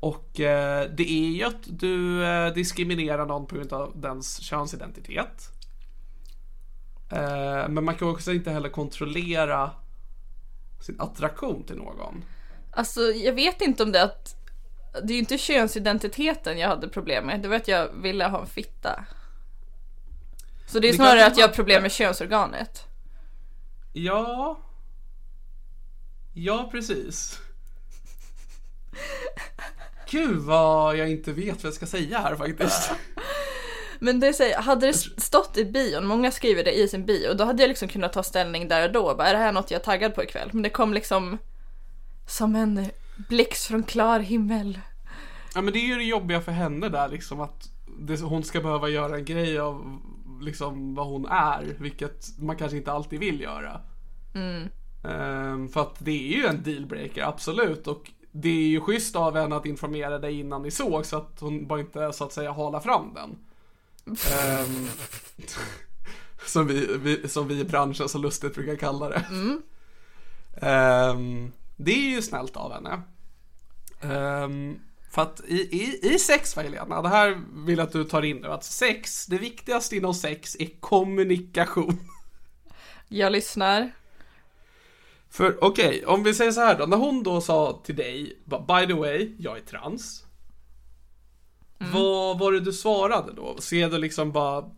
Och 0.00 0.40
eh, 0.40 0.90
det 0.90 1.10
är 1.10 1.30
ju 1.30 1.44
att 1.44 1.62
du 1.66 2.24
eh, 2.24 2.52
diskriminerar 2.52 3.26
någon 3.26 3.46
på 3.46 3.54
grund 3.54 3.72
av 3.72 3.92
dens 3.94 4.40
könsidentitet. 4.40 5.50
Eh, 7.10 7.68
men 7.68 7.84
man 7.84 7.94
kan 7.94 8.08
också 8.08 8.32
inte 8.32 8.50
heller 8.50 8.68
kontrollera 8.68 9.70
sin 10.80 11.00
attraktion 11.00 11.62
till 11.62 11.76
någon. 11.76 12.24
Alltså 12.80 13.00
jag 13.00 13.32
vet 13.32 13.60
inte 13.60 13.82
om 13.82 13.92
det 13.92 14.02
att 14.02 14.36
det 14.92 15.12
är 15.12 15.14
ju 15.14 15.18
inte 15.18 15.38
könsidentiteten 15.38 16.58
jag 16.58 16.68
hade 16.68 16.88
problem 16.88 17.26
med, 17.26 17.40
det 17.40 17.48
var 17.48 17.56
att 17.56 17.68
jag 17.68 17.88
ville 18.02 18.24
ha 18.24 18.40
en 18.40 18.46
fitta. 18.46 19.04
Så 20.66 20.78
det 20.78 20.88
är 20.88 20.92
snarare 20.92 21.26
att 21.26 21.38
jag 21.38 21.48
har 21.48 21.54
problem 21.54 21.82
med 21.82 21.92
könsorganet. 21.92 22.84
Ja. 23.92 24.60
Ja, 26.34 26.68
precis. 26.72 27.38
Gud 30.10 30.38
vad 30.38 30.96
jag 30.96 31.10
inte 31.10 31.32
vet 31.32 31.54
vad 31.54 31.64
jag 31.64 31.74
ska 31.74 31.86
säga 31.86 32.18
här 32.18 32.36
faktiskt. 32.36 32.92
Men 33.98 34.20
det 34.20 34.32
säger, 34.32 34.58
hade 34.58 34.86
det 34.86 34.94
stått 35.20 35.56
i 35.56 35.64
bion, 35.64 36.06
många 36.06 36.30
skriver 36.30 36.64
det 36.64 36.72
i 36.72 36.88
sin 36.88 37.06
bio, 37.06 37.34
då 37.34 37.44
hade 37.44 37.62
jag 37.62 37.68
liksom 37.68 37.88
kunnat 37.88 38.12
ta 38.12 38.22
ställning 38.22 38.68
där 38.68 38.84
och 38.86 38.92
då. 38.92 39.14
Bara, 39.14 39.28
är 39.28 39.32
det 39.32 39.38
här 39.40 39.52
något 39.52 39.70
jag 39.70 39.80
är 39.80 39.84
taggad 39.84 40.14
på 40.14 40.22
ikväll? 40.22 40.50
Men 40.52 40.62
det 40.62 40.70
kom 40.70 40.94
liksom 40.94 41.38
som 42.30 42.56
en 42.56 42.86
blixt 43.28 43.66
från 43.66 43.82
klar 43.82 44.20
himmel. 44.20 44.80
Ja 45.54 45.62
men 45.62 45.72
det 45.72 45.78
är 45.78 45.86
ju 45.86 45.94
det 45.94 46.04
jobbiga 46.04 46.40
för 46.40 46.52
henne 46.52 46.88
där 46.88 47.08
liksom 47.08 47.40
att 47.40 47.70
det, 47.98 48.20
hon 48.20 48.44
ska 48.44 48.60
behöva 48.60 48.88
göra 48.88 49.16
en 49.16 49.24
grej 49.24 49.58
av 49.58 50.00
liksom 50.40 50.94
vad 50.94 51.06
hon 51.06 51.26
är, 51.26 51.76
vilket 51.78 52.38
man 52.38 52.56
kanske 52.56 52.76
inte 52.76 52.92
alltid 52.92 53.20
vill 53.20 53.40
göra. 53.40 53.80
Ehm, 55.04 55.68
för 55.68 55.80
att 55.80 55.96
det 55.98 56.32
är 56.32 56.36
ju 56.36 56.46
en 56.46 56.62
dealbreaker, 56.62 57.22
absolut. 57.22 57.86
Och 57.86 58.10
det 58.32 58.48
är 58.48 58.68
ju 58.68 58.80
schysst 58.80 59.16
av 59.16 59.36
henne 59.36 59.56
att 59.56 59.66
informera 59.66 60.18
dig 60.18 60.40
innan 60.40 60.62
ni 60.62 60.70
såg 60.70 61.06
så 61.06 61.16
att 61.16 61.40
hon 61.40 61.66
bara 61.66 61.80
inte 61.80 62.12
så 62.12 62.24
att 62.24 62.32
säga 62.32 62.52
halar 62.52 62.80
fram 62.80 63.14
den. 63.14 63.38
Ehm, 64.06 64.88
som, 66.46 66.66
vi, 66.66 66.96
vi, 66.98 67.28
som 67.28 67.48
vi 67.48 67.60
i 67.60 67.64
branschen 67.64 68.08
så 68.08 68.18
lustigt 68.18 68.54
brukar 68.54 68.76
kalla 68.76 69.08
det. 69.08 69.24
Ehm, 70.56 71.52
det 71.84 71.92
är 71.92 72.10
ju 72.10 72.22
snällt 72.22 72.56
av 72.56 72.72
henne. 72.72 73.02
Ehm, 74.00 74.80
för 75.10 75.22
att 75.22 75.40
i, 75.48 75.54
i, 75.54 76.14
i 76.14 76.18
sex 76.18 76.56
Helena, 76.56 77.02
det 77.02 77.08
här 77.08 77.40
vill 77.66 77.78
jag 77.78 77.86
att 77.86 77.92
du 77.92 78.04
tar 78.04 78.22
in 78.22 78.36
nu, 78.36 78.48
att 78.48 78.64
sex, 78.64 79.26
det 79.26 79.38
viktigaste 79.38 79.96
inom 79.96 80.14
sex 80.14 80.56
är 80.58 80.80
kommunikation. 80.80 81.98
Jag 83.08 83.32
lyssnar. 83.32 83.90
För 85.30 85.64
okej, 85.64 86.06
om 86.06 86.22
vi 86.22 86.34
säger 86.34 86.52
så 86.52 86.60
här 86.60 86.78
då, 86.78 86.86
när 86.86 86.96
hon 86.96 87.22
då 87.22 87.40
sa 87.40 87.80
till 87.84 87.96
dig, 87.96 88.38
by 88.44 88.86
the 88.86 88.94
way, 88.94 89.34
jag 89.38 89.56
är 89.56 89.60
trans. 89.60 90.24
Vad 91.92 92.38
var 92.38 92.52
det 92.52 92.60
du 92.60 92.72
svarade 92.72 93.32
då? 93.32 93.56
Skrev 93.58 93.90
du 93.90 93.98
liksom 93.98 94.32
bara, 94.32 94.70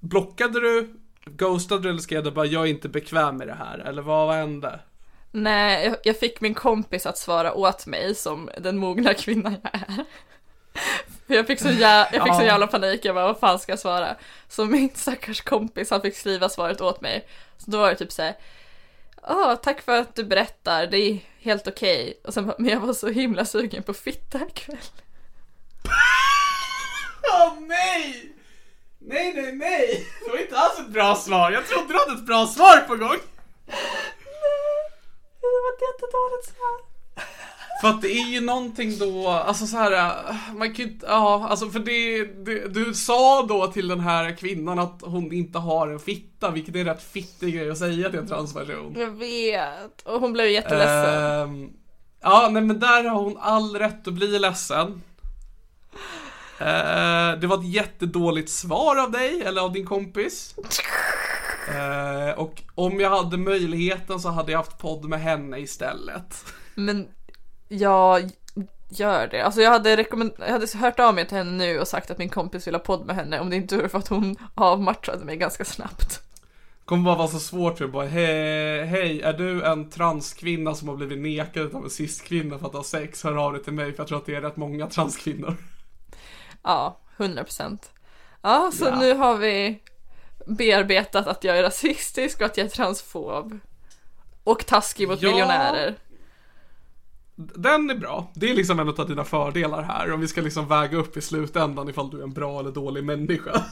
blockade 0.00 0.60
du, 0.60 1.00
ghostade 1.24 1.82
du 1.82 1.88
eller 1.88 1.98
skrev 1.98 2.24
du 2.24 2.30
bara, 2.30 2.46
jag 2.46 2.62
är 2.62 2.70
inte 2.70 2.88
bekväm 2.88 3.36
med 3.36 3.48
det 3.48 3.54
här? 3.54 3.78
Eller 3.78 4.02
vad, 4.02 4.26
vad 4.26 4.36
hände? 4.36 4.80
Nej, 5.36 5.94
jag, 6.04 6.18
fick 6.18 6.40
min 6.40 6.54
kompis 6.54 7.06
att 7.06 7.18
svara 7.18 7.54
åt 7.54 7.86
mig 7.86 8.14
som 8.14 8.50
den 8.58 8.76
mogna 8.78 9.14
kvinna 9.14 9.54
jag 9.62 9.74
är. 9.74 10.04
För 11.26 11.34
jag 11.34 11.46
fick 11.46 11.60
så 11.60 11.68
jä- 11.68 12.06
jag 12.12 12.24
fick 12.24 12.34
så 12.34 12.42
jävla 12.42 12.66
panik, 12.66 13.04
jag 13.04 13.14
bara 13.14 13.26
vad 13.26 13.38
fan 13.38 13.58
ska 13.58 13.72
jag 13.72 13.78
svara? 13.78 14.16
Så 14.48 14.64
min 14.64 14.90
stackars 14.94 15.40
kompis 15.40 15.90
han 15.90 16.00
fick 16.02 16.16
skriva 16.16 16.48
svaret 16.48 16.80
åt 16.80 17.00
mig. 17.00 17.28
Så 17.58 17.70
då 17.70 17.78
var 17.78 17.88
det 17.90 17.96
typ 17.96 18.12
såhär, 18.12 18.34
Ja, 19.22 19.56
tack 19.62 19.82
för 19.82 19.96
att 20.00 20.14
du 20.14 20.24
berättar, 20.24 20.86
det 20.86 20.98
är 20.98 21.18
helt 21.38 21.66
okej. 21.68 22.20
Och 22.24 22.34
sen 22.34 22.46
bara, 22.46 22.56
men 22.58 22.70
jag 22.70 22.80
var 22.80 22.92
så 22.92 23.08
himla 23.08 23.44
sugen 23.44 23.82
på 23.82 23.94
fitta 23.94 24.40
ikväll. 24.48 24.76
Åh 27.32 27.54
nej! 27.60 28.32
Nej, 28.98 29.32
nej, 29.34 29.52
nej! 29.52 30.06
Det 30.24 30.30
var 30.30 30.38
inte 30.38 30.56
alls 30.58 30.78
ett 30.78 30.88
bra 30.92 31.14
svar. 31.16 31.50
Jag 31.50 31.66
trodde 31.66 31.92
du 31.92 31.98
hade 31.98 32.12
ett 32.12 32.26
bra 32.26 32.46
svar 32.46 32.80
på 32.80 32.96
gång. 32.96 33.18
Det 35.52 35.60
var 35.64 35.72
ett 35.74 35.82
jättedåligt 35.88 36.46
svar. 36.54 36.94
För 37.80 37.88
att 37.88 38.02
det 38.02 38.12
är 38.12 38.26
ju 38.26 38.40
någonting 38.40 38.98
då, 38.98 39.28
alltså 39.28 39.66
så 39.66 39.76
här, 39.76 40.14
man 40.54 40.74
kan 40.74 40.84
ju 40.86 40.92
inte, 40.92 41.06
ja, 41.06 41.48
alltså 41.48 41.70
för 41.70 41.78
det, 41.78 42.24
det, 42.24 42.68
du 42.68 42.94
sa 42.94 43.42
då 43.42 43.66
till 43.66 43.88
den 43.88 44.00
här 44.00 44.36
kvinnan 44.36 44.78
att 44.78 45.00
hon 45.02 45.32
inte 45.32 45.58
har 45.58 45.88
en 45.88 45.98
fitta, 45.98 46.50
vilket 46.50 46.74
är 46.74 46.78
en 46.78 46.86
rätt 46.86 47.02
fittig 47.02 47.54
grej 47.54 47.70
att 47.70 47.78
säga 47.78 48.10
till 48.10 48.18
en 48.18 48.28
transperson. 48.28 48.94
Jag 48.96 49.10
vet. 49.10 50.02
Och 50.04 50.20
hon 50.20 50.32
blev 50.32 50.48
jätteledsen. 50.48 51.22
Ehm, 51.42 51.70
ja, 52.20 52.48
nej 52.52 52.62
men 52.62 52.80
där 52.80 53.04
har 53.04 53.22
hon 53.22 53.38
all 53.40 53.76
rätt 53.76 54.08
att 54.08 54.14
bli 54.14 54.38
ledsen. 54.38 55.02
Eh, 56.58 57.38
det 57.40 57.46
var 57.46 57.58
ett 57.58 57.74
jättedåligt 57.74 58.50
svar 58.50 58.96
av 58.96 59.10
dig, 59.10 59.42
eller 59.42 59.62
av 59.62 59.72
din 59.72 59.86
kompis. 59.86 60.54
Eh, 61.68 62.38
och 62.38 62.62
om 62.74 63.00
jag 63.00 63.10
hade 63.10 63.36
möjligheten 63.36 64.20
så 64.20 64.28
hade 64.28 64.52
jag 64.52 64.58
haft 64.58 64.78
podd 64.78 65.04
med 65.04 65.20
henne 65.20 65.58
istället. 65.58 66.44
Men 66.74 67.08
jag 67.68 68.30
gör 68.88 69.26
det. 69.26 69.40
Alltså 69.40 69.60
jag 69.60 69.70
hade, 69.70 69.96
rekommend- 69.96 70.34
jag 70.38 70.52
hade 70.52 70.78
hört 70.78 71.00
av 71.00 71.14
mig 71.14 71.28
till 71.28 71.36
henne 71.38 71.50
nu 71.50 71.80
och 71.80 71.88
sagt 71.88 72.10
att 72.10 72.18
min 72.18 72.28
kompis 72.28 72.66
vill 72.66 72.74
ha 72.74 72.80
podd 72.80 73.06
med 73.06 73.16
henne 73.16 73.40
om 73.40 73.50
det 73.50 73.56
inte 73.56 73.76
vore 73.76 73.88
för 73.88 73.98
att 73.98 74.08
hon 74.08 74.36
avmatchade 74.54 75.24
mig 75.24 75.36
ganska 75.36 75.64
snabbt. 75.64 76.20
kommer 76.84 77.04
bara 77.04 77.16
vara 77.16 77.28
så 77.28 77.38
svårt 77.38 77.78
för 77.78 77.86
bara 77.86 78.06
hej, 78.06 78.84
hej, 78.86 79.20
är 79.22 79.32
du 79.32 79.64
en 79.64 79.90
transkvinna 79.90 80.74
som 80.74 80.88
har 80.88 80.96
blivit 80.96 81.18
nekad 81.18 81.74
av 81.74 81.84
en 81.84 81.90
cis-kvinna 81.90 82.58
för 82.58 82.66
att 82.66 82.72
ha 82.74 82.84
sex? 82.84 83.24
Hör 83.24 83.36
av 83.46 83.52
dig 83.52 83.62
till 83.64 83.72
mig 83.72 83.92
för 83.92 84.00
jag 84.00 84.08
tror 84.08 84.18
att 84.18 84.26
det 84.26 84.34
är 84.34 84.40
rätt 84.40 84.56
många 84.56 84.86
transkvinnor. 84.86 85.56
Ja, 86.62 87.00
100 87.16 87.44
procent. 87.44 87.90
Ja, 88.42 88.70
så 88.74 88.84
Ja. 88.84 88.98
nu 89.00 89.14
har 89.14 89.36
vi 89.36 89.80
bearbetat 90.46 91.26
att 91.26 91.44
jag 91.44 91.58
är 91.58 91.62
rasistisk 91.62 92.40
och 92.40 92.46
att 92.46 92.56
jag 92.56 92.64
är 92.64 92.68
transfob. 92.70 93.58
Och 94.44 94.66
taskig 94.66 95.08
mot 95.08 95.22
Ja. 95.22 95.30
miljonärer. 95.30 95.94
Den 97.36 97.90
är 97.90 97.94
bra. 97.94 98.30
Det 98.34 98.50
är 98.50 98.54
liksom 98.54 98.80
en 98.80 98.88
av 98.88 99.08
dina 99.08 99.24
fördelar 99.24 99.82
här. 99.82 100.12
Om 100.12 100.20
vi 100.20 100.28
ska 100.28 100.40
liksom 100.40 100.68
väga 100.68 100.98
upp 100.98 101.16
i 101.16 101.20
slutändan 101.20 101.88
ifall 101.88 102.10
du 102.10 102.18
är 102.18 102.22
en 102.22 102.32
bra 102.32 102.60
eller 102.60 102.70
dålig 102.70 103.04
människa. 103.04 103.52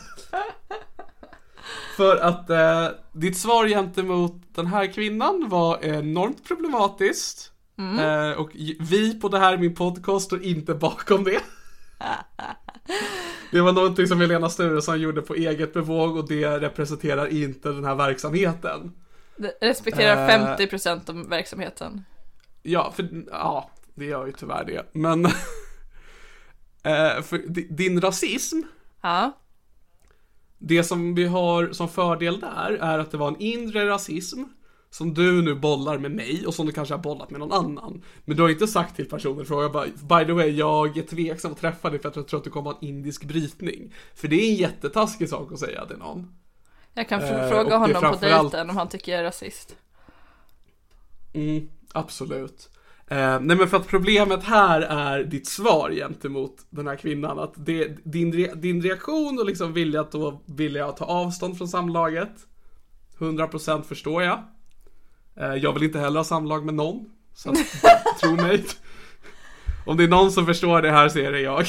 För 1.96 2.16
att 2.16 2.50
eh, 2.50 2.88
ditt 3.12 3.38
svar 3.38 3.66
gentemot 3.68 4.34
den 4.54 4.66
här 4.66 4.92
kvinnan 4.92 5.48
var 5.48 5.84
enormt 5.84 6.48
problematiskt. 6.48 7.52
Eh, 8.00 8.30
och 8.40 8.50
vi 8.80 9.20
på 9.20 9.28
det 9.28 9.38
här, 9.38 9.56
min 9.56 9.74
podcast, 9.74 10.26
står 10.26 10.42
inte 10.42 10.74
bakom 10.74 11.24
det. 11.24 11.40
Det 13.50 13.60
var 13.60 13.72
någonting 13.72 14.06
som 14.06 14.20
Helena 14.20 14.50
Sturesson 14.50 15.00
gjorde 15.00 15.22
på 15.22 15.34
eget 15.34 15.72
bevåg 15.72 16.16
och 16.16 16.28
det 16.28 16.60
representerar 16.60 17.26
inte 17.26 17.68
den 17.68 17.84
här 17.84 17.94
verksamheten. 17.94 18.92
Det 19.36 19.54
respekterar 19.60 20.28
Eh. 20.28 20.46
50 20.46 20.66
procent 20.66 21.08
av 21.08 21.28
verksamheten. 21.28 22.04
Ja, 22.62 22.92
för 22.96 23.08
ja, 23.30 23.70
det 23.94 24.04
gör 24.04 24.26
ju 24.26 24.32
tyvärr 24.32 24.64
det. 24.64 24.86
Men 24.92 25.22
di- 27.48 27.66
din 27.70 28.00
rasism, 28.00 28.60
Ja. 29.02 29.32
det 30.58 30.84
som 30.84 31.14
vi 31.14 31.26
har 31.26 31.72
som 31.72 31.88
fördel 31.88 32.40
där 32.40 32.78
är 32.80 32.98
att 32.98 33.10
det 33.10 33.16
var 33.16 33.28
en 33.28 33.40
inre 33.40 33.88
rasism 33.88 34.42
som 34.92 35.14
du 35.14 35.42
nu 35.42 35.54
bollar 35.54 35.98
med 35.98 36.10
mig 36.10 36.46
och 36.46 36.54
som 36.54 36.66
du 36.66 36.72
kanske 36.72 36.94
har 36.94 36.98
bollat 37.02 37.30
med 37.30 37.40
någon 37.40 37.52
annan. 37.52 38.02
Men 38.24 38.36
du 38.36 38.42
har 38.42 38.50
inte 38.50 38.66
sagt 38.66 38.96
till 38.96 39.08
personen 39.08 39.46
fråga 39.46 39.68
bara, 39.68 39.86
by 39.86 40.26
the 40.26 40.32
way, 40.32 40.50
jag 40.50 40.98
är 40.98 41.02
tveksam 41.02 41.52
att 41.52 41.60
träffa 41.60 41.90
dig 41.90 41.98
för 41.98 42.08
att 42.08 42.16
jag 42.16 42.28
tror 42.28 42.38
att 42.38 42.44
du 42.44 42.50
kommer 42.50 42.70
ha 42.70 42.78
en 42.80 42.88
indisk 42.88 43.24
brytning. 43.24 43.94
För 44.14 44.28
det 44.28 44.36
är 44.36 44.50
en 44.50 44.54
jättetaskig 44.54 45.28
sak 45.28 45.52
att 45.52 45.58
säga 45.58 45.86
till 45.86 45.96
någon. 45.96 46.34
Jag 46.94 47.08
kan 47.08 47.22
Eh, 47.22 47.48
fråga 47.48 47.76
honom 47.76 48.02
på 48.02 48.16
dejten 48.20 48.70
om 48.70 48.76
han 48.76 48.88
tycker 48.88 49.12
jag 49.12 49.20
är 49.20 49.24
rasist. 49.24 49.76
Mm, 51.32 51.68
absolut. 51.92 52.70
Eh, 53.08 53.40
nej 53.40 53.56
men 53.56 53.68
för 53.68 53.76
att 53.76 53.86
problemet 53.86 54.44
här 54.44 54.80
är 54.80 55.24
ditt 55.24 55.48
svar 55.48 55.90
gentemot 55.90 56.66
den 56.70 56.86
här 56.86 56.96
kvinnan. 56.96 57.38
Att 57.38 57.52
det, 57.56 58.04
din, 58.04 58.32
re, 58.32 58.54
din 58.54 58.82
reaktion 58.82 59.38
och 59.38 59.46
liksom 59.46 59.72
vilja 59.72 60.00
att 60.00 60.12
då 60.12 60.42
vilja 60.46 60.92
ta 60.92 61.04
avstånd 61.04 61.58
från 61.58 61.68
samlaget. 61.68 62.46
100% 63.18 63.82
förstår 63.82 64.22
jag. 64.22 64.42
Eh, 65.40 65.54
jag 65.54 65.72
vill 65.72 65.82
inte 65.82 65.98
heller 65.98 66.20
ha 66.20 66.24
samlag 66.24 66.64
med 66.64 66.74
någon. 66.74 67.04
Så 67.34 67.50
att, 67.50 67.56
tro 68.20 68.30
mig. 68.36 68.64
Om 69.86 69.96
det 69.96 70.04
är 70.04 70.08
någon 70.08 70.32
som 70.32 70.46
förstår 70.46 70.82
det 70.82 70.90
här 70.90 71.08
så 71.08 71.18
är 71.18 71.32
det 71.32 71.40
jag. 71.40 71.66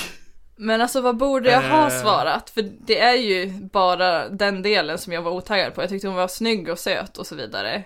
Men 0.55 0.81
alltså 0.81 1.01
vad 1.01 1.17
borde 1.17 1.51
jag 1.51 1.61
ha 1.61 1.91
Eh. 1.91 2.01
svarat? 2.01 2.49
För 2.49 2.69
det 2.87 2.99
är 2.99 3.15
ju 3.15 3.51
bara 3.73 4.29
den 4.29 4.61
delen 4.61 4.97
som 4.97 5.13
jag 5.13 5.21
var 5.21 5.31
otaggad 5.31 5.75
på. 5.75 5.81
Jag 5.81 5.89
tyckte 5.89 6.07
hon 6.07 6.15
var 6.15 6.27
snygg 6.27 6.69
och 6.69 6.79
söt 6.79 7.17
och 7.17 7.27
så 7.27 7.35
vidare. 7.35 7.83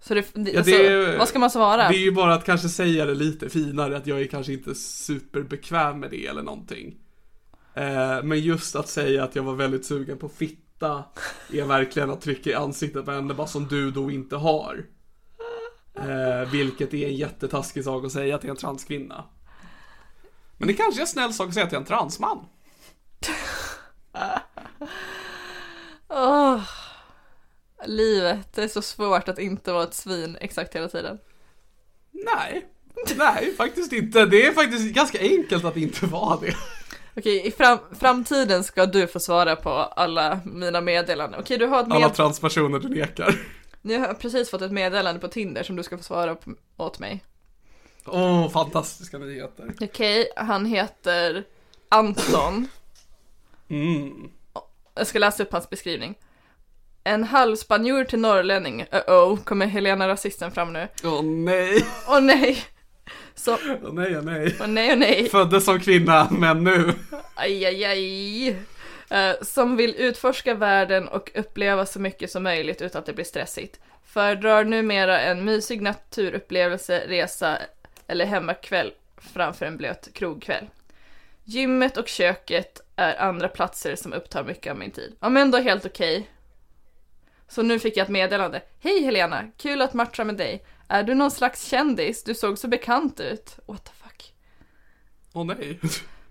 Så 0.00 0.14
det, 0.14 0.24
det, 0.34 0.50
Ja, 0.50 0.58
alltså, 0.58 0.72
det 0.76 0.86
är- 0.86 1.18
vad 1.18 1.28
ska 1.28 1.38
man 1.38 1.50
svara? 1.50 1.88
Det 1.88 1.94
är 1.96 2.00
ju 2.04 2.12
bara 2.12 2.34
att 2.34 2.44
kanske 2.44 2.68
säga 2.68 3.04
det 3.04 3.14
lite 3.14 3.48
finare, 3.48 3.96
att 3.96 4.06
jag 4.06 4.20
är 4.20 4.26
kanske 4.26 4.52
inte 4.52 4.74
superbekväm 4.74 6.00
med 6.00 6.10
det 6.10 6.26
eller 6.26 6.42
någonting. 6.42 6.94
Eh, 7.74 8.22
men 8.22 8.40
just 8.40 8.76
att 8.76 8.88
säga 8.88 9.24
att 9.24 9.36
jag 9.36 9.42
var 9.42 9.54
väldigt 9.54 9.86
sugen 9.86 10.18
på 10.18 10.28
fitta 10.28 11.04
är 11.52 11.64
verkligen 11.64 12.10
att 12.10 12.20
trycka 12.20 12.50
i 12.50 12.54
ansiktet 12.54 13.04
på 13.04 13.10
henne 13.10 13.34
bara 13.34 13.46
som 13.46 13.66
du 13.68 13.90
då 13.90 14.10
inte 14.10 14.36
har. 14.36 14.84
Eh, 15.98 16.50
vilket 16.52 16.94
är 16.94 17.06
en 17.06 17.16
jättetaskig 17.16 17.84
sak 17.84 18.04
att 18.04 18.12
säga 18.12 18.38
till 18.38 18.50
en 18.50 18.56
transkvinna. 18.56 19.24
Men 20.56 20.68
det 20.68 20.74
kanske 20.74 21.00
är 21.00 21.02
en 21.02 21.06
snäll 21.06 21.32
sak 21.32 21.48
att 21.48 21.54
säga 21.54 21.66
till 21.66 21.78
en 21.78 21.84
transman. 21.84 22.46
Åh. 26.08 26.60
Livet, 27.86 28.54
det 28.54 28.62
är 28.62 28.68
så 28.68 28.82
svårt 28.82 29.28
att 29.28 29.38
inte 29.38 29.72
vara 29.72 29.84
ett 29.84 29.94
svin 29.94 30.36
exakt 30.40 30.74
hela 30.74 30.88
tiden. 30.88 31.18
Nej, 32.10 32.66
nej 33.16 33.54
faktiskt 33.56 33.92
inte. 33.92 34.26
Det 34.26 34.46
är 34.46 34.52
faktiskt 34.52 34.94
ganska 34.94 35.20
enkelt 35.20 35.64
att 35.64 35.76
inte 35.76 36.06
vara 36.06 36.40
det. 36.40 36.54
Okej, 37.16 37.46
i 37.46 37.50
fram 37.50 37.78
framtiden 38.00 38.64
ska 38.64 38.86
du 38.86 39.06
få 39.06 39.20
svara 39.20 39.56
på 39.56 39.70
alla 39.70 40.40
mina 40.44 40.80
meddelanden. 40.80 41.40
Okej, 41.40 41.58
du 41.58 41.66
har 41.66 41.80
ett 41.80 41.86
Alla 41.90 42.06
med... 42.06 42.14
transpersoner 42.14 42.78
du 42.78 42.88
nekar. 42.88 43.34
Nu 43.88 43.98
har 43.98 44.06
jag 44.06 44.18
precis 44.18 44.50
fått 44.50 44.62
ett 44.62 44.72
meddelande 44.72 45.20
på 45.20 45.28
Tinder 45.28 45.62
som 45.62 45.76
du 45.76 45.82
ska 45.82 45.96
få 45.96 46.04
svara 46.04 46.34
på, 46.34 46.54
åt 46.76 46.98
mig. 46.98 47.24
Åh, 48.04 48.46
oh, 48.46 48.50
fantastiska 48.50 49.18
nyheter. 49.18 49.74
Okej, 49.80 50.28
han 50.36 50.66
heter 50.66 51.44
Anton. 51.88 52.68
Mm. 53.68 54.30
Jag 54.94 55.06
ska 55.06 55.18
läsa 55.18 55.42
upp 55.42 55.52
hans 55.52 55.70
beskrivning. 55.70 56.14
En 57.04 57.24
halvspanjor 57.24 58.04
till 58.04 58.18
norrlänning, 58.18 58.84
uh-oh, 58.84 59.44
kommer 59.44 59.66
Helena 59.66 60.08
rasisten 60.08 60.52
fram 60.52 60.72
nu. 60.72 60.88
Åh 61.04 61.22
nej, 61.22 61.86
Åh 62.08 62.20
nej! 62.20 62.64
Så, 63.34 63.52
åh 63.54 63.92
nej, 63.92 64.16
åh 64.16 64.24
nej. 64.24 64.56
åh 64.60 64.66
nej, 64.66 64.92
åh 64.92 64.98
nej. 64.98 65.28
Föddes 65.28 65.64
som 65.64 65.80
kvinna, 65.80 66.28
men 66.30 66.64
nu. 66.64 66.94
Aj, 67.34 67.66
aj, 67.66 67.84
aj. 67.84 68.56
Eh, 69.10 69.34
som 69.42 69.76
vill 69.76 69.94
utforska 69.98 70.54
världen 70.54 71.08
och 71.08 71.30
uppleva 71.34 71.86
så 71.86 72.00
mycket 72.00 72.30
som 72.30 72.42
möjligt 72.42 72.82
utan 72.82 72.98
att 72.98 73.06
det 73.06 73.12
blir 73.12 73.24
stressigt. 73.24 73.80
Föredrar 74.04 74.64
numera 74.64 75.20
en 75.20 75.44
mysig 75.44 75.82
naturupplevelse, 75.82 77.04
resa 77.06 77.58
eller 78.06 78.26
hemmakväll 78.26 78.92
framför 79.16 79.66
en 79.66 79.76
blöt 79.76 80.08
krogkväll. 80.14 80.68
Gymmet 81.44 81.96
och 81.96 82.08
köket 82.08 82.80
är 82.96 83.16
andra 83.16 83.48
platser 83.48 83.96
som 83.96 84.12
upptar 84.12 84.44
mycket 84.44 84.70
av 84.70 84.78
min 84.78 84.90
tid. 84.90 85.16
Ja 85.20 85.28
men 85.28 85.42
ändå 85.42 85.58
helt 85.58 85.86
okej. 85.86 86.30
Så 87.48 87.62
nu 87.62 87.78
fick 87.78 87.96
jag 87.96 88.04
ett 88.04 88.10
meddelande. 88.10 88.62
Hej 88.80 89.02
Helena, 89.02 89.50
kul 89.56 89.82
att 89.82 89.94
matcha 89.94 90.24
med 90.24 90.36
dig. 90.36 90.64
Är 90.88 91.02
du 91.02 91.14
någon 91.14 91.30
slags 91.30 91.64
kändis? 91.64 92.24
Du 92.24 92.34
såg 92.34 92.58
så 92.58 92.68
bekant 92.68 93.20
ut. 93.20 93.58
What 93.66 93.84
the 93.84 93.90
fuck? 94.02 94.34
Åh 95.32 95.44
nej. 95.44 95.80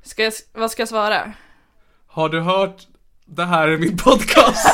Ska 0.01 0.23
jag, 0.23 0.33
vad 0.53 0.71
ska 0.71 0.81
jag 0.81 0.89
svara? 0.89 1.33
Har 2.07 2.29
du 2.29 2.39
hört? 2.39 2.87
Det 3.25 3.45
här 3.45 3.67
är 3.67 3.77
min 3.77 3.97
podcast. 3.97 4.67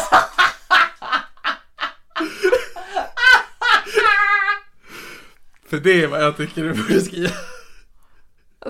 För 5.69 5.77
det 5.77 6.03
är 6.03 6.07
vad 6.07 6.23
jag 6.23 6.37
tycker 6.37 6.63
du 6.63 6.73
borde 6.73 7.01
skriva. 7.01 7.31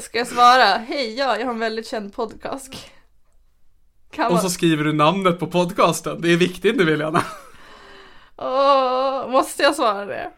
Ska 0.02 0.18
jag 0.18 0.28
svara? 0.28 0.66
Hej, 0.66 1.18
ja, 1.18 1.38
jag 1.38 1.46
har 1.46 1.54
en 1.54 1.60
väldigt 1.60 1.88
känd 1.88 2.14
podcast. 2.14 2.74
Kan 4.12 4.32
Och 4.32 4.40
så 4.40 4.50
skriver 4.50 4.84
du 4.84 4.94
namnet 4.94 5.40
på 5.40 5.48
podcasten. 5.48 6.22
Det 6.22 6.30
är 6.34 6.38
viktigt 6.38 6.76
nu 6.76 6.86
William. 6.86 7.20
Åh, 8.38 9.30
måste 9.30 9.64
jag 9.64 9.76
svara 9.76 10.06
det? 10.06 10.32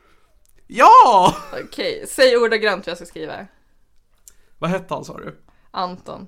Ja! 0.67 1.35
Okej, 1.63 2.05
säg 2.07 2.37
ordagrant 2.37 2.85
vad 2.85 2.91
jag 2.91 2.97
ska 2.97 3.05
skriva. 3.05 3.47
Vad 4.57 4.69
hette 4.69 4.93
han 4.93 5.05
sa 5.05 5.17
du? 5.17 5.35
Anton. 5.71 6.27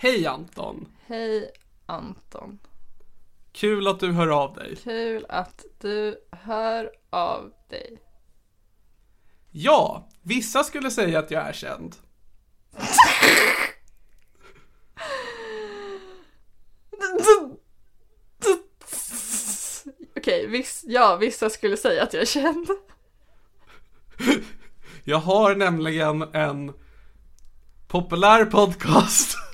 Hej 0.00 0.26
Anton. 0.26 0.88
Hej 1.06 1.50
Anton. 1.86 2.58
Kul 3.52 3.88
att 3.88 4.00
du 4.00 4.12
hör 4.12 4.28
av 4.28 4.54
dig. 4.54 4.76
Kul 4.76 5.26
att 5.28 5.64
du 5.80 6.20
hör 6.30 6.90
av 7.10 7.52
dig. 7.68 8.02
Ja, 9.50 10.08
vissa 10.22 10.64
skulle 10.64 10.90
säga 10.90 11.18
att 11.18 11.30
jag 11.30 11.48
är 11.48 11.52
känd. 11.52 11.96
Okej, 20.16 20.46
viss, 20.46 20.84
ja, 20.86 21.16
vissa 21.16 21.50
skulle 21.50 21.76
säga 21.76 22.02
att 22.02 22.12
jag 22.12 22.22
är 22.22 22.26
känd. 22.26 22.68
Jag 25.04 25.18
har 25.18 25.54
nämligen 25.54 26.22
en 26.22 26.72
populär 27.88 28.44
podcast. 28.44 29.47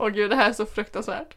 Åh 0.00 0.08
gud, 0.08 0.30
det 0.30 0.36
här 0.36 0.48
är 0.48 0.52
så 0.52 0.66
fruktansvärt. 0.66 1.36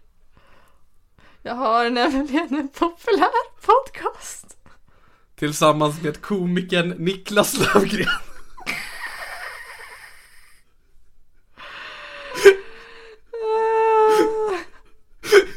Jag 1.42 1.56
har 1.56 1.90
nämligen 1.90 2.56
en 2.56 2.68
populär 2.68 3.62
podcast. 3.62 4.58
Tillsammans 5.36 6.02
med 6.02 6.22
komikern 6.22 6.90
Niklas 6.90 7.54
Löfgren. 7.54 8.08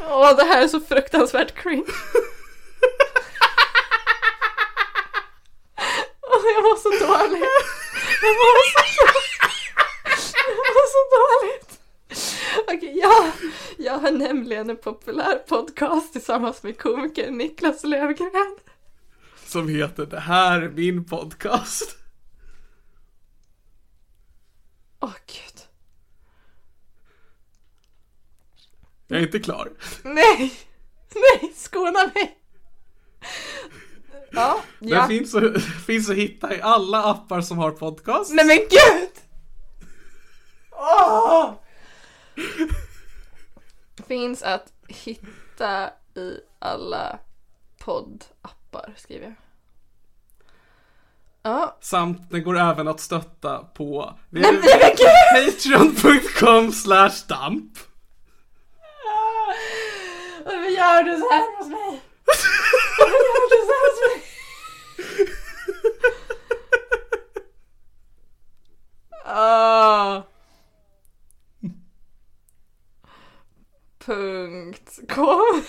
Åh, 0.00 0.36
det 0.36 0.44
här 0.44 0.62
är 0.62 0.68
så 0.68 0.80
fruktansvärt 0.80 1.54
cringe. 1.62 1.84
Åh, 6.22 6.42
jag 6.54 6.62
mår 6.62 6.76
så 6.76 6.90
dåligt. 6.90 7.44
Jag 8.22 8.34
mår 8.34 8.54
så, 8.74 9.06
jag 10.48 10.56
mår 10.56 10.86
så 10.92 11.02
dåligt. 11.16 11.73
Okej, 12.68 12.98
jag, 12.98 13.32
jag 13.78 13.98
har 13.98 14.10
nämligen 14.10 14.70
en 14.70 14.76
populär 14.76 15.38
podcast 15.48 16.12
tillsammans 16.12 16.62
med 16.62 16.78
komikern 16.78 17.38
Niklas 17.38 17.84
Löfgren. 17.84 18.56
Som 19.46 19.68
heter 19.68 20.06
Det 20.06 20.20
här 20.20 20.62
är 20.62 20.68
min 20.68 21.04
podcast. 21.04 21.96
Åh 25.00 25.12
gud. 25.26 25.62
Jag 29.06 29.18
är 29.18 29.22
inte 29.22 29.40
klar. 29.40 29.72
Nej! 30.02 30.52
Nej, 31.14 31.52
skona 31.56 32.10
mig! 32.14 32.38
Ja, 34.30 34.60
Den 34.78 34.88
ja. 34.88 35.08
finns, 35.08 35.34
att, 35.34 35.62
finns 35.62 36.10
att 36.10 36.16
hitta 36.16 36.54
i 36.54 36.60
alla 36.60 37.02
appar 37.02 37.40
som 37.40 37.58
har 37.58 37.70
podcast. 37.70 38.32
Nej 38.32 38.46
men 38.46 38.56
gud! 38.56 39.10
Åh! 40.70 41.50
Finns 44.08 44.42
att 44.42 44.72
hitta 44.88 45.90
i 46.14 46.40
alla 46.58 47.18
poddappar, 47.78 48.94
skriver 48.96 49.24
jag. 49.24 49.34
Ja, 51.42 51.78
Samt 51.80 52.30
den 52.30 52.44
går 52.44 52.58
även 52.58 52.88
att 52.88 53.00
stötta 53.00 53.58
på 53.58 54.14
patreon.com 55.34 56.72
slash 56.72 57.12
damp. 57.28 57.78
varför 60.44 60.68
gör 60.70 61.02
du 61.02 61.18
så 61.20 61.30
här 61.32 61.58
hos 61.58 61.68
mig? 61.68 62.02
Varför 62.98 63.12
gör 63.12 63.48
du 63.50 63.56
så 63.66 63.72
här 63.72 63.90
hos 63.90 64.00
mig? 64.08 64.22
Ah. 69.26 70.22
Punkt 74.06 74.98
com. 75.08 75.62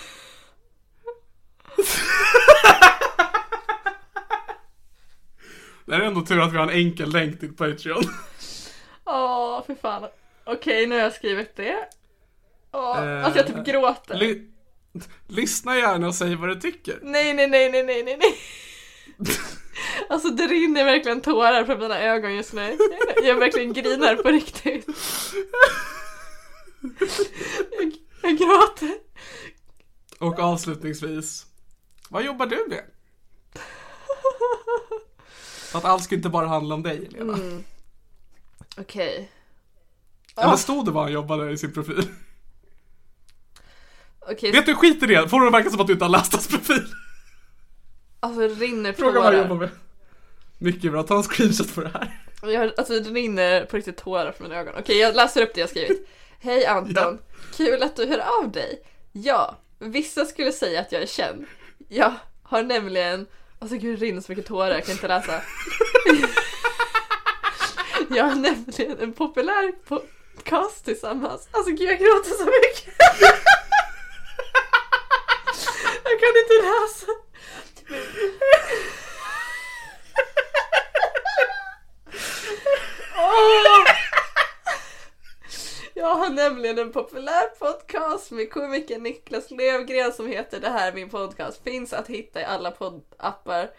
Det 5.84 5.94
är 5.94 6.00
ändå 6.00 6.20
tur 6.22 6.40
att 6.40 6.52
vi 6.52 6.56
har 6.56 6.64
en 6.64 6.70
enkel 6.70 7.12
länk 7.12 7.40
till 7.40 7.56
Patreon. 7.56 8.02
Åh, 9.04 9.64
för 9.66 9.74
fan. 9.74 10.06
Okej, 10.44 10.86
nu 10.86 10.94
har 10.94 11.02
jag 11.02 11.12
skrivit 11.12 11.56
det. 11.56 11.76
Åh, 12.72 12.98
Eh, 13.04 13.24
alltså 13.24 13.38
jag 13.40 13.46
typ 13.46 13.66
gråter. 13.66 14.14
Ly- 14.14 14.42
Lyssna 15.26 15.76
gärna 15.76 16.06
och 16.06 16.14
säg 16.14 16.34
vad 16.36 16.48
du 16.48 16.54
tycker. 16.54 16.98
Nej, 17.02 17.34
nej, 17.34 17.48
nej, 17.48 17.70
nej, 17.70 17.82
nej, 17.82 18.02
nej, 18.02 18.16
nej. 18.20 18.34
Alltså 20.08 20.28
det 20.28 20.46
rinner 20.46 20.84
verkligen 20.84 21.20
tårar 21.20 21.64
från 21.64 21.78
mina 21.78 22.00
ögon 22.00 22.34
just 22.34 22.52
nu. 22.52 22.78
Jag 23.22 23.34
verkligen 23.34 23.72
grinar 23.72 24.16
på 24.16 24.28
riktigt. 24.28 24.86
Jag, 27.78 27.92
jag 28.28 28.38
gråter. 28.38 28.94
Och 30.18 30.38
avslutningsvis, 30.38 31.46
vad 32.08 32.24
jobbar 32.24 32.46
du 32.46 32.66
med? 32.68 32.84
Att 35.74 35.84
allt 35.84 36.04
ska 36.04 36.14
inte 36.14 36.28
bara 36.28 36.46
handla 36.46 36.74
om 36.74 36.82
dig, 36.82 37.08
Lena. 37.10 37.32
Mm. 37.32 37.64
Okej. 38.76 39.30
Eller 40.36 40.56
stod 40.56 40.84
det 40.84 40.90
vad 40.90 41.02
han 41.02 41.12
jobbade 41.12 41.50
i 41.50 41.58
sin 41.58 41.72
profil? 41.72 42.08
Okej, 44.20 44.52
Vet 44.52 44.66
du, 44.66 44.74
skit 44.74 45.02
i 45.02 45.06
det. 45.06 45.28
Får 45.28 45.44
det 45.44 45.50
verka 45.50 45.70
som 45.70 45.80
att 45.80 45.86
du 45.86 45.92
inte 45.92 46.04
har 46.04 46.10
läst 46.10 46.32
hans 46.32 46.48
profil. 46.48 46.86
alltså 48.20 48.40
det 48.40 48.48
rinner 48.48 48.92
Fråga 48.92 49.20
vad 49.20 49.24
han 49.24 49.42
jobbar 49.42 49.56
med. 49.56 49.68
Mycket 50.58 50.92
bra, 50.92 51.02
ta 51.02 51.16
en 51.16 51.22
screenshot 51.22 51.74
på 51.74 51.80
det 51.80 51.88
här. 51.88 52.20
Jag, 52.42 52.72
alltså 52.78 53.00
det 53.00 53.10
rinner 53.10 53.64
på 53.64 53.76
riktigt 53.76 53.96
tårar 53.96 54.32
från 54.32 54.48
mina 54.48 54.60
ögon. 54.60 54.74
Okej, 54.78 54.98
jag 54.98 55.14
läser 55.16 55.42
upp 55.42 55.54
det 55.54 55.60
jag 55.60 55.70
skrivit. 55.70 56.08
Hej 56.40 56.66
Anton, 56.66 57.18
kul 57.56 57.82
att 57.82 57.96
du 57.96 58.06
hör 58.06 58.42
av 58.42 58.52
dig. 58.52 58.82
Ja, 59.12 59.56
vissa 59.78 60.24
skulle 60.24 60.52
säga 60.52 60.80
att 60.80 60.92
jag 60.92 61.02
är 61.02 61.06
känd. 61.06 61.46
Jag 61.88 62.14
har 62.42 62.62
nämligen 62.62 63.26
Alltså 63.58 63.76
gud, 63.76 63.98
det 63.98 64.06
rinner 64.06 64.20
så 64.20 64.32
mycket 64.32 64.46
tårar, 64.46 64.70
jag 64.70 64.84
kan 64.84 64.92
inte 64.92 65.08
läsa. 65.08 65.32
jag 68.10 68.24
har 68.24 68.34
nämligen 68.34 68.98
en 69.00 69.12
populär 69.12 69.72
podcast 69.72 70.84
tillsammans. 70.84 71.48
Alltså 71.50 71.70
gud, 71.70 71.90
jag 71.90 71.98
gråter 71.98 72.30
så 72.30 72.44
mycket. 72.44 72.94
jag 76.04 76.20
kan 76.20 76.28
inte 76.42 76.54
läsa. 76.62 77.06
Åh! 83.16 83.84
Jag 85.94 86.14
har 86.14 86.25
nämligen 86.36 86.78
en 86.78 86.92
populär 86.92 87.46
podcast 87.58 88.30
med 88.30 88.50
komikern 88.50 89.02
Niklas 89.02 89.50
Lövgren 89.50 90.12
som 90.12 90.26
heter 90.26 90.60
Det 90.60 90.68
här 90.68 90.88
är 90.88 90.94
min 90.94 91.08
podcast. 91.08 91.62
Finns 91.64 91.92
att 91.92 92.08
hitta 92.08 92.40
i 92.40 92.44
alla 92.44 92.70
poddappar 92.70 93.70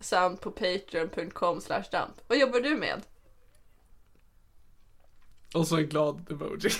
samt 0.00 0.40
på 0.40 0.50
patreon.com 0.50 1.60
damp. 1.90 2.14
Vad 2.26 2.38
jobbar 2.38 2.60
du 2.60 2.76
med? 2.76 3.02
Och 5.54 5.68
så 5.68 5.76
en 5.76 5.88
glad 5.88 6.30
emoji. 6.30 6.70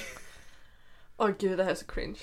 Åh 1.17 1.31
gud, 1.39 1.59
det 1.59 1.65
här 1.65 1.71
är 1.71 1.75
så 1.75 1.87
cringe. 1.87 2.21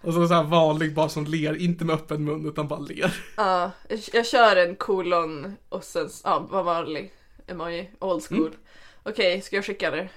Och 0.00 0.14
så 0.14 0.26
sån 0.26 0.36
här 0.36 0.44
vanlig 0.44 0.94
bara 0.94 1.08
som 1.08 1.24
ler, 1.24 1.56
inte 1.56 1.84
med 1.84 1.94
öppen 1.94 2.24
mun 2.24 2.48
utan 2.48 2.68
bara 2.68 2.80
ler. 2.80 3.24
Ja, 3.36 3.70
jag, 3.88 4.00
jag 4.12 4.26
kör 4.26 4.56
en 4.56 4.76
kolon 4.76 5.56
och 5.68 5.84
sen, 5.84 6.08
ja, 6.24 6.46
vad 6.50 6.64
vanlig 6.64 7.12
emoji, 7.46 7.90
old 7.98 8.24
school. 8.24 8.56
Okej, 9.02 9.42
ska 9.42 9.56
jag 9.56 9.64
skicka 9.64 9.90
det? 9.90 10.08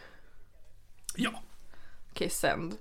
Ja. 1.16 1.44
Okej, 2.14 2.30
send. 2.30 2.76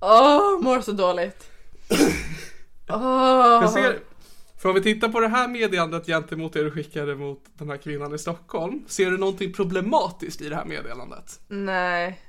Åh, 0.00 0.60
mår 0.60 0.80
så 0.80 0.92
dåligt. 0.92 1.50
Åh. 2.88 3.58
Jag 3.62 3.70
ser, 3.70 3.98
för 4.58 4.68
om 4.68 4.74
vi 4.74 4.82
tittar 4.82 5.08
på 5.08 5.20
det 5.20 5.28
här 5.28 5.48
meddelandet 5.48 6.06
gentemot 6.06 6.52
det 6.52 6.64
du 6.64 6.70
skickade 6.70 7.16
mot 7.16 7.44
den 7.54 7.70
här 7.70 7.76
kvinnan 7.76 8.14
i 8.14 8.18
Stockholm. 8.18 8.84
Ser 8.88 9.10
du 9.10 9.18
någonting 9.18 9.52
problematiskt 9.52 10.40
i 10.40 10.48
det 10.48 10.56
här 10.56 10.64
meddelandet? 10.64 11.40
Nej. 11.48 12.20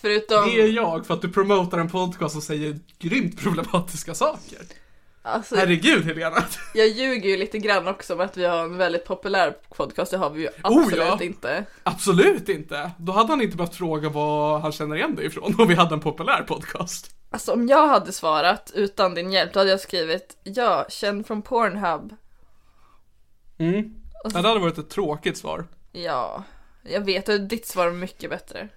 Förutom... 0.00 0.44
Det 0.44 0.60
är 0.60 0.68
jag 0.68 1.06
för 1.06 1.14
att 1.14 1.22
du 1.22 1.32
promotar 1.32 1.78
en 1.78 1.90
podcast 1.90 2.36
och 2.36 2.42
säger 2.42 2.78
grymt 2.98 3.40
problematiska 3.40 4.14
saker. 4.14 4.58
Alltså, 5.26 5.56
Herregud 5.56 6.04
Helena. 6.04 6.44
jag 6.74 6.88
ljuger 6.88 7.30
ju 7.30 7.36
lite 7.36 7.58
grann 7.58 7.88
också 7.88 8.14
om 8.14 8.20
att 8.20 8.36
vi 8.36 8.44
har 8.44 8.64
en 8.64 8.76
väldigt 8.76 9.04
populär 9.04 9.56
podcast, 9.76 10.10
det 10.10 10.16
har 10.16 10.30
vi 10.30 10.40
ju 10.42 10.48
Oh, 10.48 10.82
absolut 10.82 10.98
ja. 10.98 11.22
inte. 11.22 11.64
Absolut 11.82 12.48
inte. 12.48 12.90
Då 12.98 13.12
hade 13.12 13.28
han 13.28 13.42
inte 13.42 13.56
behövt 13.56 13.74
fråga 13.74 14.08
vad 14.08 14.60
han 14.60 14.72
känner 14.72 14.96
igen 14.96 15.14
dig 15.14 15.26
ifrån 15.26 15.54
om 15.58 15.68
vi 15.68 15.74
hade 15.74 15.94
en 15.94 16.00
populär 16.00 16.42
podcast. 16.42 17.10
Alltså 17.30 17.52
om 17.52 17.68
jag 17.68 17.88
hade 17.88 18.12
svarat 18.12 18.72
utan 18.74 19.14
din 19.14 19.32
hjälp, 19.32 19.52
då 19.52 19.60
hade 19.60 19.70
jag 19.70 19.80
skrivit 19.80 20.36
ja, 20.44 20.86
känd 20.88 21.26
från 21.26 21.42
Pornhub. 21.42 22.14
Mm. 23.58 23.94
Ja, 24.24 24.42
det 24.42 24.48
hade 24.48 24.60
varit 24.60 24.78
ett 24.78 24.90
tråkigt 24.90 25.38
svar. 25.38 25.64
Ja, 25.92 26.44
jag 26.82 27.00
vet 27.00 27.28
att 27.28 27.48
ditt 27.48 27.66
svar 27.66 27.86
är 27.86 27.92
mycket 27.92 28.30
bättre. 28.30 28.68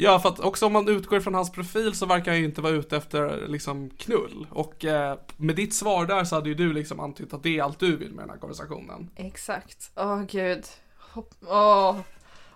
Ja, 0.00 0.18
för 0.20 0.28
att 0.28 0.40
också 0.40 0.66
om 0.66 0.72
man 0.72 0.88
utgår 0.88 1.20
från 1.20 1.34
hans 1.34 1.52
profil 1.52 1.94
så 1.94 2.06
verkar 2.06 2.30
han 2.32 2.38
ju 2.38 2.44
inte 2.44 2.60
vara 2.60 2.72
ute 2.72 2.96
efter 2.96 3.46
liksom 3.48 3.90
knull. 3.90 4.46
Och 4.50 4.84
eh, 4.84 5.18
med 5.36 5.56
ditt 5.56 5.74
svar 5.74 6.06
där 6.06 6.24
så 6.24 6.34
hade 6.34 6.48
ju 6.48 6.54
du 6.54 6.72
liksom 6.72 7.00
antytt 7.00 7.34
att 7.34 7.42
det 7.42 7.58
är 7.58 7.62
allt 7.62 7.78
du 7.78 7.96
vill 7.96 8.10
med 8.12 8.22
den 8.22 8.30
här 8.30 8.36
konversationen. 8.36 9.10
Exakt. 9.16 9.90
Åh 9.96 10.22
gud. 10.22 10.64
Hopp- 11.12 11.34
Åh, 11.46 11.96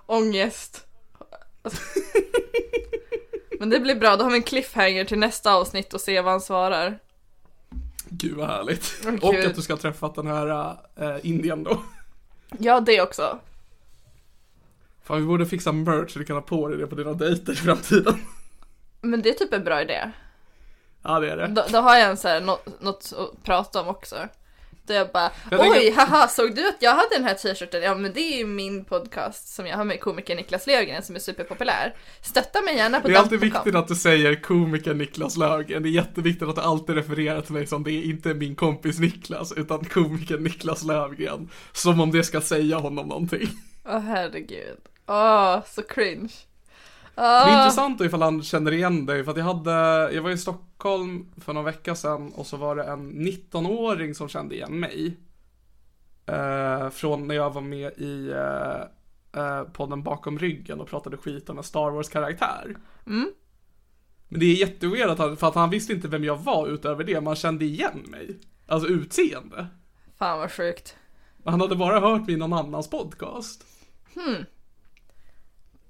ångest. 0.06 0.86
Alltså. 1.62 1.82
Men 3.58 3.70
det 3.70 3.80
blir 3.80 3.94
bra, 3.96 4.16
då 4.16 4.24
har 4.24 4.30
vi 4.30 4.36
en 4.36 4.42
cliffhanger 4.42 5.04
till 5.04 5.18
nästa 5.18 5.54
avsnitt 5.54 5.94
och 5.94 6.00
se 6.00 6.20
vad 6.20 6.32
han 6.32 6.40
svarar. 6.40 6.98
Gud 8.08 8.36
vad 8.36 8.46
härligt. 8.48 8.92
Åh, 9.06 9.14
och 9.28 9.34
gud. 9.34 9.46
att 9.46 9.54
du 9.54 9.62
ska 9.62 9.72
ha 9.72 9.80
träffat 9.80 10.14
den 10.14 10.26
här 10.26 10.76
äh, 10.96 11.16
Indien 11.22 11.62
då. 11.64 11.82
Ja, 12.58 12.80
det 12.80 13.00
också. 13.02 13.38
Fan 15.04 15.20
vi 15.20 15.26
borde 15.26 15.46
fixa 15.46 15.72
merch 15.72 16.12
så 16.12 16.18
du 16.18 16.24
kan 16.24 16.36
ha 16.36 16.40
på 16.42 16.68
dig 16.68 16.78
det 16.78 16.86
på 16.86 16.94
dina 16.94 17.12
dejter 17.12 17.52
i 17.52 17.56
framtiden. 17.56 18.14
Men 19.00 19.22
det 19.22 19.28
är 19.28 19.34
typ 19.34 19.52
en 19.52 19.64
bra 19.64 19.82
idé. 19.82 20.10
ja 21.02 21.20
det 21.20 21.30
är 21.30 21.36
det. 21.36 21.46
Då, 21.46 21.64
då 21.68 21.78
har 21.78 21.96
jag 21.96 22.10
en 22.10 22.16
så 22.16 22.28
här, 22.28 22.40
något, 22.40 22.80
något 22.82 23.12
att 23.18 23.42
prata 23.44 23.80
om 23.80 23.88
också. 23.88 24.16
Då 24.86 24.94
jag 24.94 25.12
bara, 25.12 25.30
Jag 25.50 25.60
oj, 25.60 25.70
tänker- 25.70 25.96
haha, 25.96 26.28
såg 26.28 26.54
du 26.54 26.68
att 26.68 26.76
jag 26.80 26.90
hade 26.90 27.08
den 27.16 27.24
här 27.24 27.34
t-shirten? 27.34 27.82
Ja, 27.82 27.94
men 27.94 28.12
det 28.12 28.20
är 28.20 28.38
ju 28.38 28.46
min 28.46 28.84
podcast 28.84 29.54
som 29.54 29.66
jag 29.66 29.76
har 29.76 29.84
med 29.84 30.00
komikern 30.00 30.36
Niklas 30.36 30.66
Löfgren 30.66 31.02
som 31.02 31.14
är 31.14 31.20
superpopulär. 31.20 31.94
Stötta 32.22 32.60
mig 32.62 32.76
gärna 32.76 33.00
på 33.00 33.08
Det 33.08 33.14
är 33.14 33.18
alltid 33.18 33.40
viktigt 33.40 33.74
att 33.74 33.88
du 33.88 33.94
säger 33.94 34.42
komikern 34.42 34.98
Niklas 34.98 35.36
Löfgren. 35.36 35.82
Det 35.82 35.88
är 35.88 35.90
jätteviktigt 35.90 36.48
att 36.48 36.56
du 36.56 36.62
alltid 36.62 36.94
refererar 36.94 37.40
till 37.40 37.52
mig 37.52 37.66
som 37.66 37.84
det 37.84 37.90
är 37.92 38.02
inte 38.02 38.34
min 38.34 38.54
kompis 38.54 38.98
Niklas 38.98 39.52
utan 39.52 39.84
komikern 39.84 40.42
Niklas 40.42 40.82
Löfgren. 40.84 41.48
Som 41.72 42.00
om 42.00 42.10
det 42.10 42.24
ska 42.24 42.40
säga 42.40 42.76
honom 42.76 43.08
någonting. 43.08 43.48
Åh 43.84 43.98
herregud. 43.98 44.78
Åh, 45.06 45.60
så 45.66 45.82
cringe. 45.82 46.32
Det 47.14 47.20
är 47.20 47.46
Åh, 47.46 47.58
intressant 47.58 47.98
då 47.98 48.04
ifall 48.04 48.22
han 48.22 48.42
känner 48.42 48.72
igen 48.72 49.06
dig 49.06 49.24
för 49.24 49.30
att 49.30 49.36
jag 49.36 49.44
hade, 49.44 49.70
jag 50.12 50.22
var 50.22 50.30
i 50.30 50.38
Stockholm 50.38 51.32
för 51.40 51.52
några 51.52 51.64
vecka 51.64 51.94
sedan 51.94 52.32
och 52.32 52.46
så 52.46 52.56
var 52.56 52.76
det 52.76 52.84
en 52.84 53.12
19-åring 53.12 54.14
som 54.14 54.28
kände 54.28 54.54
igen 54.54 54.80
mig. 54.80 55.16
Eh, 56.26 56.90
från 56.90 57.28
när 57.28 57.34
jag 57.34 57.50
var 57.50 57.60
med 57.60 57.92
i 57.92 58.30
eh, 58.30 59.42
eh, 59.42 59.62
podden 59.62 60.02
Bakom 60.02 60.38
ryggen 60.38 60.80
och 60.80 60.88
pratade 60.88 61.16
skit 61.16 61.50
om 61.50 61.58
en 61.58 61.64
Star 61.64 61.90
Wars-karaktär. 61.90 62.76
Mm. 63.06 63.32
Men 64.28 64.40
det 64.40 64.46
är 64.46 64.54
jätteweird 64.54 65.10
att 65.10 65.18
han, 65.18 65.36
för 65.36 65.48
att 65.48 65.54
han 65.54 65.70
visste 65.70 65.92
inte 65.92 66.08
vem 66.08 66.24
jag 66.24 66.36
var 66.36 66.68
utöver 66.68 67.04
det, 67.04 67.20
man 67.20 67.36
kände 67.36 67.64
igen 67.64 68.04
mig. 68.08 68.38
Alltså 68.66 68.88
utseende. 68.88 69.66
fan 70.18 70.38
vad 70.38 70.52
sjukt. 70.52 70.96
Han 71.44 71.60
hade 71.60 71.76
bara 71.76 72.00
hört 72.00 72.26
min 72.26 72.38
någon 72.38 72.52
annans 72.52 72.90
podcast. 72.90 73.66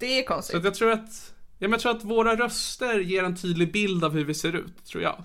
Det 0.03 0.19
är 0.19 0.23
Så 0.23 0.29
konstigt. 0.29 0.57
att 0.57 0.65
jag 0.65 0.75
tror 0.75 0.91
att, 0.91 1.33
ja, 1.59 1.69
men 1.69 1.71
jag 1.71 1.81
tror 1.81 1.93
att 1.97 2.05
våra 2.05 2.37
röster 2.37 2.99
ger 2.99 3.25
en 3.25 3.37
tydlig 3.37 3.73
bild 3.73 4.05
av 4.05 4.13
hur 4.13 4.25
vi 4.25 4.35
ser 4.35 4.53
ut, 4.57 4.85
tror 4.85 5.03
jag. 5.03 5.23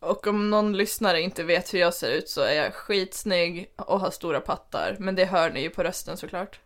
Och 0.00 0.26
om 0.26 0.50
någon 0.50 0.72
lyssnare 0.76 1.20
inte 1.20 1.44
vet 1.44 1.74
hur 1.74 1.78
jag 1.78 1.94
ser 1.94 2.10
ut 2.10 2.28
så 2.28 2.40
är 2.40 2.52
jag 2.54 2.74
skitsnygg 2.74 3.70
och 3.76 4.00
har 4.00 4.10
stora 4.10 4.40
pattar. 4.40 4.96
Men 4.98 5.14
det 5.14 5.24
hör 5.24 5.50
ni 5.50 5.62
ju 5.62 5.70
på 5.70 5.82
rösten 5.82 6.16
såklart. 6.16 6.60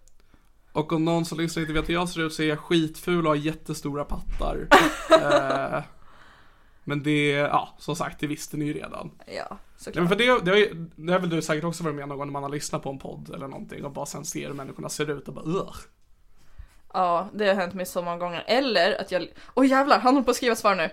Och 0.72 0.92
om 0.92 1.04
någon 1.04 1.24
som 1.24 1.38
lyssnar 1.40 1.60
inte 1.62 1.72
vet 1.72 1.88
hur 1.88 1.94
jag 1.94 2.08
ser 2.08 2.20
ut 2.20 2.32
så 2.32 2.42
är 2.42 2.46
jag 2.46 2.58
skitful 2.58 3.26
och 3.26 3.30
har 3.30 3.36
jättestora 3.36 4.04
pattar. 4.04 4.68
eh, 5.10 5.82
men 6.84 7.02
det, 7.02 7.30
ja, 7.30 7.74
som 7.78 7.96
sagt, 7.96 8.20
det 8.20 8.26
visste 8.26 8.56
ni 8.56 8.64
ju 8.64 8.72
redan. 8.72 9.10
Ja, 9.26 9.32
Ja, 9.32 9.58
såklart. 9.76 9.94
men 10.02 10.08
för 10.08 10.16
det, 10.16 10.44
det, 10.44 10.50
har 10.50 10.58
ju, 10.58 10.86
det 10.96 11.12
har 11.12 11.20
väl 11.20 11.30
du 11.30 11.42
säkert 11.42 11.64
också 11.64 11.84
varit 11.84 11.96
med 11.96 12.08
någon 12.08 12.18
gång 12.18 12.26
när 12.26 12.32
man 12.32 12.42
har 12.42 12.50
lyssnat 12.50 12.82
på 12.82 12.90
en 12.90 12.98
podd 12.98 13.30
eller 13.34 13.48
någonting 13.48 13.84
och 13.84 13.90
bara 13.92 14.06
sen 14.06 14.24
ser 14.24 14.46
hur 14.46 14.54
människorna 14.54 14.88
ser 14.88 15.10
ut 15.10 15.28
och 15.28 15.34
bara 15.34 15.44
Ugh. 15.44 15.74
Ja, 16.94 17.28
det 17.32 17.48
har 17.48 17.54
hänt 17.54 17.74
mig 17.74 17.86
så 17.86 18.02
många 18.02 18.16
gånger. 18.16 18.44
Eller 18.46 19.00
att 19.00 19.10
jag... 19.10 19.28
Åh 19.54 19.66
jävlar, 19.66 19.98
han 19.98 20.14
håller 20.14 20.24
på 20.24 20.30
att 20.30 20.36
skriva 20.36 20.56
svar 20.56 20.74
nu. 20.74 20.90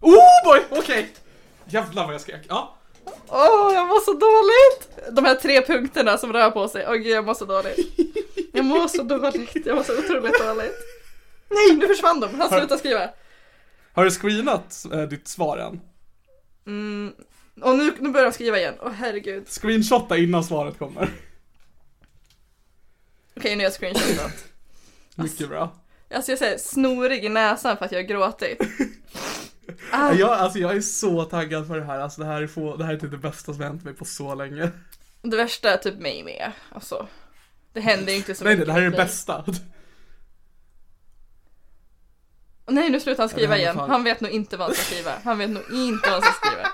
Oh 0.00 0.44
boy, 0.44 0.60
okej! 0.70 1.12
Jävlar 1.66 2.04
vad 2.04 2.14
jag 2.14 2.20
skrek. 2.20 2.46
Ja. 2.48 2.76
Åh, 3.28 3.70
jag 3.74 3.88
mår 3.88 4.00
så 4.00 4.12
dåligt! 4.12 5.14
De 5.16 5.24
här 5.24 5.34
tre 5.34 5.66
punkterna 5.66 6.18
som 6.18 6.32
rör 6.32 6.50
på 6.50 6.68
sig. 6.68 6.86
Åh 6.88 6.94
gud, 6.94 7.06
jag 7.06 7.24
mår 7.24 7.34
så 7.34 7.44
dåligt. 7.44 7.98
Jag 8.52 8.64
mår 8.64 8.88
så 8.88 9.02
dåligt. 9.02 9.66
Jag 9.66 9.76
mår 9.76 9.82
så 9.82 9.98
otroligt 9.98 10.38
dåligt. 10.38 10.78
Nej, 11.48 11.76
nu 11.76 11.86
försvann 11.86 12.20
de. 12.20 12.40
Han 12.40 12.48
slutar 12.48 12.76
skriva. 12.76 13.10
Har 13.92 14.04
du 14.04 14.10
screenat 14.10 14.84
eh, 14.92 15.02
ditt 15.02 15.28
svar 15.28 15.58
än? 15.58 15.80
Och 17.62 17.78
nu, 17.78 17.94
nu 17.98 18.10
börjar 18.10 18.26
de 18.26 18.32
skriva 18.32 18.58
igen. 18.58 18.74
Åh 18.80 18.90
herregud. 18.90 19.48
Screenshotta 19.48 20.16
innan 20.16 20.44
svaret 20.44 20.78
kommer. 20.78 21.10
Okej, 23.36 23.56
nu 23.56 23.62
är 23.62 23.66
jag 23.66 23.72
screenshotat. 23.72 24.51
Mycket 25.16 25.48
bra. 25.48 25.74
Alltså 26.14 26.32
jag 26.32 26.38
säger 26.38 26.58
snorig 26.58 27.24
i 27.24 27.28
näsan 27.28 27.76
för 27.76 27.84
att 27.84 27.92
jag 27.92 27.98
har 27.98 28.08
gråtit. 28.08 28.58
Ah. 29.92 30.12
Jag, 30.12 30.30
alltså 30.30 30.58
jag 30.58 30.76
är 30.76 30.80
så 30.80 31.24
taggad 31.24 31.66
för 31.66 31.76
det 31.76 31.84
här, 31.84 32.00
alltså 32.00 32.20
det 32.20 32.26
här 32.26 32.42
är, 32.42 32.46
få, 32.46 32.76
det 32.76 32.84
här 32.84 32.94
är 32.94 32.98
typ 32.98 33.10
det 33.10 33.16
bästa 33.16 33.52
som 33.52 33.62
hänt 33.62 33.84
mig 33.84 33.94
på 33.94 34.04
så 34.04 34.34
länge. 34.34 34.70
Det 35.22 35.36
värsta 35.36 35.72
är 35.72 35.76
typ 35.76 35.98
mig 35.98 36.22
med. 36.24 36.52
Alltså. 36.70 37.08
Det 37.72 37.80
händer 37.80 38.12
ju 38.12 38.18
inte 38.18 38.34
så 38.34 38.44
Nej 38.44 38.50
nej, 38.50 38.56
mycket 38.56 38.66
det 38.66 38.72
här 38.72 38.80
är 38.80 38.90
det 38.90 38.96
bästa. 38.96 39.44
Nej, 42.66 42.90
nu 42.90 43.00
slutar 43.00 43.22
han 43.22 43.28
skriva 43.28 43.58
igen. 43.58 43.78
Han 43.78 44.04
vet 44.04 44.20
nog 44.20 44.30
inte 44.30 44.56
vad 44.56 44.66
han 44.66 44.74
ska 44.74 44.84
skriva. 44.84 45.12
Han 45.24 45.38
vet 45.38 45.50
nog 45.50 45.62
inte 45.72 46.10
vad 46.10 46.22
han 46.22 46.22
ska 46.22 46.32
skriva. 46.32 46.68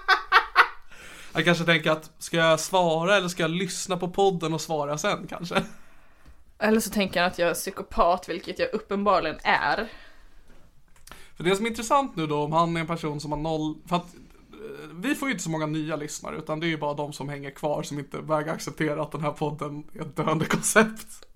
Jag 1.34 1.44
kanske 1.44 1.64
tänker 1.64 1.90
att, 1.90 2.10
ska 2.18 2.36
jag 2.36 2.60
svara 2.60 3.16
eller 3.16 3.28
ska 3.28 3.42
jag 3.42 3.50
lyssna 3.50 3.96
på 3.96 4.08
podden 4.08 4.54
och 4.54 4.60
svara 4.60 4.98
sen 4.98 5.26
kanske? 5.26 5.62
Eller 6.58 6.80
så 6.80 6.90
tänker 6.90 7.20
han 7.20 7.30
att 7.30 7.38
jag 7.38 7.48
är 7.48 7.54
psykopat, 7.54 8.28
vilket 8.28 8.58
jag 8.58 8.74
uppenbarligen 8.74 9.38
är. 9.42 9.88
För 11.36 11.44
det 11.44 11.56
som 11.56 11.64
är 11.64 11.70
intressant 11.70 12.16
nu 12.16 12.26
då, 12.26 12.36
om 12.42 12.52
han 12.52 12.76
är 12.76 12.80
en 12.80 12.86
person 12.86 13.20
som 13.20 13.32
har 13.32 13.38
noll, 13.38 13.74
för 13.86 13.96
att 13.96 14.14
eh, 14.14 14.88
vi 14.94 15.14
får 15.14 15.28
ju 15.28 15.32
inte 15.32 15.44
så 15.44 15.50
många 15.50 15.66
nya 15.66 15.96
lyssnare, 15.96 16.36
utan 16.36 16.60
det 16.60 16.66
är 16.66 16.68
ju 16.68 16.78
bara 16.78 16.94
de 16.94 17.12
som 17.12 17.28
hänger 17.28 17.50
kvar 17.50 17.82
som 17.82 17.98
inte 17.98 18.18
vägrar 18.20 18.52
acceptera 18.52 19.02
att 19.02 19.12
den 19.12 19.20
här 19.20 19.32
podden 19.32 19.84
är 19.94 20.00
ett 20.00 20.16
döende 20.16 20.44
koncept. 20.44 21.28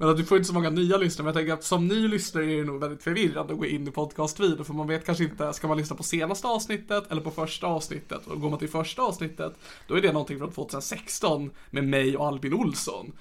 Men 0.00 0.08
att 0.08 0.16
du 0.16 0.24
får 0.24 0.36
inte 0.36 0.48
så 0.48 0.54
många 0.54 0.70
nya 0.70 0.96
lyssnare. 0.96 1.24
Men 1.24 1.34
jag 1.34 1.34
tänker 1.34 1.52
att 1.52 1.64
som 1.64 1.88
ny 1.88 2.08
lyssnare 2.08 2.44
är 2.44 2.56
det 2.56 2.64
nog 2.64 2.80
väldigt 2.80 3.02
förvirrande 3.02 3.52
att 3.52 3.58
gå 3.58 3.66
in 3.66 3.88
i 3.88 3.90
podcastvideo. 3.90 4.64
För 4.64 4.74
man 4.74 4.86
vet 4.86 5.06
kanske 5.06 5.24
inte, 5.24 5.52
ska 5.52 5.68
man 5.68 5.78
lyssna 5.78 5.96
på 5.96 6.02
senaste 6.02 6.46
avsnittet 6.46 7.10
eller 7.10 7.22
på 7.22 7.30
första 7.30 7.66
avsnittet? 7.66 8.26
Och 8.26 8.40
går 8.40 8.50
man 8.50 8.58
till 8.58 8.68
första 8.68 9.02
avsnittet, 9.02 9.52
då 9.86 9.94
är 9.94 10.00
det 10.00 10.12
någonting 10.12 10.38
från 10.38 10.52
2016 10.52 11.50
med 11.70 11.84
mig 11.84 12.16
och 12.16 12.26
Albin 12.26 12.54
Olsson. 12.54 13.12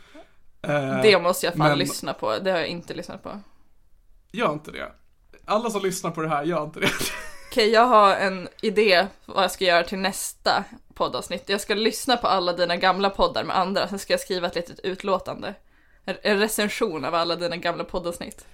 Eh, 0.62 1.02
Det 1.02 1.22
måste 1.22 1.46
jag 1.46 1.56
fan 1.56 1.70
men- 1.70 1.78
lyssna 1.80 2.14
på, 2.14 2.40
det 2.40 2.52
har 2.52 2.58
jag 2.58 2.68
inte 2.68 2.94
lyssnat 2.94 3.24
på. 3.24 3.40
Gör 4.32 4.54
inte 4.54 4.72
det. 4.72 4.92
Alla 5.46 5.70
som 5.70 5.82
lyssnar 5.82 6.12
på 6.12 6.22
det 6.22 6.30
här, 6.30 6.44
gör 6.44 6.64
inte 6.64 6.80
det. 6.80 6.90
Okej, 7.52 7.70
jag 7.70 7.86
har 7.86 8.16
en 8.16 8.48
idé 8.62 9.08
vad 9.26 9.44
jag 9.44 9.52
ska 9.52 9.66
göra 9.66 9.84
till 9.84 9.98
nästa 9.98 10.64
poddavsnitt. 10.94 11.50
Jag 11.50 11.62
ska 11.62 11.74
lyssna 11.76 12.18
på 12.18 12.28
alla 12.28 12.54
dina 12.54 12.76
gamla 12.76 13.10
poddar 13.10 13.44
med 13.44 13.58
andra, 13.58 13.88
sen 13.88 14.00
ska 14.00 14.14
jag 14.14 14.20
skriva 14.20 14.48
ett 14.48 14.56
litet 14.56 14.80
utlåtande. 14.80 15.54
En, 16.06 16.16
en 16.22 16.40
recension 16.40 17.06
av 17.06 17.16
alla 17.16 17.36
dina 17.36 17.58
gamla 17.58 17.84
poddavsnitt. 17.84 18.46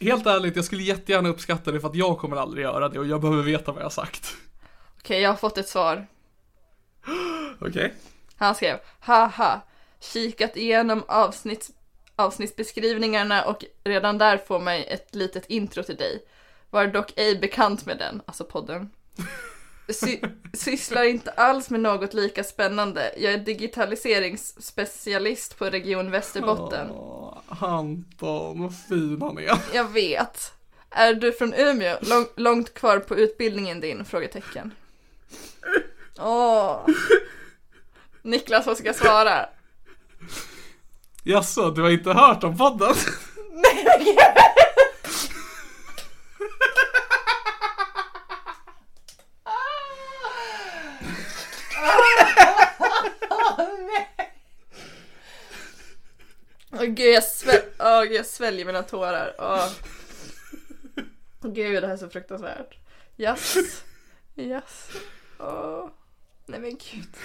Helt 0.00 0.26
ärligt, 0.26 0.56
jag 0.56 0.64
skulle 0.64 0.82
jättegärna 0.82 1.28
uppskatta 1.28 1.72
det 1.72 1.80
för 1.80 1.88
att 1.88 1.94
jag 1.94 2.18
kommer 2.18 2.36
aldrig 2.36 2.62
göra 2.64 2.88
det 2.88 2.98
och 2.98 3.06
jag 3.06 3.20
behöver 3.20 3.42
veta 3.42 3.72
vad 3.72 3.80
jag 3.80 3.84
har 3.86 3.90
sagt. 3.90 4.36
Okej, 4.98 5.20
jag 5.20 5.30
har 5.30 5.36
fått 5.36 5.58
ett 5.58 5.68
svar. 5.68 6.06
Okej? 7.60 7.94
Han 8.36 8.54
skrev, 8.54 8.78
haha, 9.00 9.60
kikat 10.12 10.56
igenom 10.56 11.04
avsnitts, 11.08 11.70
avsnittsbeskrivningarna 12.16 13.44
och 13.44 13.64
redan 13.84 14.18
där 14.18 14.38
får 14.38 14.60
mig 14.60 14.86
ett 14.88 15.14
litet 15.14 15.46
intro 15.46 15.82
till 15.82 15.96
dig. 15.96 16.22
Var 16.70 16.86
dock 16.86 17.12
ej 17.16 17.38
bekant 17.38 17.86
med 17.86 17.98
den, 17.98 18.22
alltså 18.26 18.44
podden. 18.44 18.90
Sy 19.88 20.20
sysslar 20.52 21.04
inte 21.04 21.30
alls 21.30 21.70
med 21.70 21.80
något 21.80 22.14
lika 22.14 22.44
spännande. 22.44 23.14
Jag 23.16 23.32
är 23.32 23.38
digitaliseringsspecialist 23.38 25.58
på 25.58 25.64
Region 25.64 26.10
Västerbotten. 26.10 26.90
Åh, 26.90 27.38
Anton, 27.48 28.62
vad 28.62 28.78
fin 28.88 29.22
han 29.22 29.38
är. 29.38 29.58
Jag 29.74 29.92
vet. 29.92 30.52
Är 30.90 31.14
du 31.14 31.32
från 31.32 31.54
Umeå? 31.54 31.96
Lång, 32.00 32.26
långt 32.36 32.74
kvar 32.74 32.98
på 32.98 33.16
utbildningen 33.16 33.80
din? 33.80 34.04
Frågetecken. 34.04 34.72
Åh. 36.18 36.86
Niklas, 38.22 38.66
vad 38.66 38.76
ska 38.76 38.86
jag 38.86 38.96
svara? 38.96 39.48
Jaså, 41.22 41.70
du 41.70 41.82
har 41.82 41.90
inte 41.90 42.12
hört 42.12 42.44
om 42.44 42.56
podden? 42.58 42.94
Åh 56.72 56.82
gud, 56.84 57.14
jag, 57.14 57.22
svä- 57.22 57.64
åh, 57.78 58.02
gud, 58.02 58.12
jag 58.12 58.26
sväljer 58.26 58.64
mina 58.66 58.82
tårar. 58.82 59.34
Åh. 59.38 59.68
Gud, 61.42 61.82
det 61.82 61.86
här 61.86 61.94
är 61.94 61.98
så 61.98 62.08
fruktansvärt. 62.08 62.78
Yes. 63.16 63.56
Yes. 64.36 64.90
Åh. 65.38 65.88
Nej 66.46 66.60
men 66.60 66.70
gud. 66.70 67.16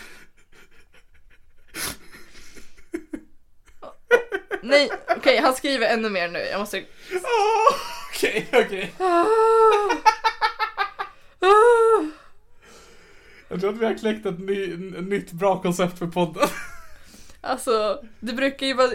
Nej, 4.61 4.89
okej, 5.17 5.37
han 5.37 5.53
skriver 5.55 5.87
ännu 5.87 6.09
mer 6.09 6.27
nu. 6.27 6.39
Jag 6.39 6.59
måste... 6.59 6.77
Åh, 7.13 7.77
Okej, 8.13 8.47
okej. 8.53 8.93
Ah. 8.99 9.25
Jag 13.49 13.59
tror 13.59 13.69
att 13.73 13.77
vi 13.77 13.85
har 13.85 13.97
kläckt 13.97 14.25
ett 14.25 14.39
ny, 14.39 14.75
nytt 15.01 15.31
bra 15.31 15.61
koncept 15.61 15.99
för 15.99 16.07
podden. 16.07 16.47
Alltså, 17.41 18.03
det 18.19 18.33
brukar 18.33 18.67
ju 18.67 18.73
vara 18.73 18.89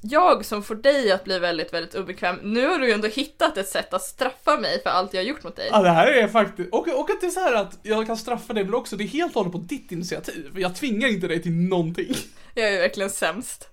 jag 0.00 0.44
som 0.44 0.62
får 0.62 0.74
dig 0.74 1.12
att 1.12 1.24
bli 1.24 1.38
väldigt, 1.38 1.72
väldigt 1.72 1.94
obekväm. 1.94 2.36
Nu 2.42 2.66
har 2.66 2.78
du 2.78 2.86
ju 2.86 2.92
ändå 2.92 3.08
hittat 3.08 3.56
ett 3.56 3.68
sätt 3.68 3.94
att 3.94 4.02
straffa 4.02 4.56
mig 4.56 4.82
för 4.82 4.90
allt 4.90 5.14
jag 5.14 5.20
har 5.20 5.26
gjort 5.26 5.42
mot 5.44 5.56
dig. 5.56 5.68
Ja, 5.72 5.82
det 5.82 5.90
här 5.90 6.06
är 6.06 6.28
faktiskt, 6.28 6.68
och, 6.72 6.88
och 6.88 7.10
att 7.10 7.20
det 7.20 7.26
är 7.26 7.30
så 7.30 7.40
här 7.40 7.54
att 7.54 7.78
jag 7.82 8.06
kan 8.06 8.16
straffa 8.16 8.52
dig 8.52 8.64
men 8.64 8.74
också 8.74 8.96
det 8.96 9.04
är 9.04 9.08
helt 9.08 9.36
och 9.36 9.44
hållet 9.44 9.52
på 9.52 9.58
ditt 9.58 9.92
initiativ. 9.92 10.50
Jag 10.54 10.76
tvingar 10.76 11.08
inte 11.08 11.28
dig 11.28 11.42
till 11.42 11.52
någonting. 11.52 12.14
Jag 12.54 12.68
är 12.68 12.78
verkligen 12.78 13.10
sämst. 13.10 13.68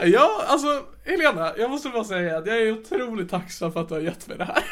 Ja, 0.00 0.44
alltså 0.46 0.84
Helena, 1.04 1.52
jag 1.56 1.70
måste 1.70 1.88
bara 1.88 2.04
säga 2.04 2.38
att 2.38 2.46
jag 2.46 2.56
är 2.56 2.72
otroligt 2.72 3.30
tacksam 3.30 3.72
för 3.72 3.80
att 3.80 3.88
du 3.88 3.94
har 3.94 4.00
gett 4.00 4.28
mig 4.28 4.38
det 4.38 4.44
här. 4.44 4.64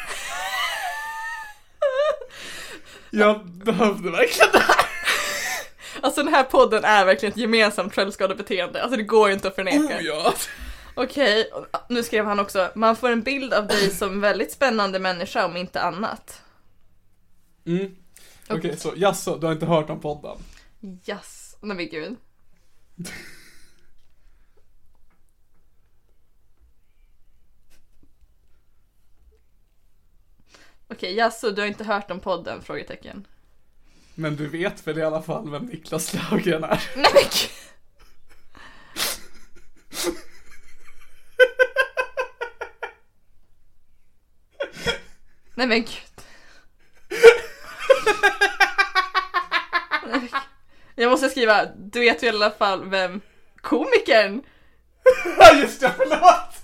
Jag 3.09 3.45
behövde 3.45 4.11
verkligen 4.11 4.51
det 4.51 4.59
här. 4.59 4.85
Alltså 6.01 6.23
den 6.23 6.33
här 6.33 6.43
podden 6.43 6.83
är 6.83 7.05
verkligen 7.05 7.31
ett 7.31 7.37
gemensamt 7.37 7.95
självskadebeteende. 7.95 8.83
Alltså 8.83 8.97
det 8.97 9.03
går 9.03 9.27
ju 9.27 9.33
inte 9.33 9.47
att 9.47 9.55
förneka. 9.55 9.97
Oh, 9.97 10.01
ja. 10.01 10.33
Okej, 10.95 11.51
nu 11.89 12.03
skrev 12.03 12.25
han 12.25 12.39
också. 12.39 12.71
Man 12.75 12.95
får 12.95 13.11
en 13.11 13.21
bild 13.21 13.53
av 13.53 13.67
dig 13.67 13.89
som 13.89 14.21
väldigt 14.21 14.51
spännande 14.51 14.99
människa 14.99 15.45
om 15.45 15.57
inte 15.57 15.81
annat. 15.81 16.41
Mm. 17.65 17.95
Okej, 18.49 18.77
så 18.77 18.93
jaså, 18.95 19.37
du 19.37 19.45
har 19.45 19.53
inte 19.53 19.65
hört 19.65 19.89
om 19.89 19.99
podden? 19.99 20.37
Yes. 21.07 21.55
Nej 21.61 21.77
men 21.77 21.89
gud. 21.89 22.15
Okej, 30.93 31.15
jaså, 31.15 31.51
du 31.51 31.61
har 31.61 31.67
inte 31.67 31.83
hört 31.83 32.11
om 32.11 32.19
podden? 32.19 32.61
Frågetecken. 32.61 33.27
Men 34.15 34.35
du 34.35 34.47
vet 34.47 34.87
väl 34.87 34.97
i 34.97 35.03
alla 35.03 35.21
fall 35.21 35.51
vem 35.51 35.65
Niklas 35.65 36.13
Löfgren 36.13 36.63
är? 36.63 36.83
Nej 36.95 37.11
men 37.13 37.23
gud. 37.23 37.49
Nej 45.55 45.67
men 45.67 45.81
gud. 45.81 46.25
Nej, 50.03 50.11
men 50.11 50.21
gud. 50.21 50.31
Jag 50.95 51.11
måste 51.11 51.29
skriva, 51.29 51.65
du 51.65 51.99
vet 51.99 52.23
ju 52.23 52.27
i 52.27 52.29
alla 52.29 52.51
fall 52.51 52.89
vem 52.89 53.21
komikern 53.61 54.43
Ja 55.37 55.53
just 55.53 55.81
det, 55.81 55.93
förlåt! 55.97 56.63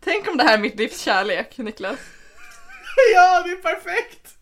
Tänk 0.00 0.27
om 0.27 0.27
det 0.38 0.44
här 0.44 0.54
är 0.54 0.58
mitt 0.62 0.78
livs 0.78 1.00
kärlek, 1.00 1.58
Niklas. 1.58 1.98
Ja, 3.14 3.42
det 3.46 3.50
är 3.50 3.62
perfekt! 3.74 4.34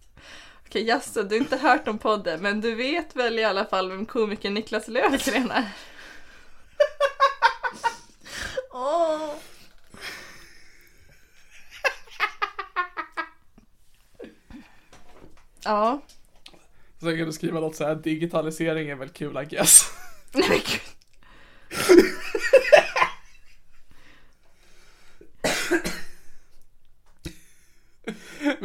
Okej, 0.66 0.82
jaså, 0.84 1.22
du 1.22 1.34
har 1.34 1.40
inte 1.42 1.56
hört 1.56 1.88
om 1.88 1.98
podden, 1.98 2.42
men 2.42 2.60
du 2.60 2.74
vet 2.74 3.16
väl 3.16 3.38
i 3.38 3.44
alla 3.44 3.64
fall 3.64 3.90
vem 3.90 4.06
komikern 4.06 4.54
Niklas 4.54 4.88
Löfgren 4.88 5.50
är? 5.50 5.64
Åh. 8.72 9.30
Ja, 15.64 16.00
Så 17.00 17.06
kan 17.16 17.26
du 17.26 17.32
skriva 17.32 17.60
något 17.60 17.76
så 17.76 17.84
här, 17.84 17.94
digitalisering 17.94 18.88
är 18.88 18.94
väl 18.94 19.08
kul 19.08 19.36
I 19.42 19.44
guess. 19.44 19.90
nej 20.32 20.48
men 20.48 20.58
gud. 20.58 20.80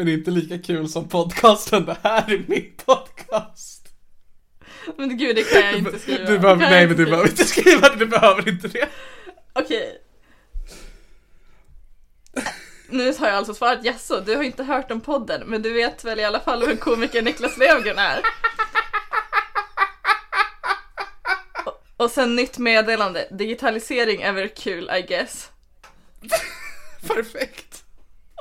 Men 0.02 0.06
det 0.06 0.12
är 0.14 0.18
inte 0.18 0.32
lika 0.32 0.58
kul 0.60 0.90
som 0.90 1.08
podcasten, 1.10 1.86
det 1.86 1.98
här 2.04 2.32
är 2.34 2.44
min 2.48 2.74
podcast. 2.86 3.88
Men 4.98 5.18
gud, 5.18 5.36
det 5.36 5.44
kan 5.44 5.62
jag 5.62 5.78
inte 5.78 6.00
skriva. 6.00 6.26
Du 6.26 6.40
behöver, 6.40 6.70
nej 6.70 6.88
men 6.88 6.98
du 6.98 7.06
behöver 7.06 7.30
inte 7.30 7.46
skriva 7.46 7.90
det, 7.90 7.96
du 7.96 8.06
behöver 8.06 8.50
inte 8.50 8.68
det. 8.68 8.90
Okej. 9.54 10.02
Nu 12.90 13.14
har 13.14 13.28
jag 13.28 13.36
alltså 13.38 13.54
svarat 13.54 13.86
jaså, 13.86 14.20
du 14.26 14.36
har 14.36 14.44
inte 14.44 14.64
hört 14.64 14.92
om 14.92 15.02
podden, 15.02 15.44
men 15.46 15.62
du 15.62 15.74
vet 15.74 16.04
väl 16.04 16.20
i 16.20 16.24
alla 16.24 16.40
fall 16.40 16.66
vem 16.68 16.78
komikern 16.78 17.26
Niklas 17.26 17.58
Löfgren 17.58 17.98
är? 17.98 18.22
Och- 21.66 21.82
Och 21.98 22.12
sen 22.12 22.36
nytt 22.36 22.58
meddelande, 22.58 23.28
digitalisering 23.32 24.22
är 24.22 24.32
väl 24.32 24.50
kul 24.50 24.90
I 24.98 25.02
guess. 25.02 25.50
Perfekt. 27.08 27.84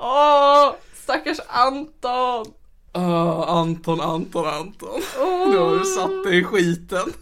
Åh, 0.02 0.74
stackars 1.10 1.40
Anton! 1.48 2.52
Åh, 2.92 3.44
Anton, 3.48 4.00
Anton, 4.00 4.46
Anton. 4.46 5.02
Åh. 5.18 5.48
Nu 5.50 5.56
har 5.58 5.78
du 5.78 5.84
satt 5.84 6.24
dig 6.24 6.38
i 6.38 6.44
skiten. 6.44 7.12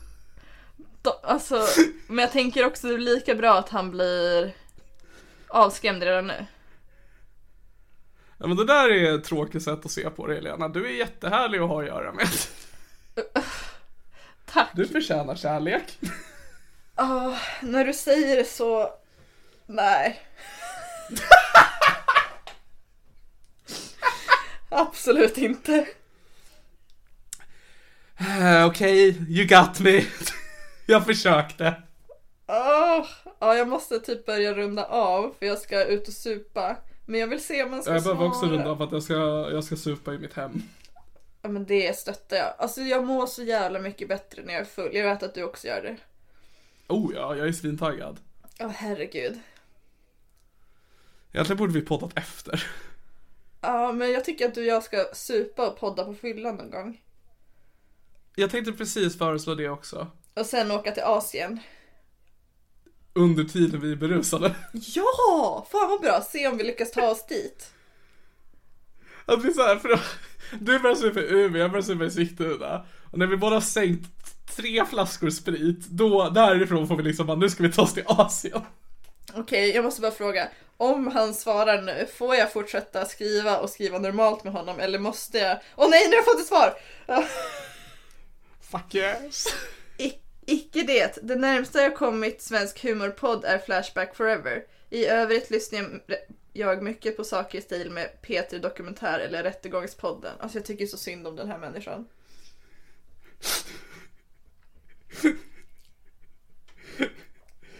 Då- 1.02 1.20
Alltså, 1.22 1.66
men 2.06 2.18
jag 2.18 2.32
tänker 2.32 2.66
också 2.66 2.86
det 2.86 2.94
är 2.94 2.98
lika 2.98 3.34
bra 3.34 3.58
att 3.58 3.68
han 3.68 3.90
blir 3.90 4.52
avskrämd 5.48 6.02
redan 6.02 6.26
nu. 6.26 6.46
Ja 8.38 8.46
men 8.46 8.56
det 8.56 8.64
där 8.66 8.90
är 8.90 9.14
ett 9.18 9.24
tråkigt 9.24 9.62
sätt 9.62 9.84
att 9.84 9.90
se 9.90 10.10
på 10.10 10.26
det 10.26 10.34
Helena. 10.34 10.68
Du 10.68 10.86
är 10.86 10.90
jättehärlig 10.92 11.58
att 11.58 11.68
ha 11.68 11.80
att 11.80 11.86
göra 11.86 12.12
med. 12.12 12.28
Tack! 14.52 14.68
Du 14.74 14.86
förtjänar 14.88 15.34
kärlek. 15.36 15.98
Åh, 16.96 17.34
när 17.62 17.84
du 17.84 17.94
säger 17.94 18.36
det 18.36 18.44
så... 18.44 18.90
Nej. 19.66 20.20
Absolut 24.98 25.38
inte. 25.38 25.86
Eh, 28.18 28.66
Okej, 28.66 29.08
you 29.28 29.46
got 29.46 29.80
me. 29.80 30.04
Jag 30.86 31.06
försökte. 31.06 31.82
Åh, 32.46 33.06
ja, 33.38 33.54
jag 33.54 33.68
måste 33.68 34.00
typ 34.00 34.26
börja 34.26 34.54
runda 34.54 34.84
av 34.84 35.34
för 35.38 35.46
jag 35.46 35.58
ska 35.58 35.84
ut 35.84 36.08
och 36.08 36.14
supa. 36.14 36.76
Men 37.06 37.20
jag 37.20 37.26
vill 37.26 37.44
se 37.44 37.64
om 37.64 37.70
man 37.70 37.82
ska 37.82 37.92
Jag 37.92 38.02
behöver 38.02 38.26
också 38.26 38.46
runda 38.46 38.70
av 38.70 38.76
för 38.76 38.84
att 38.84 38.92
jag 38.92 39.02
ska, 39.02 39.14
jag 39.52 39.64
ska 39.64 39.76
supa 39.76 40.14
i 40.14 40.18
mitt 40.18 40.34
hem. 40.34 40.62
Ja 41.42 41.48
men 41.48 41.66
det 41.66 41.98
stöttar 41.98 42.36
jag. 42.36 42.54
Alltså 42.58 42.80
jag 42.80 43.04
mår 43.04 43.26
så 43.26 43.42
jävla 43.42 43.78
mycket 43.78 44.08
bättre 44.08 44.42
när 44.44 44.52
jag 44.52 44.60
är 44.60 44.66
full. 44.66 44.94
Jag 44.94 45.04
vet 45.04 45.22
att 45.22 45.34
du 45.34 45.42
också 45.42 45.66
gör 45.66 45.82
det. 45.82 45.96
Oh 46.88 47.12
ja, 47.14 47.36
jag 47.36 47.48
är 47.48 47.52
svintaggad. 47.52 48.20
Åh 48.60 48.68
herregud. 48.68 49.40
Egentligen 51.32 51.58
borde 51.58 51.72
vi 51.72 51.80
poddat 51.80 52.18
efter. 52.18 52.66
Ja 53.68 53.92
men 53.92 54.12
jag 54.12 54.24
tycker 54.24 54.48
att 54.48 54.54
du 54.54 54.60
och 54.60 54.66
jag 54.66 54.82
ska 54.82 55.04
supa 55.12 55.68
och 55.68 55.80
podda 55.80 56.04
på 56.04 56.14
fyllan 56.14 56.56
någon 56.56 56.70
gång. 56.70 57.00
Jag 58.36 58.50
tänkte 58.50 58.72
precis 58.72 59.18
föreslå 59.18 59.54
det 59.54 59.68
också. 59.68 60.06
Och 60.34 60.46
sen 60.46 60.70
åka 60.70 60.92
till 60.92 61.02
Asien. 61.02 61.60
Under 63.12 63.44
tiden 63.44 63.80
vi 63.80 63.92
är 63.92 63.96
berusade. 63.96 64.54
Ja! 64.72 65.66
Fan 65.70 65.90
vad 65.90 66.00
bra, 66.00 66.20
se 66.20 66.48
om 66.48 66.56
vi 66.56 66.64
lyckas 66.64 66.90
ta 66.90 67.10
oss 67.10 67.26
dit. 67.26 67.70
Att 69.24 69.44
vi 69.44 69.54
så 69.54 69.62
här, 69.62 69.76
för 69.76 69.88
då, 69.88 69.98
du 70.60 70.78
börjar 70.78 70.96
supa 70.96 71.20
i 71.20 71.28
Umeå, 71.30 71.62
jag 71.62 71.70
börjar 71.70 71.82
supa 71.82 72.04
i 72.04 72.10
Sigtuna. 72.10 72.86
Och 73.10 73.18
när 73.18 73.26
vi 73.26 73.36
båda 73.36 73.56
har 73.56 73.60
sänkt 73.60 74.10
tre 74.56 74.86
flaskor 74.86 75.30
sprit, 75.30 75.86
då 75.86 76.30
därifrån 76.30 76.88
får 76.88 76.96
vi 76.96 77.02
liksom 77.02 77.26
bara, 77.26 77.36
nu 77.36 77.50
ska 77.50 77.62
vi 77.62 77.72
ta 77.72 77.82
oss 77.82 77.94
till 77.94 78.04
Asien. 78.06 78.60
Okej, 79.34 79.70
jag 79.70 79.84
måste 79.84 80.00
bara 80.00 80.10
fråga. 80.10 80.48
Om 80.80 81.06
han 81.06 81.34
svarar 81.34 81.82
nu, 81.82 82.06
får 82.16 82.34
jag 82.34 82.52
fortsätta 82.52 83.04
skriva 83.04 83.58
och 83.58 83.70
skriva 83.70 83.98
normalt 83.98 84.44
med 84.44 84.52
honom 84.52 84.80
eller 84.80 84.98
måste 84.98 85.38
jag? 85.38 85.58
Åh 85.76 85.90
nej, 85.90 86.00
nu 86.04 86.10
har 86.10 86.16
jag 86.16 86.24
fått 86.24 86.40
ett 86.40 86.46
svar! 86.46 86.74
Fuck 88.60 88.94
yes. 88.94 89.46
I- 89.98 90.18
icke 90.46 90.82
det. 90.82 91.18
Det 91.22 91.36
närmsta 91.36 91.82
jag 91.82 91.96
kommit 91.96 92.42
svensk 92.42 92.82
humorpodd 92.84 93.44
är 93.44 93.58
Flashback 93.58 94.16
Forever. 94.16 94.64
I 94.90 95.06
övrigt 95.06 95.50
lyssnar 95.50 96.00
jag 96.52 96.82
mycket 96.82 97.16
på 97.16 97.24
saker 97.24 97.58
i 97.58 97.62
stil 97.62 97.90
med 97.90 98.22
Peter 98.22 98.58
Dokumentär 98.58 99.18
eller 99.18 99.42
Rättegångspodden. 99.42 100.32
Alltså 100.40 100.58
jag 100.58 100.64
tycker 100.64 100.86
så 100.86 100.96
synd 100.96 101.26
om 101.26 101.36
den 101.36 101.48
här 101.50 101.58
människan. 101.58 102.08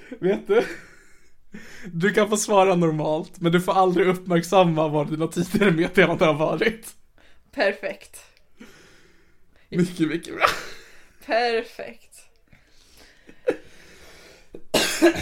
Vet 0.20 0.46
du? 0.46 0.64
Du 1.92 2.14
kan 2.14 2.28
få 2.28 2.36
svara 2.36 2.74
normalt, 2.74 3.40
men 3.40 3.52
du 3.52 3.60
får 3.60 3.72
aldrig 3.72 4.06
uppmärksamma 4.08 4.88
vad 4.88 5.10
dina 5.10 5.26
tidigare 5.26 5.70
meddelanden 5.70 6.28
har 6.28 6.34
varit. 6.34 6.94
Perfekt. 7.52 8.20
Mycket, 9.68 10.08
mycket 10.08 10.34
bra. 10.34 10.46
Perfekt. 11.26 12.14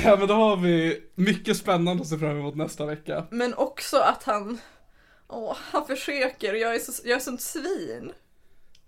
Ja 0.05 0.16
men 0.16 0.29
då 0.29 0.35
har 0.35 0.57
vi 0.57 1.03
mycket 1.14 1.57
spännande 1.57 2.03
att 2.03 2.09
se 2.09 2.18
fram 2.18 2.39
emot 2.39 2.57
nästa 2.57 2.87
vecka. 2.87 3.27
Men 3.31 3.55
också 3.55 3.97
att 3.97 4.22
han... 4.22 4.59
Åh, 5.29 5.57
han 5.61 5.87
försöker 5.87 6.53
och 6.53 6.59
jag 6.59 6.74
är, 6.74 6.79
så, 6.79 7.03
jag 7.05 7.16
är 7.16 7.20
sånt 7.20 7.41
svin. 7.41 8.12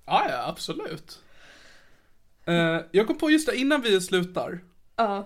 Ja, 0.07 0.27
ja 0.31 0.49
absolut. 0.49 1.23
Eh, 2.45 2.81
jag 2.91 3.07
kom 3.07 3.19
på 3.19 3.31
just 3.31 3.47
det, 3.47 3.57
innan 3.57 3.83
vi 3.83 4.01
slutar. 4.01 4.61
Ja. 4.97 5.17
eh, 5.19 5.25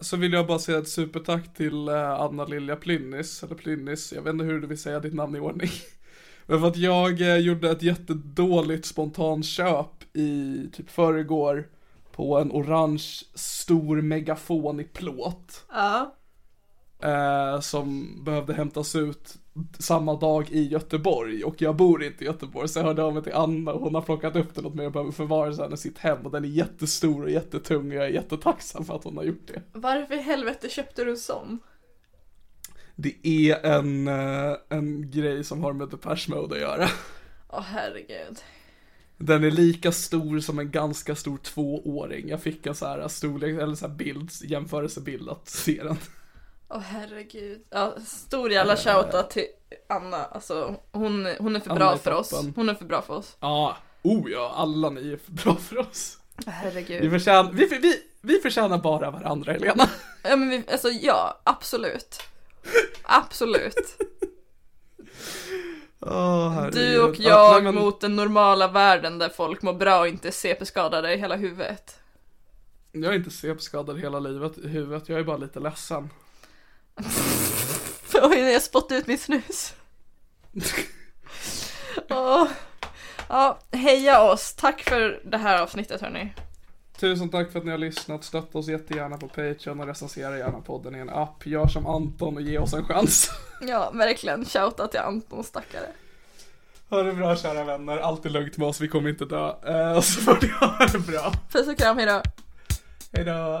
så 0.00 0.16
vill 0.16 0.32
jag 0.32 0.46
bara 0.46 0.58
säga 0.58 0.78
ett 0.78 0.88
supertack 0.88 1.54
till 1.54 1.88
eh, 1.88 2.10
Anna 2.10 2.44
Lilja 2.44 2.76
Plynnis, 2.76 3.42
eller 3.42 3.54
Plynnis, 3.54 4.12
jag 4.12 4.22
vet 4.22 4.32
inte 4.32 4.44
hur 4.44 4.60
du 4.60 4.66
vill 4.66 4.78
säga 4.78 5.00
ditt 5.00 5.14
namn 5.14 5.36
i 5.36 5.40
ordning. 5.40 5.70
Men 6.46 6.60
för 6.60 6.68
att 6.68 6.76
jag 6.76 7.20
eh, 7.20 7.36
gjorde 7.36 7.70
ett 7.70 7.82
jättedåligt 7.82 8.86
spontanköp 8.86 10.16
i 10.16 10.68
typ 10.72 10.90
förrgår 10.90 11.68
på 12.12 12.38
en 12.38 12.52
orange 12.52 13.04
stor 13.34 14.00
megafon 14.02 14.80
i 14.80 14.84
plåt. 14.84 15.64
Ja. 15.72 16.14
eh, 17.02 17.60
som 17.60 18.16
behövde 18.24 18.54
hämtas 18.54 18.96
ut 18.96 19.34
samma 19.78 20.16
dag 20.16 20.50
i 20.50 20.68
Göteborg 20.68 21.44
och 21.44 21.62
jag 21.62 21.76
bor 21.76 22.02
inte 22.02 22.24
i 22.24 22.26
Göteborg 22.26 22.68
så 22.68 22.78
jag 22.78 22.84
hörde 22.84 23.02
av 23.02 23.14
mig 23.14 23.22
till 23.22 23.32
Anna 23.32 23.72
och 23.72 23.80
hon 23.80 23.94
har 23.94 24.02
plockat 24.02 24.36
upp 24.36 24.54
den 24.54 24.66
åt 24.66 24.74
mig 24.74 24.86
och 24.86 24.92
behöver 24.92 25.12
förvara 25.12 25.50
den 25.50 25.72
i 25.72 25.76
sitt 25.76 25.98
hem 25.98 26.18
och 26.26 26.30
den 26.30 26.44
är 26.44 26.48
jättestor 26.48 27.22
och 27.22 27.30
jättetung 27.30 27.90
och 27.90 27.96
jag 27.96 28.04
är 28.04 28.10
jättetacksam 28.10 28.84
för 28.84 28.96
att 28.96 29.04
hon 29.04 29.16
har 29.16 29.24
gjort 29.24 29.46
det. 29.46 29.62
Varför 29.72 30.14
i 30.14 30.22
helvete 30.22 30.68
köpte 30.68 31.04
du 31.04 31.10
en 31.10 31.16
sån? 31.16 31.58
Det 32.96 33.26
är 33.26 33.66
en, 33.66 34.08
eh, 34.08 34.56
en 34.68 35.10
grej 35.10 35.44
som 35.44 35.64
har 35.64 35.72
med 35.72 35.88
Depeche 35.88 36.28
Mode 36.28 36.54
att 36.54 36.60
göra. 36.60 36.88
Åh 37.48 37.62
herregud. 37.62 38.38
Den 39.16 39.44
är 39.44 39.50
lika 39.50 39.92
stor 39.92 40.40
som 40.40 40.58
en 40.58 40.70
ganska 40.70 41.14
stor 41.14 41.36
tvååring. 41.36 42.28
Jag 42.28 42.42
fick 42.42 42.66
en 42.66 42.74
så 42.74 42.86
här 42.86 43.08
storlek, 43.08 43.60
eller 43.60 43.74
så 43.74 43.88
här 43.88 43.94
bild, 43.94 44.30
jämförelsebild 44.42 45.28
att 45.28 45.48
se 45.48 45.82
den. 45.82 45.96
Åh 46.70 46.78
herregud. 46.80 47.62
Ja, 47.70 47.94
stor 48.06 48.50
jävla 48.50 48.76
shoutout 48.76 49.30
till 49.30 49.46
Anna. 49.88 50.24
Alltså 50.24 50.74
hon, 50.92 51.28
hon 51.38 51.56
är 51.56 51.60
för 51.60 51.70
Anna 51.70 51.78
bra 51.78 51.92
är 51.92 51.96
för 51.96 52.12
oss. 52.12 52.30
Hon 52.56 52.68
är 52.68 52.74
för 52.74 52.84
bra 52.84 53.02
för 53.02 53.14
oss. 53.14 53.36
Ja, 53.40 53.76
oh 54.02 54.30
ja, 54.30 54.52
alla 54.56 54.90
ni 54.90 55.12
är 55.12 55.16
för 55.16 55.32
bra 55.32 55.54
för 55.56 55.78
oss. 55.78 56.18
Vi 56.46 56.50
Herregud. 56.50 57.10
förtjänar, 57.10 57.50
vi, 57.52 57.66
vi, 57.66 58.02
vi 58.20 58.38
förtjänar 58.38 58.78
bara 58.78 59.10
varandra 59.10 59.52
Helena. 59.52 59.88
Ja 60.22 60.36
men 60.36 60.48
vi, 60.50 60.64
alltså 60.72 60.88
ja, 60.88 61.40
absolut. 61.44 62.20
Absolut. 63.02 64.02
Oh. 66.00 66.66
Du 66.70 67.02
och 67.02 67.14
Ja, 67.18 67.28
jag 67.28 67.52
nej, 67.64 67.72
men- 67.72 67.82
mot 67.82 68.00
den 68.00 68.16
normala 68.16 68.68
världen 68.68 69.18
där 69.18 69.28
folk 69.28 69.62
mår 69.62 69.72
bra 69.74 70.00
och 70.00 70.08
inte 70.08 70.28
är 70.28 70.32
CP-skadade 70.32 71.14
i 71.14 71.16
hela 71.16 71.36
huvudet. 71.36 71.96
Jag 72.92 73.04
är 73.12 73.16
inte 73.16 73.30
CP-skadad 73.30 73.98
hela 74.00 74.20
livet 74.20 74.58
i 74.58 74.68
huvudet, 74.68 75.08
jag 75.08 75.18
är 75.20 75.24
bara 75.24 75.36
lite 75.36 75.60
ledsen. 75.60 76.10
Oj, 78.22 78.38
jag 78.38 78.62
spottade 78.62 79.00
ut 79.00 79.06
min 79.06 79.18
snus. 79.18 79.74
Åh. 82.10 82.46
Ja, 83.28 83.58
heja 83.72 84.22
oss. 84.22 84.54
Tack 84.54 84.82
för 84.82 85.20
det 85.24 85.36
här 85.36 85.62
avsnittet 85.62 86.00
hörni. 86.00 86.34
Tusen 86.98 87.28
tack 87.28 87.52
för 87.52 87.58
att 87.58 87.64
ni 87.64 87.70
har 87.70 87.78
lyssnat, 87.78 88.24
stötta 88.24 88.58
oss 88.58 88.68
jättegärna 88.68 89.16
på 89.16 89.28
Patreon 89.28 89.80
och 89.80 89.86
recensera 89.86 90.38
gärna 90.38 90.60
podden 90.60 90.96
i 90.96 90.98
en 90.98 91.10
app. 91.10 91.46
Gör 91.46 91.66
som 91.66 91.86
Anton 91.86 92.36
och 92.36 92.42
ge 92.42 92.58
oss 92.58 92.72
en 92.72 92.84
chans. 92.84 93.30
Ja, 93.62 93.90
verkligen. 93.90 94.44
Shoutout 94.44 94.90
till 94.90 95.00
Anton 95.00 95.44
stackare. 95.44 95.86
Ha 96.90 97.02
det 97.02 97.12
bra 97.12 97.36
kära 97.36 97.64
vänner, 97.64 97.98
allt 97.98 98.26
är 98.26 98.30
lugnt 98.30 98.56
med 98.56 98.68
oss, 98.68 98.80
vi 98.80 98.88
kommer 98.88 99.10
inte 99.10 99.24
dö. 99.24 99.48
Eh, 99.66 100.00
så 100.00 100.20
får 100.20 100.38
ni 100.42 100.48
ha 100.48 100.86
det 100.92 100.98
bra. 100.98 101.32
Puss 101.52 101.68
och 101.68 101.78
kram, 101.78 101.96
hejdå. 101.96 102.22
Hejdå. 103.12 103.60